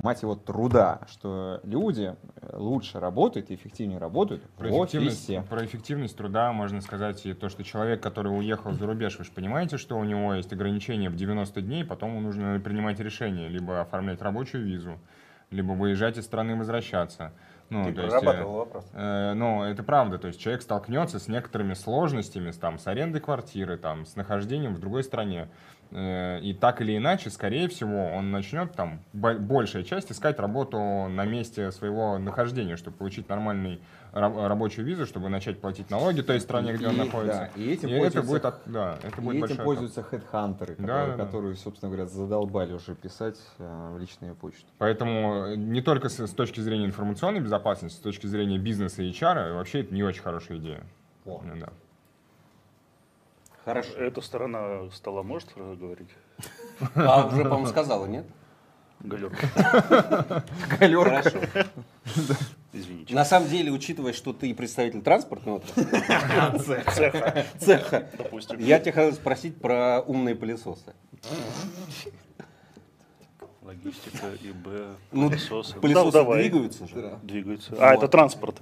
[0.02, 5.42] мать его, труда, что люди э, лучше работают и эффективнее работают Про в эффективность, офисе.
[5.48, 9.32] про эффективность труда можно сказать и то, что человек, который уехал за рубеж, вы же
[9.32, 13.80] понимаете, что у него есть ограничения в 90 дней, потом ему нужно принимать решение, либо
[13.80, 14.98] оформлять рабочую визу,
[15.50, 17.32] либо выезжать из страны и возвращаться.
[17.68, 18.84] Ну, Ты то есть, э, прорабатывал вопрос.
[18.92, 20.18] Э, ну, это правда.
[20.18, 24.74] То есть человек столкнется с некоторыми сложностями, с, там, с арендой квартиры, там, с нахождением
[24.74, 25.48] в другой стране.
[25.92, 30.78] Э, и так или иначе, скорее всего, он начнет там бо- большая часть искать работу
[30.78, 33.80] на месте своего нахождения, чтобы получить нормальный
[34.12, 37.50] ра- рабочую визу, чтобы начать платить налоги той стране, где он И- находится.
[37.54, 40.82] да, и этим это пользуются- будет, да, это И будет этим большая пользуются хедхантеры, Да,
[40.86, 41.24] которые, да, да.
[41.24, 44.66] которые, собственно говоря, задолбали уже писать э, в личную почту.
[44.78, 49.10] Поэтому э, не только с, с точки зрения информационной безопасности, с точки зрения бизнеса и
[49.10, 50.82] HR, вообще это не очень хорошая идея.
[51.24, 51.42] О.
[51.60, 51.68] Да.
[53.66, 53.90] Хорошо.
[53.98, 56.08] Эта сторона стола может говорить?
[56.94, 58.24] А уже, по-моему, сказала, нет?
[59.00, 59.46] Галерка,
[60.78, 61.38] Хорошо.
[62.72, 63.12] извините.
[63.14, 65.60] На самом деле, учитывая, что ты представитель транспортного
[66.64, 68.58] цеха, цеха, Допустим.
[68.60, 70.94] я тебя хотел спросить про умные пылесосы.
[73.62, 75.74] Логистика, ИБ, Ну, пылесосы.
[75.80, 76.42] Пылесосы Да, давай.
[76.42, 77.18] двигаются же.
[77.24, 77.74] Двигаются.
[77.80, 78.60] А, это транспорт.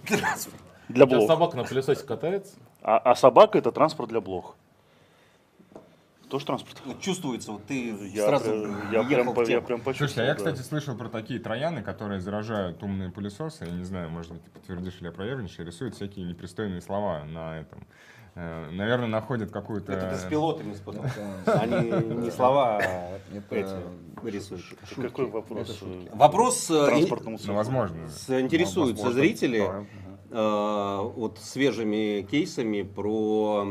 [0.89, 1.29] Для У тебя блох.
[1.29, 2.55] собака на пылесосе катается?
[2.83, 4.57] А, а собака это транспорт для блох.
[6.35, 6.83] Тоже транспорт?
[6.85, 9.95] Вот Чувствуется, вот ты Я, сразу прям- я, прям, я прям почувствовал.
[9.95, 10.35] Слушайте, а я, да.
[10.35, 13.67] кстати, слышал про такие трояны, которые заражают умные пылесосы.
[13.67, 17.61] Я не знаю, может быть, ты подтвердишь или опровергнешь, и рисуют всякие непристойные слова на
[17.61, 17.87] этом.
[18.35, 19.93] Э, Наверное, находят какую-то...
[19.93, 21.05] Это ты с пилотами спутал.
[21.47, 23.19] Они не слова, а
[24.25, 24.65] рисуют.
[24.97, 25.79] Какой вопрос?
[25.83, 28.09] э, Вопрос э, Транспортному Ну, возможно.
[28.09, 29.63] с- интересуются Возможно, зрители
[30.31, 33.65] вот свежими кейсами про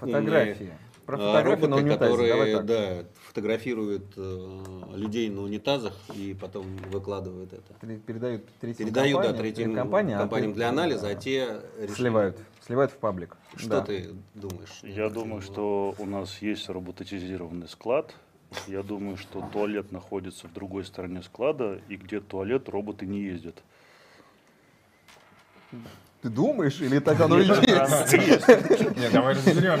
[0.00, 0.70] Фотографии.
[1.06, 1.98] Про э, фотографии на роботы, унитазе.
[2.10, 2.66] которые Давай так.
[2.66, 4.62] да, фотографируют э,
[4.94, 7.74] людей на унитазах и потом выкладывают это.
[7.80, 11.94] Пере- Передают третьим Передают да, компаниям, третьим компаниям, а компаниям для анализа, а те решили-
[11.96, 12.38] Сливают.
[12.64, 13.36] Сливают в паблик.
[13.56, 13.80] Что Да.
[13.82, 14.80] ты думаешь?
[14.82, 18.14] Я думаю, что у нас есть роботизированный склад.
[18.68, 23.60] Я думаю, что туалет находится в другой стороне склада, и где туалет роботы не ездят.
[26.22, 27.62] Ты думаешь, или так оно и есть?
[28.96, 29.76] Нет, давай разберем.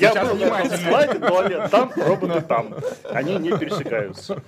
[0.00, 2.74] Я был на этом складе, туалет там, роботы там.
[3.10, 4.42] Они не пересекаются.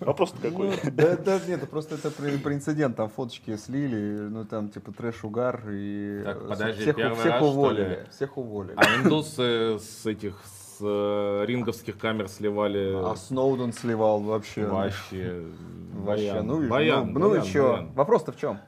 [0.00, 0.70] Вопрос какой?
[0.84, 4.92] Да, да, нет, это просто это про, про инцидент, там фоточки слили, ну там типа
[4.92, 7.98] трэш-угар и Так, подожди, всех, раз, уволили, ли?
[8.10, 8.74] всех уволили.
[8.76, 14.66] А индусы с этих с э, ринговских камер сливали А Сноуден сливал вообще.
[14.66, 15.44] вообще.
[15.92, 16.46] Вообще, баян.
[16.46, 17.88] ну и, Баян, ну, ну баян, и что?
[17.94, 18.58] Вопрос-то в чем?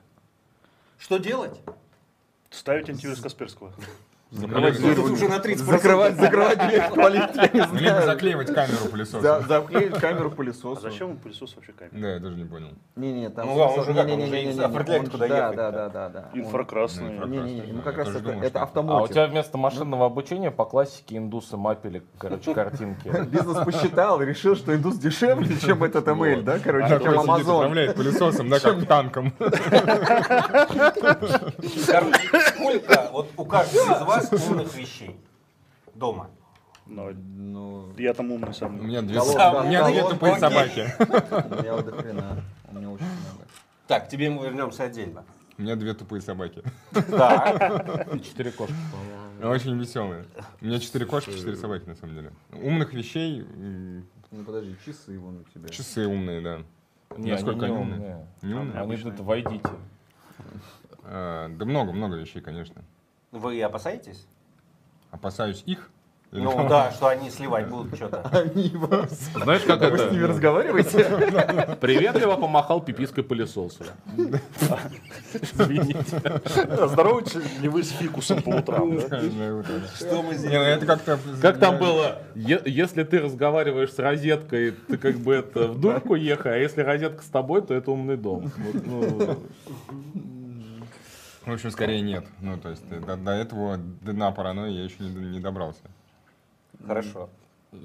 [0.98, 1.60] Что делать?
[2.50, 3.72] Ставить антивирус Касперского.
[4.32, 5.56] Закрывать, Ну, тут уже на 30%.
[5.58, 8.06] Закрывать, закрывать дверь в туалет, я не Либо знаю.
[8.06, 9.44] заклеивать камеру пылесоса.
[9.46, 10.80] Заклеить камеру А пылесоса.
[10.82, 11.94] зачем ему пылесос вообще камера?
[12.02, 12.70] Да, я даже не понял.
[12.96, 15.88] Не-не, там Ну, он уже как, он уже определяет, куда да, ехать, Да, да.
[15.88, 16.38] да, да, да.
[16.40, 17.18] Инфракрасный.
[17.28, 19.10] Не-не-не, ну как раз тоже это, что- А у автомотив.
[19.10, 23.08] тебя вместо машинного обучения по классике индусы мапили, короче, картинки.
[23.30, 27.56] Бизнес посчитал и решил, что индус дешевле, чем этот ML, да, короче, чем Amazon.
[27.58, 29.32] управляет пылесосом, да, как танком.
[32.56, 35.16] Сколько вот у каждого из вас умных вещей
[35.94, 36.30] дома?
[36.86, 38.86] Но Ну, я там умный У сам.
[38.86, 40.40] меня две, с- у меня две тупые окей.
[40.40, 40.80] собаки.
[41.58, 43.44] у меня вот до хрена, у меня очень много.
[43.88, 45.24] Так, тебе мы вернемся отдельно.
[45.58, 46.62] У меня две тупые собаки.
[46.92, 49.54] Так, Четыре кошки, по-моему.
[49.54, 50.26] Очень веселые.
[50.60, 52.32] У меня четыре кошки, четыре собаки, на самом деле.
[52.52, 53.44] Умных вещей,
[54.30, 55.68] Ну подожди, часы вон у тебя.
[55.70, 56.60] часы умные, да.
[57.16, 57.98] Не, Насколько они не умные?
[57.98, 58.26] умные.
[58.42, 58.80] Не умные?
[58.82, 59.70] Они это войдите.
[61.04, 62.82] А, Да много-много вещей, конечно.
[63.36, 64.26] Вы опасаетесь?
[65.10, 65.90] Опасаюсь их.
[66.32, 68.22] Ну да, что они сливать будут что-то.
[68.32, 69.30] Они вас...
[69.34, 70.28] Знаешь, как Вы с ними это?
[70.28, 71.76] разговариваете?
[71.80, 73.84] Приветливо помахал пипиской пылесосу.
[75.32, 76.06] Извините.
[76.86, 78.98] Здороваете ли вы с фикусом по утрам?
[79.00, 81.18] Что мы Не, ну это как-то...
[81.40, 82.18] Как там было?
[82.34, 87.22] Если ты разговариваешь с розеткой, ты как бы это в дурку ехай, а если розетка
[87.22, 88.50] с тобой, то это умный дом.
[91.46, 92.24] В общем, скорее нет.
[92.40, 95.82] Ну, то есть э, до, до этого дна паранойи я еще не, не добрался.
[96.84, 97.30] Хорошо.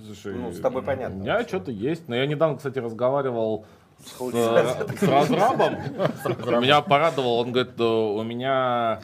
[0.05, 1.17] слушай, Ну, с тобой понятно.
[1.17, 2.09] У меня что-то есть.
[2.09, 3.65] Но я недавно, кстати, разговаривал
[4.03, 5.75] с, э, с разрабом.
[6.61, 7.39] Меня порадовал.
[7.39, 9.01] Он говорит, э, у меня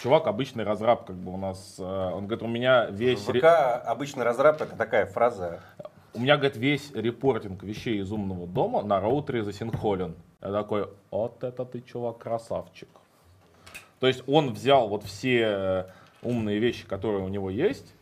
[0.00, 1.74] чувак обычный разраб, как бы у нас.
[1.78, 3.18] э, Он говорит, у меня весь...
[3.24, 3.44] ВК
[3.84, 5.60] обычно разраб это такая фраза.
[6.14, 10.14] У меня, говорит, весь репортинг вещей из умного дома на роутере засинхолен.
[10.40, 12.88] Я такой, вот это ты, чувак, красавчик.
[14.00, 15.84] То есть он взял вот все э,
[16.22, 17.94] умные вещи, которые у него есть,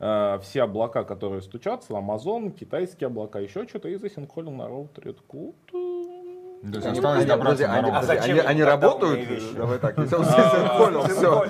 [0.00, 5.10] э, все облака, которые стучатся, Amazon, китайские облака, еще что-то, и засинхолил на роутере.
[5.10, 7.90] Я такой, «Вот, э, То есть осталось добраться они.
[7.90, 9.54] А зачем они- они работают?
[9.54, 11.46] Давай так, если он синхронил, все.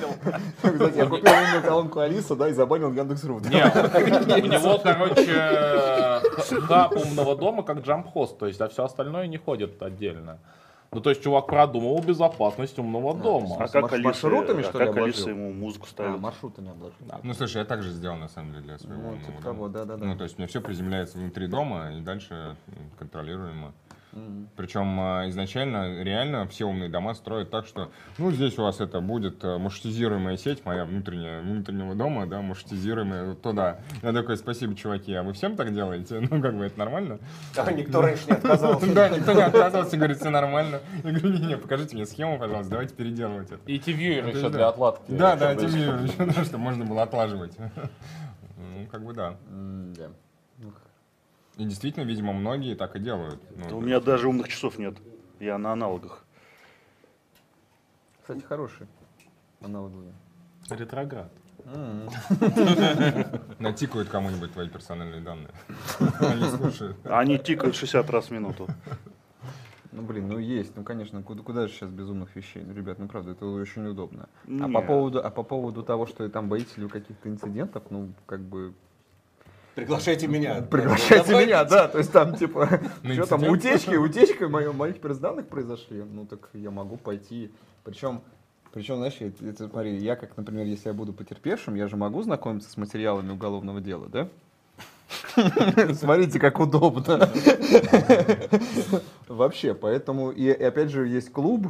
[0.61, 3.41] Кстати, я купил умную колонку Алиса, да, и забанил Яндекс.ру.
[3.41, 3.65] Не,
[4.43, 9.83] у него, короче, хаб умного дома как джамп-хост, то есть, а все остальное не ходит
[9.83, 10.39] отдельно.
[10.91, 13.57] Ну, то есть, чувак продумывал безопасность умного дома.
[13.61, 16.21] А как Марш- Алиса, маршрутами, а что ли, как Алиса ему музыку А, ставит?
[16.21, 16.97] маршруты не обложил.
[17.23, 19.43] Ну, слушай, я так же сделал, на самом деле, для своего Ну, умного типа дома.
[19.43, 20.05] того, да-да-да.
[20.07, 22.91] Ну, то есть у меня все приземляется внутри дома, и дальше м,
[24.13, 24.49] контролируемо.
[24.57, 29.01] Причем а, изначально реально все умные дома строят так, что, ну, здесь у вас это
[29.01, 33.81] будет э, маршрутизируемая сеть, моя внутренняя, внутреннего дома, да, маршрутизируемая туда.
[34.03, 36.21] Я такой, спасибо, чуваки, а вы всем так делаете?
[36.31, 37.19] Ну, как бы это нормально?
[37.57, 38.87] А никто раньше не отказался.
[38.95, 40.81] Да, никто не отказывался, говорит, все нормально.
[41.05, 43.61] Я говорю, не-не, покажите мне схему, пожалуйста, давайте переделывать это.
[43.67, 44.49] И Это еще да.
[44.51, 45.05] для отладки.
[45.09, 47.57] Да, да, не менее, еще, да, чтобы можно было отлаживать.
[47.57, 49.37] Ну, как бы да.
[49.51, 50.11] М-да.
[51.59, 53.43] И действительно, видимо, многие так и делают.
[53.57, 54.97] Ну, У меня даже умных часов нет.
[55.41, 56.25] Я на аналогах.
[58.21, 58.87] Кстати, хороший
[59.61, 60.13] аналоговый.
[60.71, 61.33] Ретроград.
[63.59, 65.51] натикают кому-нибудь твои персональные данные.
[66.21, 66.97] Они слушают.
[67.05, 68.69] Они тикают 60 раз в минуту.
[69.91, 72.63] Ну, блин, ну есть, ну, конечно, куда, куда же сейчас безумных вещей?
[72.63, 74.29] Ну, ребят, ну, правда, это очень удобно.
[74.47, 78.13] А по, поводу, а по поводу того, что там боитесь ли вы каких-то инцидентов, ну,
[78.27, 78.75] как бы,
[79.79, 80.63] Приглашайте меня.
[80.63, 82.81] приглашайте меня, да, то есть там, типа,
[83.13, 87.53] что там, утечки, утечка моих персданных произошли, ну, так я могу пойти,
[87.85, 88.23] причем,
[88.73, 92.21] причем, знаешь, это, это, смотри, я как, например, если я буду потерпевшим, я же могу
[92.23, 94.29] знакомиться с материалами уголовного дела, да?
[95.95, 97.31] Смотрите, как удобно.
[99.29, 101.69] Вообще, поэтому, и, и опять же, есть клуб,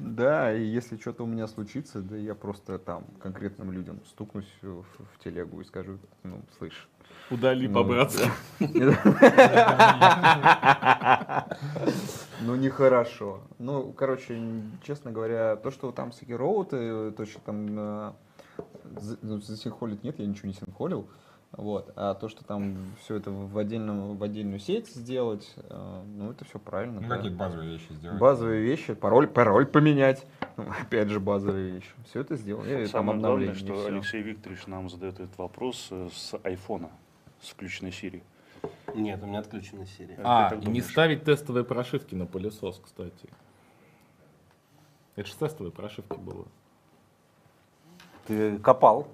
[0.00, 4.82] да, и если что-то у меня случится, да я просто там конкретным людям стукнусь в,
[4.82, 6.88] в телегу и скажу, ну, слышь,
[7.30, 8.30] Удали Ну, по-братски.
[12.40, 13.40] Ну, нехорошо.
[13.58, 14.38] Ну, короче,
[14.82, 18.12] честно говоря, то, что там всякие роуты, то, что там э,
[19.22, 21.08] ну, засинхолить нет, я ничего не синхолил.
[21.52, 21.92] Вот.
[21.96, 26.44] А то, что там все это в, отдельном, в отдельную сеть сделать, э, ну, это
[26.44, 27.00] все правильно.
[27.00, 27.16] Ну, да.
[27.16, 28.18] какие-то базовые вещи сделать.
[28.18, 30.26] Базовые вещи, пароль, пароль поменять.
[30.56, 31.90] Ну, опять же, базовые вещи.
[32.08, 32.64] Все это сделал.
[32.64, 33.86] И там Самое главное, что всё.
[33.86, 36.90] Алексей Викторович нам задает этот вопрос э, с айфона,
[37.44, 38.22] с включенной Siri.
[38.94, 40.18] Нет, у меня отключена серия.
[40.22, 43.28] А, как и не ставить тестовые прошивки на пылесос, кстати.
[45.16, 46.46] Это же тестовые прошивки было.
[48.26, 49.08] Ты копал.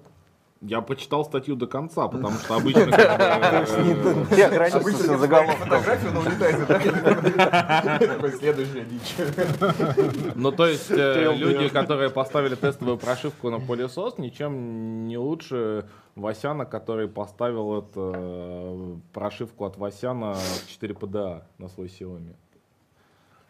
[0.61, 2.85] Я почитал статью до конца, потому что обычно...
[2.85, 5.67] Ты ограничился заголовком.
[5.67, 7.99] Фотографию на унитазе, да?
[7.99, 9.15] Такой следующая дичь.
[10.35, 16.65] Ну, то есть, э, люди, которые поставили тестовую прошивку на пылесос, ничем не лучше Васяна,
[16.65, 22.35] который поставил э, прошивку от Васяна 4 PDA на свой Xiaomi.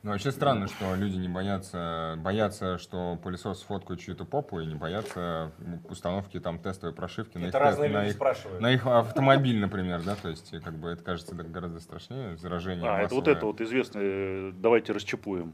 [0.03, 4.73] Ну, вообще странно, что люди не боятся, боятся, что пылесос сфоткает чью-то попу и не
[4.73, 5.51] боятся
[5.89, 8.61] установки там тестовой прошивки на их, Это разные на люди их, спрашивают.
[8.61, 13.01] на их автомобиль, например, да, то есть как бы это кажется гораздо страшнее, заражение А,
[13.01, 13.37] это вот массовое.
[13.37, 15.53] это вот известное, давайте расчипуем.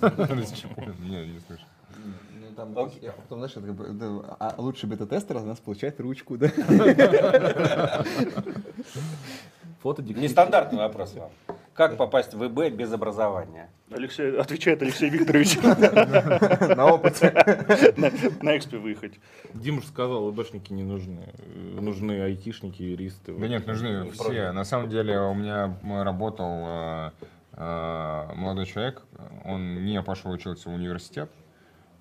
[0.00, 1.62] Не, не слышу.
[1.94, 6.48] Ну, там, я потом, знаешь, это а лучший бета-тестер у нас получает ручку, да?
[9.82, 11.30] Фото Нестандартный вопрос вам.
[11.76, 13.68] Как попасть в ИБ без образования?
[13.90, 15.56] Алексей, отвечает Алексей Викторович.
[16.76, 17.30] На опыте.
[18.42, 19.14] На экспе выехать.
[19.54, 21.34] Дима же сказал, ИБшники не нужны.
[21.80, 23.34] Нужны айтишники, юристы.
[23.34, 24.52] Да нет, нужны все.
[24.52, 27.10] На самом деле у меня работал э,
[27.52, 29.02] э, молодой человек,
[29.44, 31.30] он не пошел учиться в университет,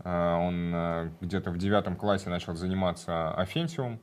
[0.06, 4.00] Э, он где-то в девятом классе начал заниматься офенсиум,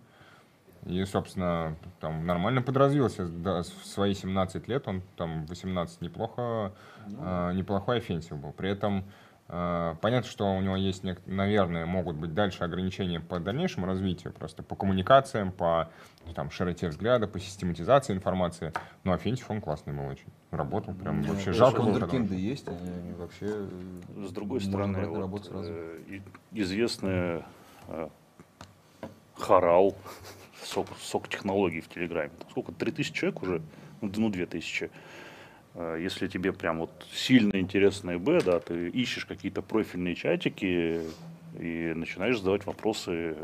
[0.86, 6.72] И, собственно, там нормально подразвился да, в свои 17 лет, он там 18 неплохо,
[7.06, 8.50] э, неплохой offensive был.
[8.52, 9.04] При этом
[9.48, 14.32] э, понятно, что у него есть, нек- наверное, могут быть дальше ограничения по дальнейшему развитию,
[14.32, 15.88] просто по коммуникациям, по
[16.26, 18.72] ну, там, широте взгляда, по систематизации информации.
[19.04, 20.26] Но offensive он классный был очень.
[20.50, 21.92] Работал прям вообще Ну, жалко было.
[21.92, 23.46] когда- Вундеркинды есть, они, они вообще...
[23.46, 26.20] э, С другой стороны, вот, э,
[26.52, 27.46] известная
[27.86, 28.09] э,
[29.36, 29.94] Харал,
[30.72, 32.30] SOC, SOC технологий в Телеграме.
[32.38, 33.62] Там сколько, 3000 человек уже?
[34.00, 34.90] Ну, д- ну 2000.
[35.74, 41.00] Э, Если тебе прям вот сильно интересно ИБ, да, ты ищешь какие-то профильные чатики
[41.58, 43.36] и начинаешь задавать вопросы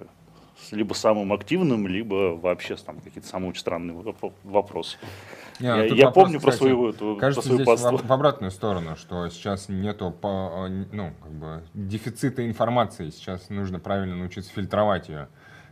[0.61, 4.97] с либо самым активным, либо вообще там какие-то самые очень странные воп- вопросы.
[5.61, 8.13] Не, ну я я вопрос, помню про свою, эту, про Кажется, свою здесь в, в
[8.13, 14.17] обратную сторону, что сейчас нету по- э, ну, как бы дефицита информации, сейчас нужно правильно
[14.17, 15.29] научиться фильтровать ее.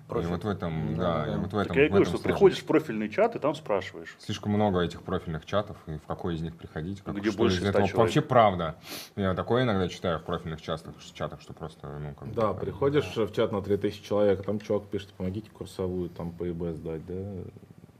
[0.08, 1.68] И вот в этом, да, и вот в этом.
[1.68, 2.22] Так я и в говорю, этом что сложность.
[2.24, 4.14] приходишь в профильный чат и там спрашиваешь.
[4.20, 7.56] Слишком много этих профильных чатов, и в какой из них приходить, как, Где что больше
[7.56, 7.98] из 100 этого человек.
[7.98, 8.76] вообще правда.
[9.16, 13.16] Я такое иногда читаю в профильных чатах, чатах что просто, ну, как бы, Да, приходишь
[13.16, 17.04] в чат на 3000 человек, а там чувак пишет, помогите курсовую там по ИБ сдать,
[17.06, 17.14] да?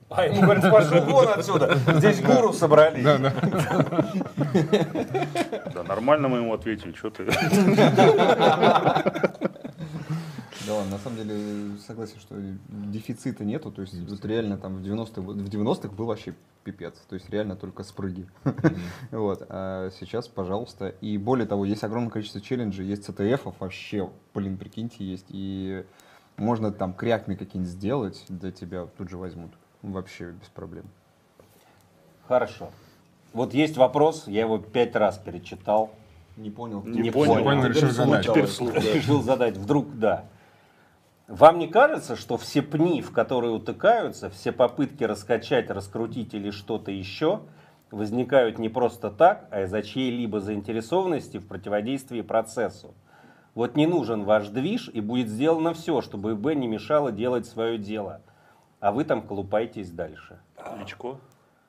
[0.09, 1.75] А ему говорят, пошел вон отсюда.
[1.95, 3.03] Здесь гуру собрались.
[3.03, 3.33] Да, да.
[5.75, 7.27] Да, нормально мы ему ответили, что ты.
[10.65, 12.35] Да ладно, на самом деле согласен, что
[12.69, 16.35] дефицита нету, то есть вот реально там в 90-х, в 90-х был вообще
[16.65, 18.27] пипец, то есть реально только спрыги.
[19.11, 24.57] Вот, а сейчас, пожалуйста, и более того, есть огромное количество челленджей, есть CTF-ов вообще, блин,
[24.57, 25.85] прикиньте, есть, и
[26.37, 29.53] можно там крякми какие-нибудь сделать, для тебя тут же возьмут,
[29.83, 30.87] вообще без проблем.
[32.27, 32.71] Хорошо.
[33.33, 35.91] Вот есть вопрос, я его пять раз перечитал.
[36.37, 36.83] Не понял.
[36.83, 37.43] Не понял.
[37.43, 37.97] понял, решил задать.
[37.97, 38.23] давай.
[38.23, 38.75] Теперь вслух.
[38.95, 40.27] Решил задать, вдруг да.
[41.29, 46.93] Вам не кажется, что все пни, в которые утыкаются, все попытки раскачать, раскрутить или что-то
[46.93, 47.41] еще,
[47.91, 52.95] возникают не просто так, а из-за чьей-либо заинтересованности в противодействии процессу?
[53.55, 57.79] Вот не нужен ваш движ, и будет сделано все, чтобы ИБ не мешало делать свое
[57.79, 58.21] дело.
[58.79, 60.39] А вы там колупаетесь дальше.
[60.79, 61.19] Личко.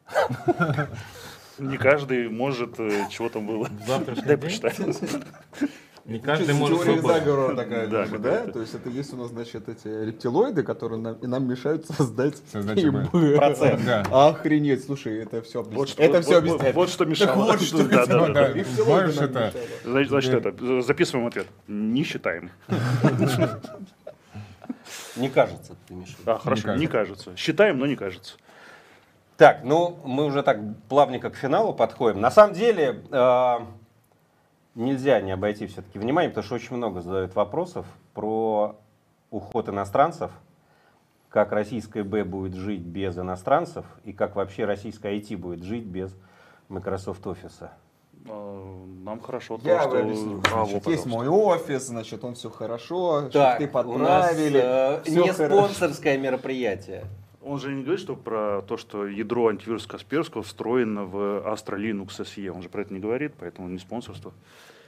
[1.57, 3.67] Не каждый может, э, чего там было.
[3.87, 4.79] Завтрашний Дай день почитать.
[6.07, 7.17] Не каждый может Теория выбрать.
[7.23, 8.45] заговора такая, Да, какая-то.
[8.47, 8.51] да?
[8.53, 12.35] То есть это есть у нас, значит, эти рептилоиды, которые нам, и нам мешают создать
[12.51, 13.11] Создать ИБ.
[13.37, 13.81] Процесс.
[13.81, 14.03] Да.
[14.11, 15.89] Охренеть, слушай, это все Вот объясняет.
[15.89, 16.75] что, Это вот- все вот- объясняет.
[16.75, 17.35] Вот что мешало.
[17.45, 18.07] вот что Да, это.
[18.07, 18.33] да, да, да.
[18.33, 19.53] Да, Рептилоиды знаешь, это-.
[19.83, 21.47] Значит, значит, это, записываем ответ.
[21.67, 22.51] Не считаем.
[25.17, 26.05] Не кажется, ты виду?
[26.25, 27.35] Да, хорошо, не кажется.
[27.35, 28.35] Считаем, но не кажется.
[29.35, 30.57] Так, ну мы уже так
[30.89, 32.21] плавненько к финалу подходим.
[32.21, 33.55] На самом деле э,
[34.77, 38.77] нельзя не обойти все-таки внимание, потому что очень много задают вопросов про
[39.31, 40.31] уход иностранцев,
[41.29, 46.15] как российская Б будет жить без иностранцев и как вообще российская IT будет жить без
[46.69, 47.69] Microsoft Office.
[48.29, 49.99] А, Нам хорошо Я вам что...
[49.99, 50.41] объясню.
[50.45, 51.09] А, Значит, вот, есть пожалуйста.
[51.09, 54.61] мой офис, значит, он все хорошо, Так, шрифты у нас подправили.
[54.63, 55.45] э, не хорошо.
[55.67, 57.05] спонсорское мероприятие.
[57.41, 61.15] Он же не говорит, что про то, что ядро антивируса Касперского встроено в
[61.47, 62.49] Astra Linux SE.
[62.49, 64.33] Он же про это не говорит, поэтому не спонсорство.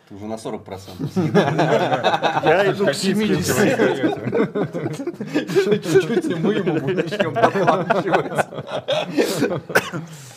[0.10, 1.16] Ты уже на 40%.
[2.44, 3.78] Я иду к Российские 70.
[3.78, 4.16] противоречия.
[5.80, 8.34] Чуть-чуть, и мы ему начнем доплачивать.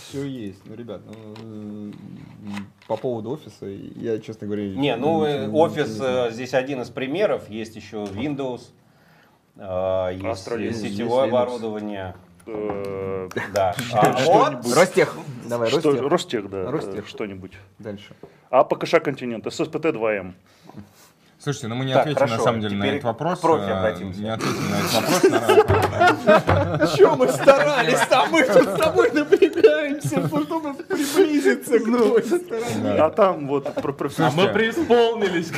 [0.09, 0.61] Все есть.
[0.67, 1.15] Ну, ребят, ну,
[2.87, 4.69] по поводу офиса, я, честно говоря...
[4.75, 7.49] Не, ну э, офис не э, здесь один из примеров.
[7.49, 8.61] Есть еще Windows,
[9.57, 10.19] э,
[10.59, 12.15] есть сетевое оборудование.
[13.55, 13.75] Да.
[13.95, 15.17] А Ростех.
[15.47, 16.03] Давай, Ростех.
[16.03, 16.71] Ростех, да.
[16.71, 17.09] Ростех.
[17.09, 17.53] Что-нибудь.
[17.79, 18.15] Дальше.
[18.53, 20.35] А ПКШ Континент, ССПТ-2М.
[21.39, 23.39] Слушайте, ну мы не Так, ответим хорошо, на самом деле на теперь этот вопрос.
[23.41, 24.21] профи э, обратимся.
[24.21, 25.23] Не ответим на этот вопрос.
[26.99, 32.91] Че мы старались, там мы тут с тобой напрягаемся, чтобы приблизиться к той стороне.
[32.91, 35.51] А там вот про, про А мы преисполнились.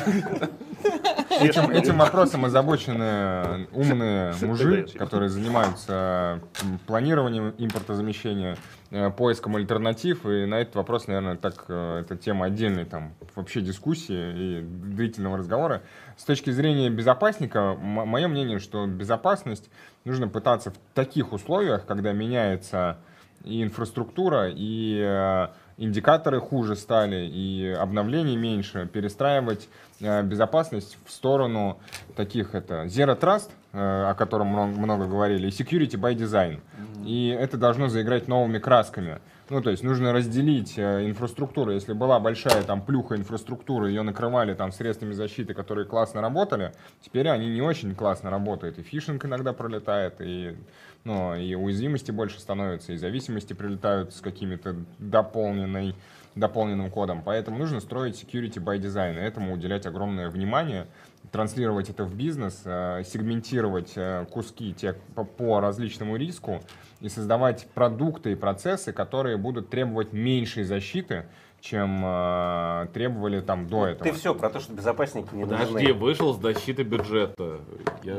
[1.40, 6.40] Этим, этим вопросом озабочены умные мужи, которые занимаются
[6.86, 8.56] планированием импортозамещения,
[8.90, 10.24] э, поиском альтернатив.
[10.26, 15.38] И на этот вопрос, наверное, так, э, это тема отдельной там, вообще дискуссии и длительного
[15.38, 15.82] разговора.
[16.16, 19.70] С точки зрения безопасника, мое мнение, что безопасность
[20.04, 22.98] нужно пытаться в таких условиях, когда меняется
[23.44, 29.68] и инфраструктура, и э, индикаторы хуже стали, и обновлений меньше, перестраивать
[30.00, 31.78] э, безопасность в сторону
[32.16, 36.60] таких это Zero Trust, э, о котором много, много говорили, и Security by Design.
[37.04, 39.20] И это должно заиграть новыми красками.
[39.50, 41.72] Ну, то есть нужно разделить э, инфраструктуру.
[41.72, 46.72] Если была большая там плюха инфраструктуры, ее накрывали там средствами защиты, которые классно работали,
[47.02, 48.78] теперь они не очень классно работают.
[48.78, 50.56] И фишинг иногда пролетает, и,
[51.04, 55.94] ну, и уязвимости больше становятся, и зависимости прилетают с какими-то дополненной
[56.34, 57.22] дополненным кодом.
[57.22, 60.86] Поэтому нужно строить security by design, и этому уделять огромное внимание,
[61.30, 66.60] транслировать это в бизнес, э, сегментировать э, куски те по, по различному риску
[67.04, 71.26] и создавать продукты и процессы, которые будут требовать меньшей защиты,
[71.60, 74.04] чем э, требовали там до этого.
[74.04, 75.92] Ты все про то, что безопасники не Подожди, нужны.
[75.92, 77.60] вышел с защиты бюджета.
[78.02, 78.16] Я...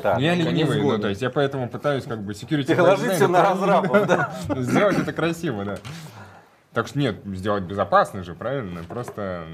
[0.00, 3.26] Так, я конец ленивый, ну, то есть я поэтому пытаюсь как бы security Переложить все
[3.26, 4.32] на разрабов, да.
[4.56, 5.78] Сделать это красиво, да.
[6.74, 8.84] Так что нет, сделать безопасно же, правильно?
[8.84, 9.46] Просто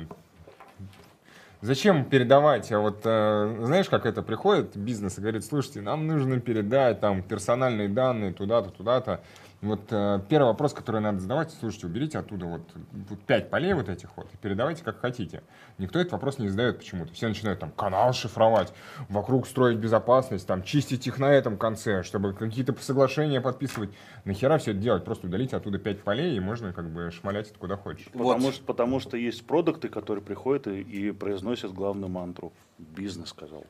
[1.63, 2.71] зачем передавать?
[2.73, 7.23] А вот э, знаешь, как это приходит бизнес и говорит, слушайте, нам нужно передать там
[7.23, 9.21] персональные данные туда-то, туда-то.
[9.63, 12.63] Вот э, первый вопрос, который надо задавать, слушайте, уберите оттуда вот,
[13.09, 15.45] вот пять полей вот этих вот и передавайте как хотите.
[15.79, 17.13] Никто этот вопрос не задает почему-то.
[17.13, 18.73] Все начинают там канал шифровать,
[19.09, 23.91] вокруг строить безопасность, там чистить их на этом конце, чтобы какие-то соглашения подписывать.
[24.25, 25.05] Нахера все это делать?
[25.05, 28.09] Просто удалите оттуда пять полей и можно как бы шмалять это куда хочешь.
[28.13, 32.53] Потому, что, потому что есть продукты, которые приходят и, и произносят главную мантру.
[32.79, 33.65] Бизнес сказал.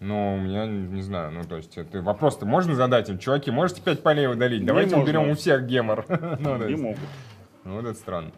[0.00, 3.82] Но у меня, не знаю, ну то есть это вопрос-то можно задать им, чуваки, можете
[3.82, 4.64] пять полей удалить?
[4.64, 5.04] Давайте можно.
[5.20, 6.06] уберем у всех гемор.
[6.40, 6.98] Ну, Не есть, могут.
[7.64, 8.30] ну, вот это странно.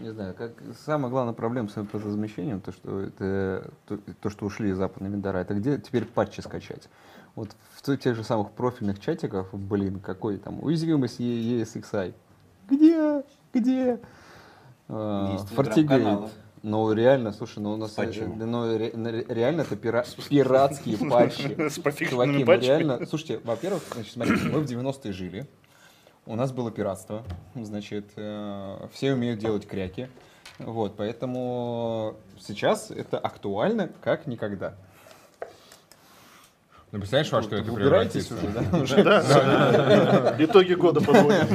[0.00, 0.52] Не знаю, как
[0.86, 5.54] самая главная проблема с размещением, то, что это то, то, что ушли западные вендора, это
[5.54, 6.88] где теперь патчи скачать.
[7.34, 12.14] Вот в те- тех же самых профильных чатиках, блин, какой там уязвимость ESXi.
[12.70, 13.22] Где?
[13.52, 14.00] Где?
[14.88, 15.36] А,
[15.74, 16.28] телеграм-каналы.
[16.62, 21.56] Ну реально, слушай, ну у нас э, ну, ре- ре- реально это пира- пиратские патчи.
[21.68, 21.74] С
[22.08, 22.66] Чуваки, патчами.
[22.66, 25.46] реально, слушайте, во-первых, значит, смотрите, мы в 90-е жили,
[26.24, 27.24] у нас было пиратство,
[27.56, 30.06] значит, э, все умеют делать кряки,
[30.60, 34.74] вот, поэтому сейчас это актуально как никогда.
[36.92, 38.34] Ну, представляешь, во что это превратится?
[38.80, 40.36] уже, да?
[40.38, 41.48] Итоги года подводим.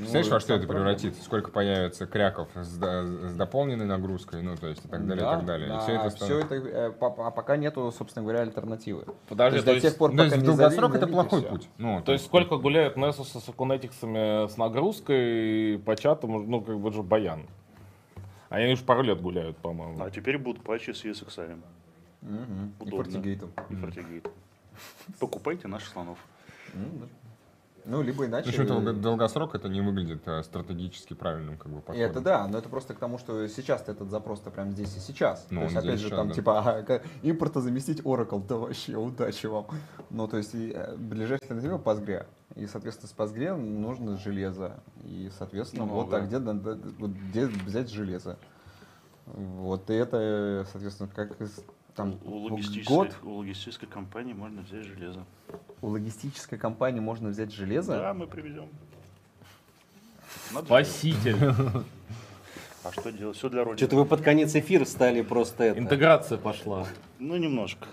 [0.00, 1.22] Представляешь, во что это превратится?
[1.22, 5.36] Сколько появится кряков с, с дополненной нагрузкой, ну, то есть и так далее, и Да,
[5.36, 5.66] так далее.
[5.66, 9.04] И да, все это станет- это, э, а пока нету, собственно говоря, альтернативы.
[9.28, 10.94] Подожди, то то есть до есть, тех пор, Ну, пока то есть не в долгосрок
[10.94, 11.68] это плохой путь.
[11.78, 16.92] Ну, то есть сколько гуляют Nessus с Акунетиксами с нагрузкой по чатам, ну как бы
[16.92, 17.46] же баян.
[18.48, 20.02] Они уж пару лет гуляют, по-моему.
[20.02, 21.60] А теперь будут патчи с ESXi.
[22.22, 22.74] Мгм.
[22.80, 23.04] И Удобно.
[23.04, 23.52] фортигейтом.
[23.70, 24.30] И FortiGate.
[25.18, 26.18] Покупайте наших слонов.
[27.84, 28.46] Ну, либо иначе...
[28.50, 32.10] Почему-то в долгосрок это не выглядит э, стратегически правильным как бы И подходом.
[32.10, 35.46] Это да, но это просто к тому, что сейчас этот запрос-то прям здесь и сейчас.
[35.50, 36.34] Ну, то есть, опять же, сейчас, там да.
[36.34, 39.66] типа ага, ка- импорта заместить Oracle, да вообще, удачи вам.
[40.10, 42.26] Ну, то есть, и, э, ближайшая альтернатива Postgre.
[42.56, 44.80] И, соответственно, с Postgre нужно железо.
[45.04, 46.18] И, соответственно, Ну, вот да.
[46.18, 48.38] а где, где взять железо?
[49.26, 51.36] Вот и это, соответственно, как
[52.00, 55.24] там у, год логистической, у логистической компании можно взять железо.
[55.82, 57.96] у логистической компании можно взять железо.
[57.98, 58.68] Да, мы привезем.
[60.52, 61.36] Надо Спаситель.
[62.82, 63.36] А что делать?
[63.36, 63.76] Все для родины.
[63.76, 65.78] Что-то вы под конец эфира стали просто это.
[65.78, 66.86] Интеграция пошла.
[67.18, 67.86] Ну, немножко.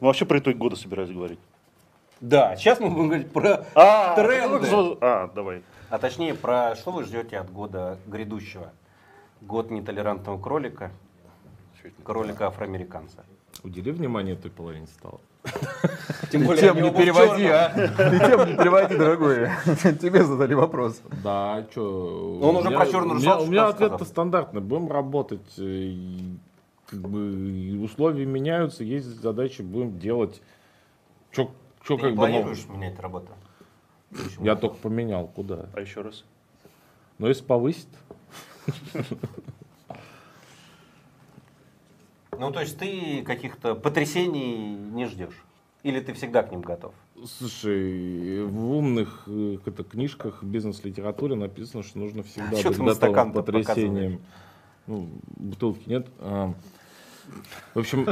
[0.00, 1.40] Мы вообще про итог года собирались говорить.
[2.20, 4.68] Да, сейчас мы будем говорить про А, тренды.
[5.00, 5.62] А, давай.
[5.90, 8.72] А точнее, про что вы ждете от года грядущего?
[9.40, 10.92] Год нетолерантного кролика,
[12.04, 13.24] кролика афроамериканца.
[13.62, 15.18] Удели внимание той половине стола.
[16.30, 17.68] Тем более, тем не переводи, а!
[17.70, 17.88] Ты
[18.28, 19.48] тем не переводи, дорогой.
[20.00, 21.00] Тебе задали вопрос.
[21.22, 22.38] Да, что?
[22.42, 24.06] Он уже про черную у меня, русалку у меня что-то ответ сказал.
[24.06, 24.60] стандартный.
[24.60, 25.54] Будем работать.
[25.58, 25.94] э,
[26.86, 30.42] Как бы условия меняются, есть задачи, будем делать.
[31.30, 31.50] Что
[31.84, 33.28] Ты как не бы, ну, планируешь менять работу?
[34.40, 35.66] я только поменял, куда?
[35.74, 36.24] А еще раз.
[37.18, 37.88] Но если повысить,
[42.38, 45.44] Ну, то есть ты каких-то потрясений не ждешь?
[45.82, 46.92] Или ты всегда к ним готов?
[47.24, 49.28] Слушай, в умных
[49.64, 54.20] это, книжках бизнес-литературе написано, что нужно всегда Чё быть готовым к потрясениям.
[54.86, 56.08] Ну, бутылки нет.
[56.18, 56.54] А,
[57.74, 58.06] в общем,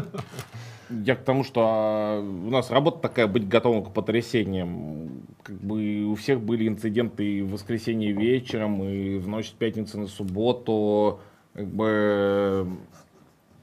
[0.88, 5.22] я к тому, что а, у нас работа такая, быть готовым к потрясениям.
[5.42, 9.98] Как бы у всех были инциденты и в воскресенье вечером, и в ночь с пятницы
[9.98, 11.20] на субботу.
[11.54, 12.68] Как бы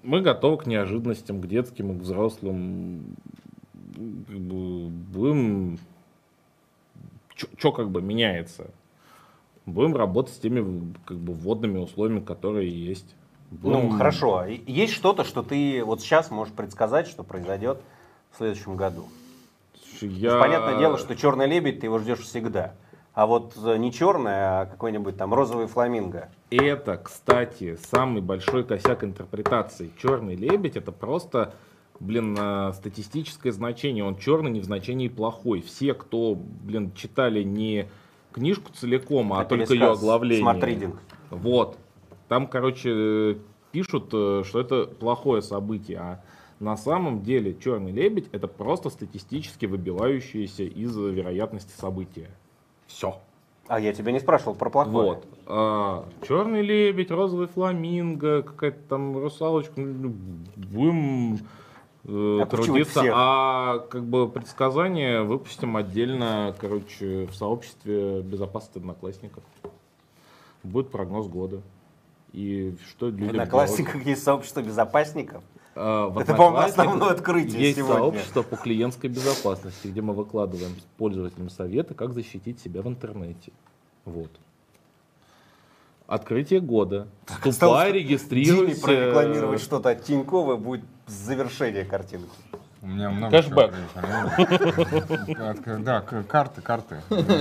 [0.03, 3.15] мы готовы к неожиданностям, к детским и к взрослым.
[3.95, 5.79] Как бы будем...
[7.35, 8.71] Что как бы меняется?
[9.65, 13.15] Будем работать с теми как бы вводными условиями, которые есть.
[13.51, 14.37] Ну, Будем- хорошо.
[14.37, 17.81] а Есть что-то, что ты вот сейчас можешь предсказать, что произойдет
[18.31, 19.05] в следующем году?
[20.01, 20.39] Я...
[20.39, 22.73] Понятное дело, что черный лебедь ты его ждешь всегда.
[23.13, 26.29] А вот э, не черный, а какой-нибудь там розовый фламинго.
[26.49, 29.91] Это, кстати, самый большой косяк интерпретации.
[30.01, 31.53] Черный лебедь это просто,
[31.99, 34.05] блин, э, статистическое значение.
[34.05, 35.61] Он черный не в значении плохой.
[35.61, 37.89] Все, кто, блин, читали не
[38.31, 40.43] книжку целиком, а Это только ее оглавление.
[40.43, 40.95] Smart Reading.
[41.31, 41.77] Вот.
[42.29, 43.35] Там, короче, э,
[43.73, 46.23] пишут, что это плохое событие, а
[46.61, 52.29] на самом деле черный лебедь это просто статистически выбивающееся из вероятности события.
[52.93, 53.17] Все.
[53.67, 55.21] А я тебя не спрашивал про плохое.
[55.45, 56.05] Вот.
[56.27, 59.79] черный лебедь, розовый фламинго, какая-то там русалочка.
[59.79, 60.13] ну,
[60.55, 61.39] Будем
[62.03, 63.03] э, трудиться.
[63.13, 69.43] А как бы предсказания выпустим отдельно, короче, в сообществе безопасности одноклассников.
[70.63, 71.61] Будет прогноз года.
[72.33, 75.43] И что В людям Одноклассниках есть сообщество безопасников.
[75.75, 77.95] А, в Это, по-моему, основное открытие Есть сегодня.
[77.97, 83.51] сообщество по клиентской безопасности, где мы выкладываем пользователям советы, как защитить себя в интернете.
[84.05, 84.31] Вот.
[86.07, 87.07] Открытие года.
[87.45, 88.81] Вступай, Диме регистрируйся.
[88.81, 92.27] прорекламировать что-то от Тинькова будет завершение картинки.
[92.83, 93.73] У меня много Кэшбэк.
[95.83, 96.95] Да, карты, карты.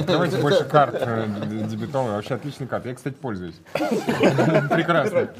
[0.07, 1.27] Давайте больше карт э,
[1.67, 2.17] дебетовые.
[2.17, 2.85] Вообще отличный карт.
[2.85, 3.59] Я, кстати, пользуюсь.
[3.73, 5.31] Прекрасно.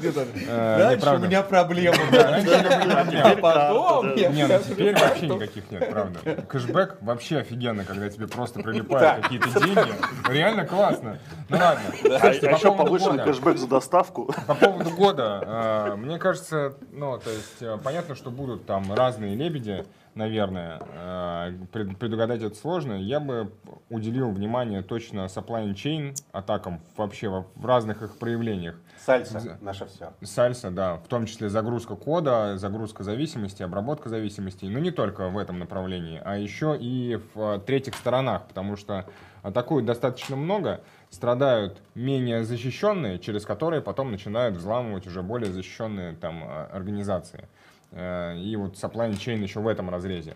[0.47, 1.97] Э, раньше у меня проблемы.
[2.11, 4.15] А потом...
[4.15, 6.19] Не, ну теперь вообще никаких нет, правда.
[6.49, 9.93] Кэшбэк вообще офигенно, когда тебе просто прилипают какие-то деньги.
[10.29, 11.19] Реально классно.
[11.47, 11.83] Ну ладно.
[12.05, 13.23] А, а по еще года.
[13.23, 14.33] кэшбэк за доставку.
[14.47, 19.85] По поводу года, э, мне кажется, ну, то есть, понятно, что будут там разные лебеди,
[20.15, 22.93] наверное, э, пред- предугадать это сложно.
[22.93, 23.51] Я бы
[23.89, 28.75] уделил внимание точно supply chain атакам вообще во- в разных их проявлениях.
[28.97, 30.13] Сальса, наше все.
[30.21, 35.37] Сальса, да, в том числе загрузка кода, загрузка зависимости, обработка зависимостей, но не только в
[35.37, 39.05] этом направлении, а еще и в э, третьих сторонах, потому что
[39.41, 46.43] атакуют достаточно много, страдают менее защищенные, через которые потом начинают взламывать уже более защищенные там
[46.43, 47.47] э, организации.
[47.91, 50.35] Э, И вот supply chain еще в этом разрезе.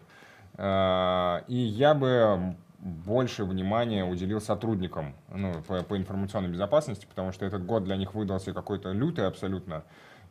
[0.58, 7.46] Э, И я бы больше внимания уделил сотрудникам ну, по, по информационной безопасности, потому что
[7.46, 9.84] этот год для них выдался какой-то лютый абсолютно.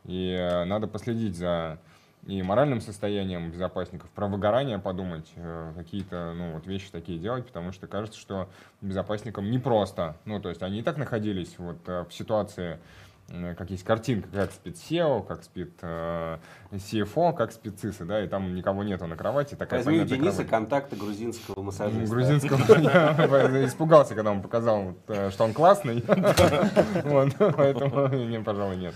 [0.05, 1.79] И э, надо последить за
[2.25, 5.31] и моральным состоянием безопасников, про выгорание подумать,
[5.75, 8.49] какие-то ну, вот вещи такие делать, потому что кажется, что
[8.81, 10.17] безопасникам непросто.
[10.25, 12.79] Ну, то есть они и так находились вот в ситуации,
[13.27, 16.37] как есть картинка, как спит SEO, как спит э,
[16.71, 19.55] CFO, как спит ЦИСы, да, и там никого нету на кровати.
[19.55, 20.49] Такая Возьми у Дениса кровать.
[20.49, 22.13] контакты грузинского массажиста.
[22.13, 26.01] Грузинского я испугался, когда он показал, э, что он классный.
[26.03, 28.93] Поэтому мне, пожалуй, нет.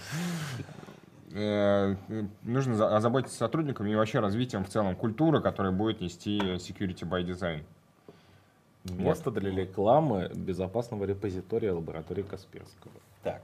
[1.34, 1.96] Э,
[2.44, 7.26] Нужно за- озаботиться сотрудниками и вообще развитием в целом культуры, которая будет нести security by
[7.26, 7.64] design.
[8.86, 12.94] Место для рекламы безопасного репозитория лаборатории Касперского.
[13.24, 13.42] Так.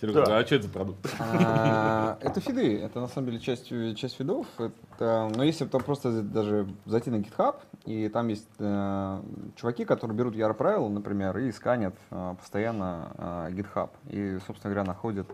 [0.00, 1.14] Серега, а что это за продукт?
[1.18, 4.46] А, Это фиды, это на самом деле часть, часть фидов.
[4.58, 9.22] Это, но если там просто даже зайти на GitHub, и там есть э,
[9.56, 13.90] чуваки, которые берут яр правила, например, и сканят э, постоянно э, GitHub.
[14.08, 15.26] И, собственно говоря, находят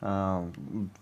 [0.00, 0.50] э,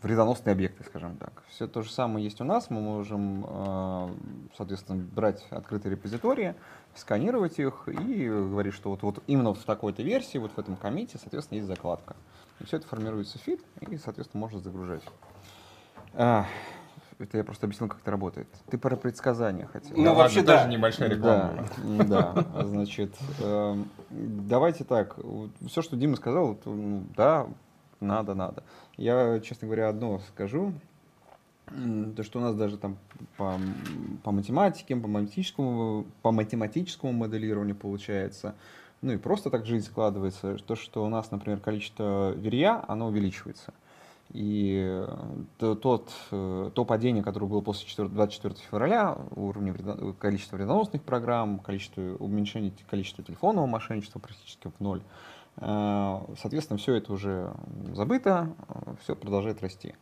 [0.02, 1.43] вредоносные объекты, скажем так.
[1.48, 2.70] Все то же самое есть у нас.
[2.70, 4.09] Мы можем, э,
[4.56, 6.55] соответственно, брать открытые репозитории,
[6.94, 11.18] сканировать их и говорить, что вот, вот именно в такой-то версии, вот в этом комите,
[11.18, 12.16] соответственно, есть закладка.
[12.60, 15.02] И все это формируется в фид, и, соответственно, можно загружать.
[16.14, 16.47] А,
[17.18, 18.48] это я просто объяснил, как это работает.
[18.70, 19.97] Ты про предсказания хотел.
[19.97, 20.64] Ну, Да вообще, ладно, да.
[20.66, 21.66] небольшая реклама.
[21.85, 22.64] Да, да.
[22.64, 25.16] Значит, эм, давайте так.
[25.66, 27.47] Все, что Дима сказал, это, ну, да,
[28.01, 28.62] надо, надо.
[28.97, 30.72] Я, честно говоря, одно скажу.
[32.16, 32.98] То, что у нас даже там
[33.36, 33.59] по,
[34.22, 38.55] по математике, по математическому, по математическому моделированию получается,
[39.05, 43.74] ну и просто так жизнь складывается, то, что у нас, например, количество верья, оно увеличивается.
[44.31, 45.16] И э,
[45.59, 51.02] то- тот, э, то падение, которое было после 4 24 февраля, уровня вредо- количества вредоносных
[51.02, 55.02] программ, количество уменьшение количества телефонного мошенничества практически в ноль,
[55.59, 57.52] э, соответственно, все это уже
[57.93, 58.55] забыто,
[59.02, 59.94] все продолжает расти.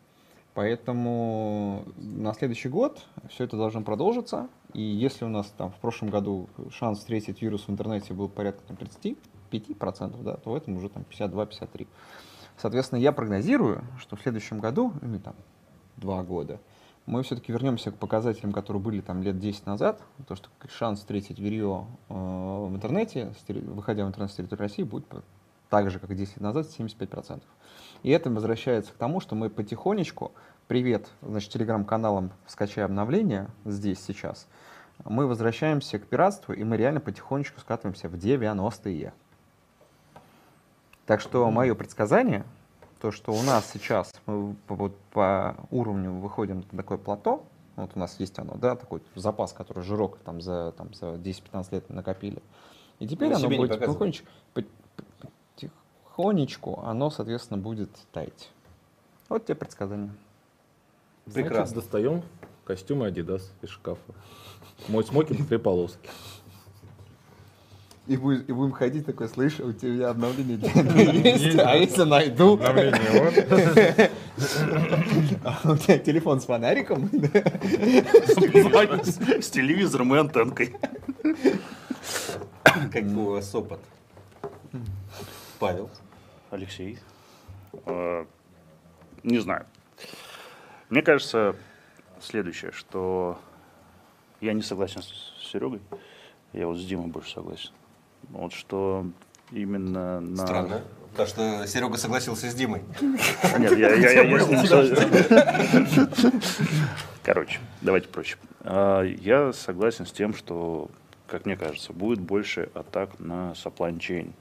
[0.55, 4.49] Поэтому на следующий год все это должно продолжиться.
[4.75, 8.63] И если у нас там в прошлом году шанс встретить вирус в интернете был порядка
[8.67, 11.87] там, 35%, да, то в этом уже там 52-53%.
[12.59, 15.35] Соответственно, я прогнозирую, что в следующем году, или там
[15.97, 16.61] два года,
[17.07, 21.39] мы все-таки вернемся к показателям, которые были там лет 10 назад, то, что шанс встретить
[21.39, 25.07] вирье э, в интернете, выходя в интернет с территории России, будет
[25.69, 27.43] так же, как 10 лет назад, 75%.
[28.03, 30.33] И это возвращается к тому, что мы потихонечку,
[30.67, 34.49] привет, значит, телеграм-каналам скачай обновления здесь, сейчас,
[35.05, 39.13] мы возвращаемся к пиратству, и мы реально потихонечку скатываемся в 90-е.
[41.07, 42.45] Так что мое предсказание,
[43.01, 47.45] то, что у нас сейчас мы вот по уровню выходим на такое плато,
[47.77, 51.67] вот у нас есть оно, да, такой запас, который жирок там за, там, за 10-15
[51.73, 52.43] лет накопили.
[52.99, 54.69] И теперь Вы оно себе не будет потихонечку, по- по-
[56.23, 58.51] потихонечку, оно, соответственно, будет таять.
[59.29, 60.11] Вот тебе предсказание.
[61.27, 61.81] Значит, Прекрасно.
[61.81, 62.23] достаем
[62.65, 64.01] костюмы Adidas из шкафа.
[64.89, 66.09] Мой смокинг три полоски.
[68.09, 73.35] И, будем, ходить такой, слышь, у тебя обновление есть, а если найду, Обновление, вот.
[75.45, 77.09] а у тебя телефон с фонариком,
[79.41, 80.75] С телевизором и антенкой.
[82.65, 83.79] Как у вас опыт?
[85.61, 85.89] Павел.
[86.53, 86.99] Алексей.
[87.87, 88.25] Э,
[89.23, 89.65] Не знаю.
[90.91, 91.57] Мне кажется,
[92.21, 93.39] следующее, что
[94.43, 95.81] я не согласен с Серегой.
[96.53, 97.71] Я вот с Димой больше согласен.
[98.29, 99.07] Вот что
[99.51, 100.37] именно на...
[100.47, 100.83] Странно.
[101.13, 102.83] Потому что Серега согласился с Димой.
[103.55, 106.33] А, Нет, я, я, я, я с ним со-
[107.23, 108.37] Короче, давайте проще.
[108.61, 110.91] А, Я согласен с тем, что,
[111.27, 114.33] как мне кажется, будет больше атак на supply chain.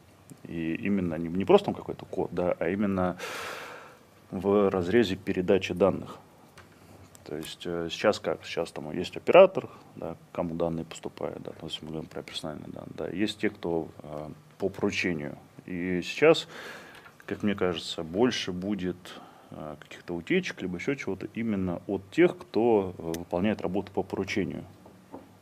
[0.48, 3.18] И именно не, не просто там какой-то код, да, а именно
[4.32, 6.18] в разрезе передачи данных.
[7.26, 8.44] То есть э, сейчас как?
[8.44, 12.70] Сейчас там есть оператор, да, кому данные поступают, да, то есть мы говорим про персональные
[12.70, 15.38] данные, да, есть те, кто э, по поручению.
[15.66, 16.48] И сейчас,
[17.26, 18.98] как мне кажется, больше будет
[19.52, 24.66] э, каких-то утечек, либо еще чего-то именно от тех, кто э, выполняет работу по поручению,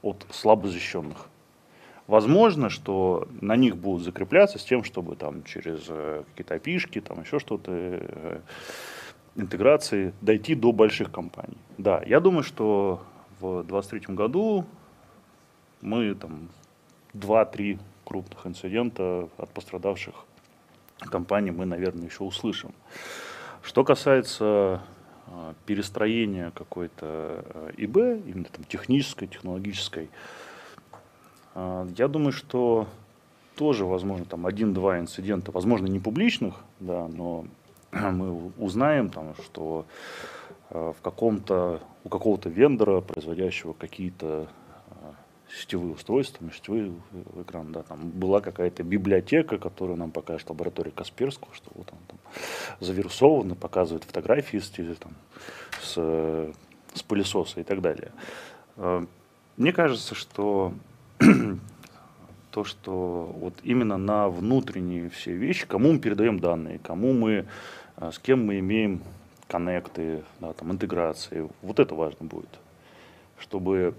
[0.02, 1.30] от слабо защищенных.
[2.10, 7.22] Возможно, что на них будут закрепляться с тем, чтобы там через э, какие-то опишки, там
[7.22, 8.40] еще что-то, э,
[9.36, 11.60] интеграции дойти до больших компаний.
[11.78, 13.04] Да, я думаю, что
[13.40, 14.66] в 2023 году
[15.82, 16.50] мы там
[17.14, 20.16] 2-3 крупных инцидента от пострадавших
[21.12, 22.74] компаний мы, наверное, еще услышим.
[23.62, 24.82] Что касается
[25.28, 27.46] э, перестроения какой-то
[27.78, 30.10] ИБ, именно там технической, технологической,
[31.98, 32.88] я думаю, что
[33.60, 37.46] тоже, возможно, там один-два инцидента, возможно, не публичных, да, но
[37.92, 39.86] мы узнаем, там, что
[40.70, 44.48] э, в каком-то, у какого-то вендора, производящего какие-то
[44.92, 44.94] э,
[45.50, 51.54] сетевые устройства, сетевые э, экраны, да, там была какая-то библиотека, которую нам покажет лаборатория Касперского,
[51.54, 52.18] что вот он там
[52.80, 55.12] завирусован, показывает фотографии с, там,
[55.82, 56.54] с, э,
[56.94, 58.14] с пылесоса и так далее.
[59.58, 60.72] Мне кажется, что
[62.52, 67.46] то, что вот именно на внутренние все вещи, кому мы передаем данные, кому мы,
[67.98, 69.02] э, с кем мы имеем
[69.48, 72.60] коннекты, да, там, интеграции, вот это важно будет.
[73.38, 73.96] Чтобы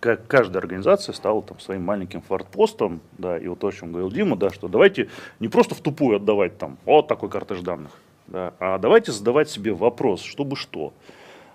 [0.00, 4.10] как каждая организация стала там своим маленьким фортпостом, да, и вот то, о чем говорил
[4.10, 5.08] Дима, да, что давайте
[5.40, 7.92] не просто в тупую отдавать там вот такой картеж данных,
[8.26, 10.92] да, а давайте задавать себе вопрос, чтобы что.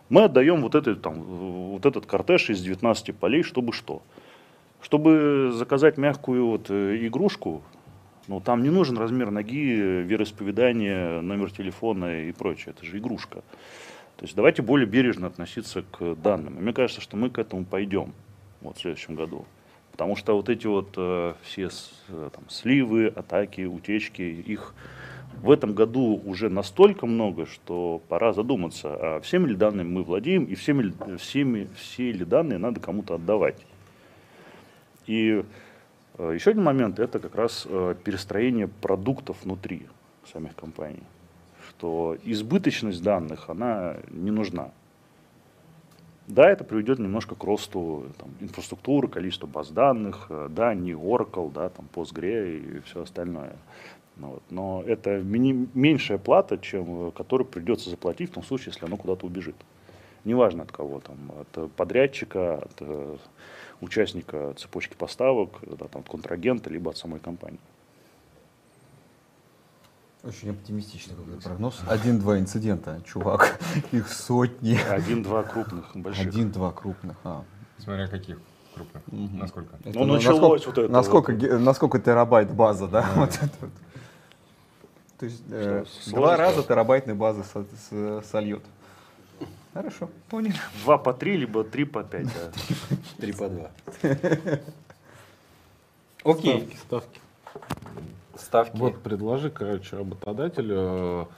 [0.09, 4.01] Мы отдаем вот, этот, там, вот этот картеж из 19 полей, чтобы что.
[4.81, 7.63] Чтобы заказать мягкую вот, э, игрушку,
[8.27, 12.73] ну, там не нужен размер ноги, э, вероисповедание, номер телефона и прочее.
[12.77, 13.41] Это же игрушка.
[14.15, 16.57] То есть давайте более бережно относиться к данным.
[16.57, 18.13] И мне кажется, что мы к этому пойдем
[18.61, 19.45] вот, в следующем году.
[19.91, 21.69] Потому что вот эти вот э, все
[22.09, 24.73] э, там, сливы, атаки, утечки, их
[25.41, 30.45] в этом году уже настолько много, что пора задуматься, а всеми ли данными мы владеем
[30.45, 33.65] и всеми, ли- всеми, все ли данные надо кому-то отдавать.
[35.09, 35.43] И
[36.19, 39.87] э, еще один момент– это как раз э, перестроение продуктов внутри
[40.31, 41.01] самих компаний.
[41.67, 44.69] Что избыточность данных, она не нужна.
[46.27, 51.51] Да, это приведет немножко к росту там, инфраструктуры, количества баз данных, э, да, не Oracle,
[51.51, 53.55] да, там Postgre и все остальное.
[54.17, 54.43] Ну вот.
[54.51, 59.55] Но это меньшая плата, чем которую придется заплатить в том случае, если оно куда-то убежит.
[60.23, 63.19] Неважно от кого, там, от подрядчика, от
[63.81, 67.59] участника цепочки поставок, да, там, от контрагента, либо от самой компании.
[70.23, 71.79] Очень оптимистичный какой-то прогноз.
[71.87, 73.57] Один-два инцидента, чувак.
[73.93, 74.77] Их сотни.
[74.89, 76.27] Один-два крупных, больших.
[76.27, 77.15] Один-два крупных.
[77.23, 77.43] А.
[77.77, 78.37] Смотря каких
[78.75, 79.01] крупных.
[79.07, 79.77] Насколько?
[79.85, 81.59] Это Ну, на- началось насколько, вот это Насколько, вот.
[81.61, 83.09] насколько терабайт база, да?
[83.15, 83.69] Вот это вот.
[85.19, 88.63] То есть э, два раза терабайтной базы со- с- сольет.
[89.73, 90.53] Хорошо, понял.
[90.83, 92.27] Два по три, либо три по пять.
[92.27, 92.51] да.
[93.17, 93.69] Три по два.
[96.23, 96.61] Окей.
[96.61, 97.19] Ставки, ставки.
[98.37, 98.77] Ставки.
[98.77, 101.29] Вот предложи, короче, работодателю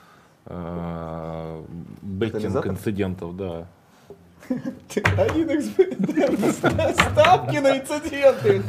[0.45, 1.63] э, э,
[2.01, 3.67] беттинг инцидентов, да.
[4.49, 7.11] Один xbet.
[7.11, 8.63] Ставки на инциденты.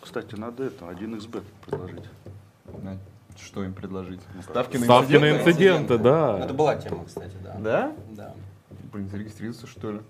[0.00, 2.04] Кстати, надо это, 1xbet предложить.
[3.40, 4.20] Что им предложить?
[4.42, 5.50] Ставки на Ставки на инциденты?
[5.50, 6.02] инциденты, Это
[6.48, 6.54] да.
[6.54, 7.54] была тема, кстати, да.
[7.58, 7.92] Да?
[8.10, 8.34] Да.
[8.92, 10.00] Блин, зарегистрироваться что ли?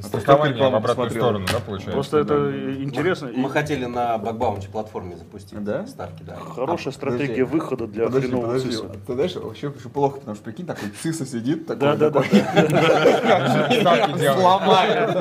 [0.00, 1.22] Страхование в обратную посмотрел?
[1.22, 1.92] сторону, да, получается?
[1.92, 3.28] Просто это интересно.
[3.28, 5.86] и Мы хотели на бакбаунти платформе запустить Да?
[5.86, 6.36] ставки, да.
[6.36, 7.52] Хорошая стратегия подожди.
[7.52, 8.70] выхода для Подожди, хренового подожди.
[8.70, 8.88] циса.
[9.06, 12.22] Ты знаешь, вообще очень плохо, потому что прикинь, такой циса сидит, такой, Да, да, да.
[13.80, 14.40] Ставки делают.
[14.40, 15.14] сломает.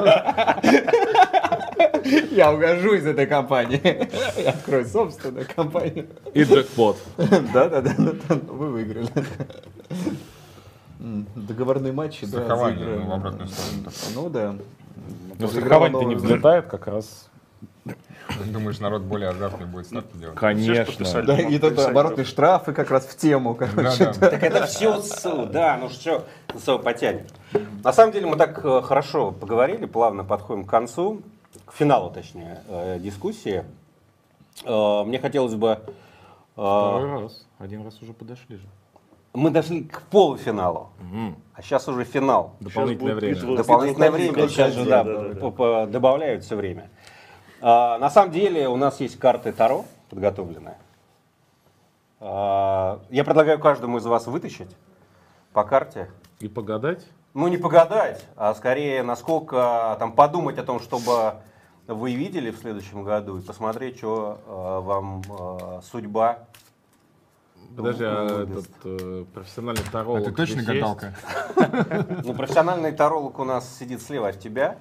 [2.31, 4.09] Я угожу из этой компании.
[4.41, 6.07] Я открою собственную компанию.
[6.33, 6.97] И джекпот.
[7.17, 9.07] Да, да, да, да, вы выиграли.
[11.35, 13.01] Договорные матчи, да, Страхование заиграем.
[13.03, 13.89] ну, в обратную сторону.
[14.15, 14.55] Ну да.
[15.39, 17.29] Но страхование-то не взлетает как раз.
[18.45, 20.37] Думаешь, народ более азартный будет ставки делать?
[20.37, 21.23] Конечно.
[21.23, 24.05] Да, и тут оборотные штрафы как раз в тему, Да, короче.
[24.05, 24.29] да.
[24.29, 26.25] Так это все, да, ну что,
[26.57, 27.29] все потянет.
[27.83, 31.21] На самом деле мы так э, хорошо поговорили, плавно подходим к концу,
[31.73, 33.65] к финалу, точнее, э, дискуссии.
[34.63, 35.79] Э, Мне хотелось бы...
[35.79, 35.91] э,
[36.53, 37.47] Второй раз.
[37.57, 38.67] Один раз уже подошли же.
[39.33, 41.35] Мы дошли к полуфиналу, Мгм.
[41.55, 42.53] а сейчас уже финал.
[42.59, 43.33] Дополнительное время.
[43.33, 43.57] битва.
[43.57, 45.85] Дополнительное время, сейчас же, да, да, да, да.
[45.87, 46.91] добавляют все время.
[47.59, 50.77] А, На самом деле у нас есть карты Таро подготовленные.
[52.19, 54.69] А, Я предлагаю каждому из вас вытащить
[55.51, 56.11] по карте.
[56.39, 57.03] И погадать?
[57.33, 61.37] Ну, не погадать, а скорее, насколько там подумать о том, чтобы
[61.87, 66.39] вы видели в следующем году и посмотреть, что э, вам э, судьба.
[67.75, 71.15] Подожди, а Ну, этот э, профессиональный таролог Это точно гадалка?
[72.23, 74.77] Ну, профессиональный таролог у нас сидит слева от тебя.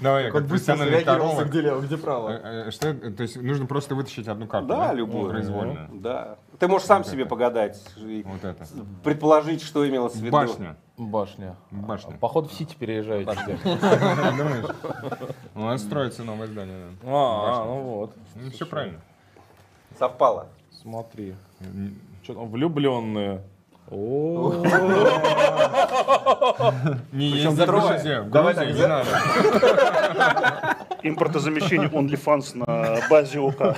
[0.00, 1.46] Давай, как профессиональный таролог.
[1.48, 2.30] где лево, где право.
[2.30, 5.30] Э, э, Что, то есть нужно просто вытащить одну карту, Да, любую.
[5.30, 5.88] Произвольно.
[5.92, 6.36] Да.
[6.58, 8.64] Ты можешь сам себе погадать и Вот это.
[9.02, 10.32] предположить, что имелось в виду.
[10.32, 10.76] Башня.
[10.96, 11.56] Башня.
[11.70, 12.16] Башня.
[12.18, 13.32] Походу в Сити переезжаете.
[13.64, 14.66] Думаешь?
[15.54, 16.90] У нас строится новое здание.
[17.02, 17.08] да.
[17.10, 18.14] А, а, ну вот.
[18.36, 19.00] Ну, все правильно.
[19.98, 20.46] Совпало.
[20.82, 21.34] Смотри.
[22.22, 23.42] Что там, влюбленные.
[23.90, 24.52] О,
[27.12, 28.30] Не Причем ездить в.
[28.30, 29.10] Грузии, не надо.
[31.02, 33.60] Импортозамещение OnlyFans на базе ОК.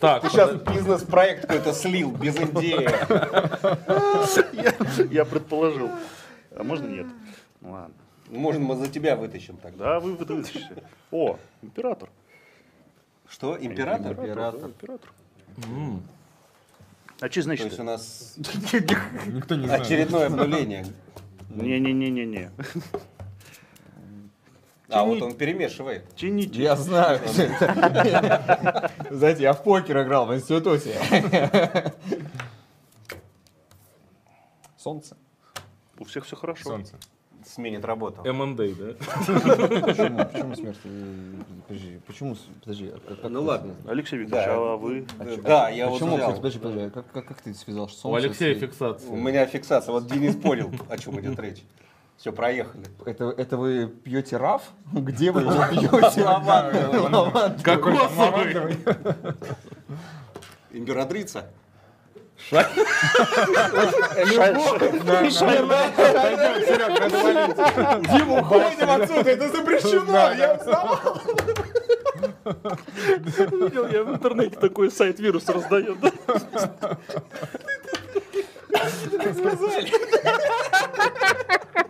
[0.00, 2.88] Так, Ты сейчас бизнес-проект какой-то слил без идеи.
[5.12, 5.90] Я предположил.
[6.54, 7.06] А можно нет?
[7.60, 7.94] Ну Ладно.
[8.28, 9.84] Может, мы за тебя вытащим тогда.
[9.84, 10.82] Да, вы вытащите.
[11.10, 12.08] О, император.
[13.28, 14.14] Что, император?
[14.14, 14.70] Да, император.
[17.20, 17.66] А что То значит?
[17.66, 19.82] есть у нас Никто не знает.
[19.82, 20.86] очередное обнуление.
[21.50, 22.50] Не-не-не-не-не.
[24.88, 26.08] А вот он перемешивает.
[26.14, 26.62] Тяните.
[26.62, 27.20] Я знаю.
[29.10, 30.94] Знаете, я в покер играл в институте.
[34.76, 35.16] Солнце.
[35.98, 36.62] У всех все хорошо.
[36.64, 36.94] Солнце.
[37.44, 38.22] Сменит работу.
[38.32, 38.94] МНД, да?
[39.86, 40.24] Почему?
[40.24, 40.78] Почему смерть?
[41.68, 42.36] Подожди, почему?
[42.60, 42.92] Подожди.
[42.94, 43.74] а как- Ну ладно.
[43.86, 45.06] Алексей Викторович, а вы?
[45.44, 46.18] Да, я вот Почему?
[46.18, 48.08] Подожди, подожди, а как, ты связал солнце?
[48.08, 49.10] У Алексея фиксация.
[49.10, 49.92] У меня фиксация.
[49.92, 51.62] Вот Денис понял, о чем идет речь.
[52.18, 52.84] Все, проехали.
[53.04, 54.62] Это, это вы пьете раф?
[54.92, 56.22] Где вы его пьете?
[56.22, 57.62] Лаванду.
[57.62, 58.78] Кокосовый.
[60.72, 61.44] Императрица.
[68.12, 70.98] Дим, уходим отсюда, это запрещено, я знал.
[72.44, 75.96] Видел, я в интернете такой сайт вирус раздает.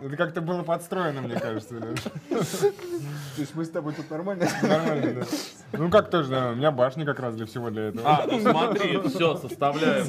[0.01, 1.75] Это как-то было подстроено, мне кажется.
[1.79, 4.47] То есть мы с тобой тут нормально?
[4.61, 5.25] Нормально, да.
[5.73, 8.07] Ну как тоже, да, у меня башня как раз для всего для этого.
[8.07, 10.07] А, ну смотри, все, составляем.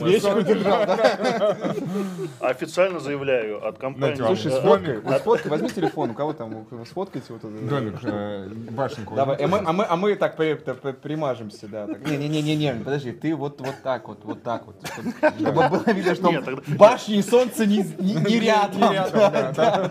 [2.40, 4.20] Официально заявляю от компании.
[4.20, 7.68] Вам Слушай, сфоткай, вот сфоткай, возьми телефон, у кого там, сфоткайте вот это.
[7.68, 9.16] Домик, э, башенку.
[9.16, 11.86] Давай, а мы, а мы, а мы так примажемся, да.
[11.86, 12.08] так.
[12.08, 14.76] Не-не-не-не, подожди, ты вот, вот так вот, вот так вот.
[15.38, 18.80] Чтобы было видно, что Нет, тогда- башни и солнце не, не, не рядом.
[18.80, 19.88] Не рядом, да,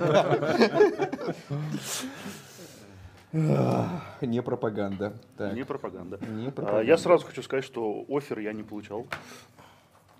[3.33, 4.01] да.
[4.21, 5.13] Не пропаганда.
[5.37, 5.53] Так.
[5.53, 6.17] Не пропаганда.
[6.27, 6.85] Не А, пропаганда.
[6.87, 9.05] Я сразу хочу сказать, что офер я не получал.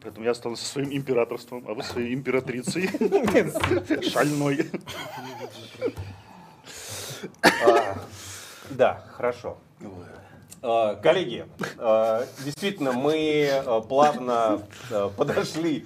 [0.01, 2.89] Поэтому я останусь со своим императорством, а вы своей императрицей.
[4.09, 4.69] Шальной.
[7.41, 7.95] А,
[8.69, 9.57] Да, хорошо.
[10.61, 11.45] А, Коллеги,
[12.43, 14.61] действительно, мы плавно
[15.15, 15.85] подошли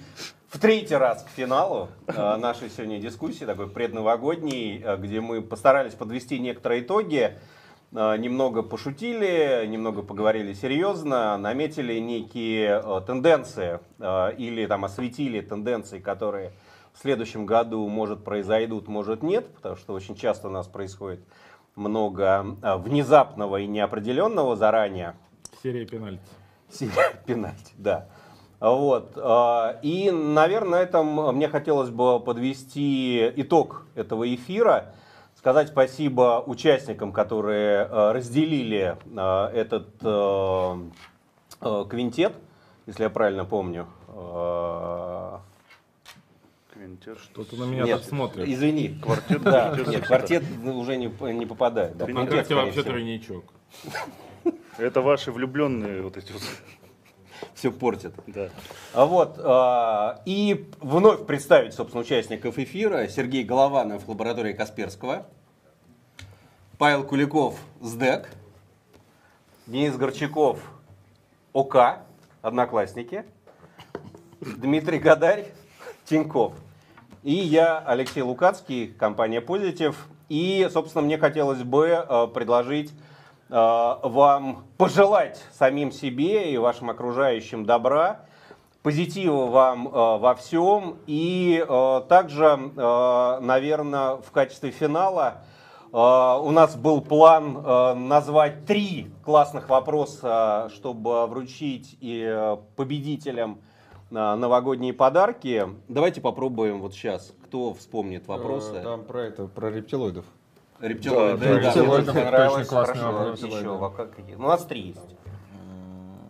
[0.52, 5.94] в третий раз к финалу а, нашей сегодня дискуссии, такой предновогодней, а, где мы постарались
[5.94, 7.38] подвести некоторые итоги.
[7.94, 16.00] э, немного пошутили, немного поговорили серьезно, наметили некие э, тенденции э, или там осветили тенденции,
[16.00, 16.52] которые
[16.92, 21.20] в следующем году, может, произойдут, может, нет, потому что очень часто у нас происходит
[21.76, 25.16] много э, внезапного и неопределенного заранее.
[25.62, 26.22] Серия пенальти.
[26.70, 28.08] Серия пенальти, да.
[28.62, 29.14] Вот.
[29.16, 34.94] э, И, наверное, на этом мне хотелось бы подвести итог этого эфира.
[35.34, 39.88] Сказать спасибо участникам, которые э, разделили э, этот
[41.88, 42.34] квинтет,
[42.86, 43.86] если я правильно помню.
[46.72, 47.18] Квинтет.
[47.18, 48.48] Что ты на меня Нет, так смотришь?
[48.48, 49.00] Извини.
[49.02, 51.96] Квартет, Да, квартет, нет, квартет уже не, не попадает.
[51.96, 53.44] Да, квинтет, вообще тройничок.
[54.78, 56.42] Это ваши влюбленные вот эти вот.
[57.62, 58.12] Все портит.
[58.26, 58.48] Да.
[58.92, 63.06] А Вот, а, и вновь представить, собственно, участников эфира.
[63.06, 65.28] Сергей Голованов, лаборатория Касперского.
[66.76, 68.28] Павел Куликов, СДЭК.
[69.68, 70.58] Денис Горчаков,
[71.52, 72.00] ОК,
[72.40, 73.24] Одноклассники.
[74.40, 75.46] Дмитрий Гадарь,
[76.04, 76.54] Тиньков.
[77.22, 79.94] И я, Алексей Лукацкий, компания Positive.
[80.28, 82.90] И, собственно, мне хотелось бы э, предложить
[83.52, 88.20] вам пожелать самим себе и вашим окружающим добра,
[88.82, 90.96] позитива вам э, во всем.
[91.06, 92.44] И э, также,
[92.76, 95.42] э, наверное, в качестве финала
[95.92, 103.60] э, у нас был план э, назвать три классных вопроса, чтобы вручить и э, победителям
[104.10, 105.68] э, новогодние подарки.
[105.88, 107.32] Давайте попробуем вот сейчас.
[107.44, 108.76] Кто вспомнит вопросы?
[108.76, 110.24] Э, Там про это, про рептилоидов.
[110.82, 112.68] Рептилоиды, Да, да, рептилоиды мне понравилось.
[112.68, 113.62] Хорошо, еще?
[114.36, 115.16] Ну, у нас три есть.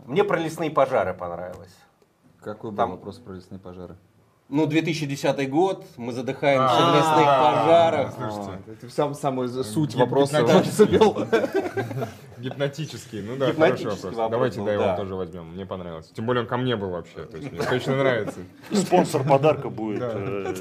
[0.07, 1.75] Мне про лесные пожары понравилось.
[2.43, 3.97] Какой был вопрос про лесные пожары?
[4.51, 8.13] Ну, 2010 год, мы задыхаемся в А, лесных пожарах.
[8.15, 10.99] Слушайте, Это сам, самую суть Гип- вопроса гипнотический.
[12.43, 14.17] Гипнотический, ну да, Гипнотический хороший вопрос.
[14.17, 14.97] вопрос Давайте был, да, его да.
[14.97, 16.11] тоже возьмем, мне понравилось.
[16.15, 18.41] Тем более он ко мне был вообще, то есть мне точно нравится.
[18.73, 20.03] Спонсор подарка будет.
[20.03, 20.55] Э,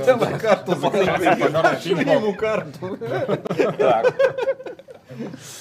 [0.06, 2.98] Давай карту ему карту.
[3.78, 4.14] Так.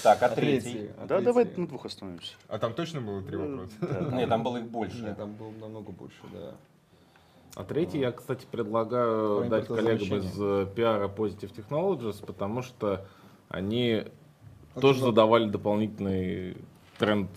[0.04, 0.90] Так, а третий?
[0.98, 2.34] а Да, давай на двух остановимся.
[2.48, 3.74] А там точно было три вопроса?
[4.14, 5.02] Нет, там было их больше.
[5.02, 6.56] Нет, там было намного больше, да.
[7.56, 13.06] А третий я, кстати, предлагаю дать коллегам из э, пиара Positive Technologies, потому что
[13.50, 14.12] они А
[14.82, 16.58] тоже задавали дополнительный
[16.98, 17.30] тренд.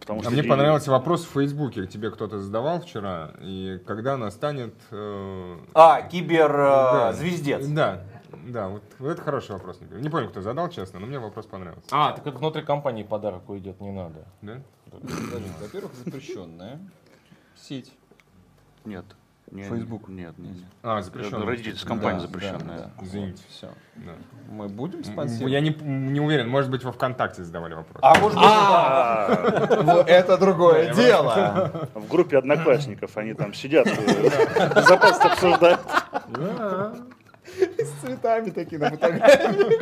[0.00, 4.16] Потому А что мне и- понравился вопрос в Фейсбуке, тебе кто-то задавал вчера, и когда
[4.16, 4.74] настанет...
[4.90, 7.12] э, А, кибер э, да.
[7.12, 7.66] звездец.
[7.66, 8.04] Да,
[8.46, 9.78] да, вот, вот это хороший вопрос.
[9.90, 11.88] Не помню, кто задал, честно, но мне вопрос понравился.
[11.90, 14.24] А, так это внутри компании подарок уйдет, не надо.
[14.40, 14.62] Да?
[14.90, 16.78] Подожди, Во-первых, запрещенная
[17.54, 17.92] сеть.
[18.86, 19.04] Нет.
[19.50, 20.08] Не- Facebook.
[20.08, 20.64] Нет, нет, нет.
[20.82, 21.46] А, Это запрещенный.
[21.46, 22.78] родительская компания Да, запрещенная.
[22.78, 23.04] да, да.
[23.04, 23.42] Извините.
[23.48, 23.68] Все.
[23.96, 24.12] Да.
[24.50, 25.52] Мы будем спонсировать?
[25.52, 27.98] Я не, не уверен, может быть, во ВКонтакте задавали вопрос.
[28.02, 31.88] А может быть, А, Вот это другое дело.
[31.94, 35.80] В группе одноклассников они там сидят, безопасность обсуждают.
[37.78, 39.78] С цветами такие на фотографии.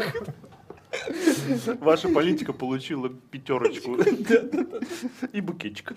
[1.84, 3.97] Ваша политика получила пятерочку.
[5.32, 5.93] И букетчик.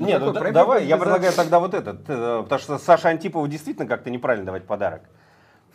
[0.00, 3.46] Нет, ну, такой да- давай, я предлагаю тогда вот этот, э, потому что Саша Антипова
[3.48, 5.02] действительно как-то неправильно давать подарок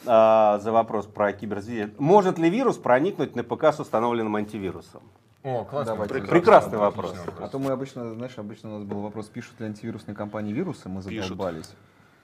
[0.06, 2.00] а, за вопрос про киберзвезд.
[2.00, 5.04] Может ли вирус проникнуть на ПК с установленным антивирусом?
[5.44, 5.94] О, классно.
[5.94, 6.22] Давайте.
[6.28, 7.14] Прекрасный вопрос.
[7.40, 10.90] А то мы обычно, знаешь, обычно у нас был вопрос, пишут ли антивирусные компании вирусы,
[10.90, 11.30] мы Пишут.
[11.30, 11.72] задолбались.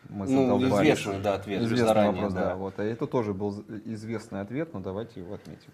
[0.10, 1.62] Мы Ну, известный, да, ответ.
[1.62, 2.46] Известный заранее, вопрос, да.
[2.46, 2.56] да.
[2.56, 2.74] Вот.
[2.80, 5.72] А это тоже был известный ответ, но давайте его отметим.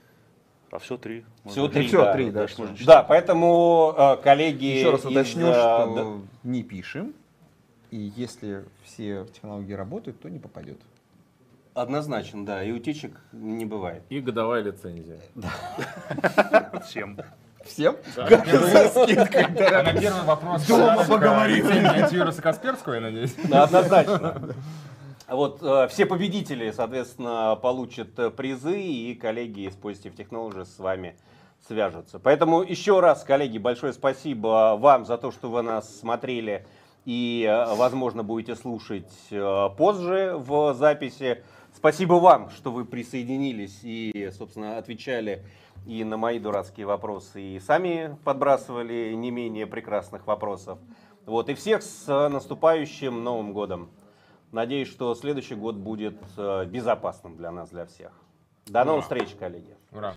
[0.71, 1.23] А все три.
[1.45, 2.13] Все Можно три, Всё да.
[2.13, 2.41] три, да.
[2.57, 2.75] Можно.
[2.85, 4.65] Да, поэтому э, коллеги...
[4.65, 7.13] Еще раз из, уточню, э, что да- не пишем.
[7.89, 10.77] И если все технологии работают, то не попадет.
[11.73, 14.03] Однозначно, да, и утечек не бывает.
[14.09, 15.19] И годовая лицензия.
[16.85, 17.17] Всем.
[17.63, 17.97] Всем?
[18.15, 18.21] А
[19.83, 21.65] на первый вопрос Дома поговорить.
[21.65, 23.35] антивируса Касперского, я надеюсь.
[23.45, 24.41] Да, однозначно.
[25.27, 31.17] Вот э, все победители, соответственно, получат э, призы, и коллеги из Positive Technologies с вами
[31.67, 32.17] свяжутся.
[32.17, 36.65] Поэтому еще раз, коллеги, большое спасибо вам за то, что вы нас смотрели
[37.03, 41.43] и, э, возможно, будете слушать э, позже в записи.
[41.75, 45.43] Спасибо вам, что вы присоединились и, собственно, отвечали
[45.85, 50.79] и на мои дурацкие вопросы, и сами подбрасывали не менее прекрасных вопросов.
[51.25, 53.89] Вот, и всех с наступающим Новым годом.
[54.51, 58.11] Надеюсь, что следующий год будет э, безопасным для нас, для всех.
[58.65, 59.75] До новых встреч, коллеги.
[59.91, 60.15] Ура.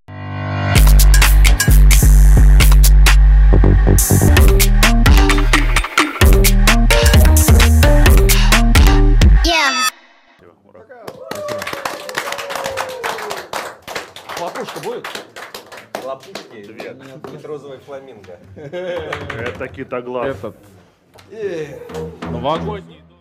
[10.65, 10.85] Ура.
[14.37, 15.07] хлопушка будет?
[16.05, 16.65] Лопушки.
[16.65, 16.95] Две.
[16.95, 18.39] Нет, нет розовый фламинго.
[18.57, 20.27] Это китоглав.
[20.27, 20.57] Этот.
[22.31, 23.03] Новогодний.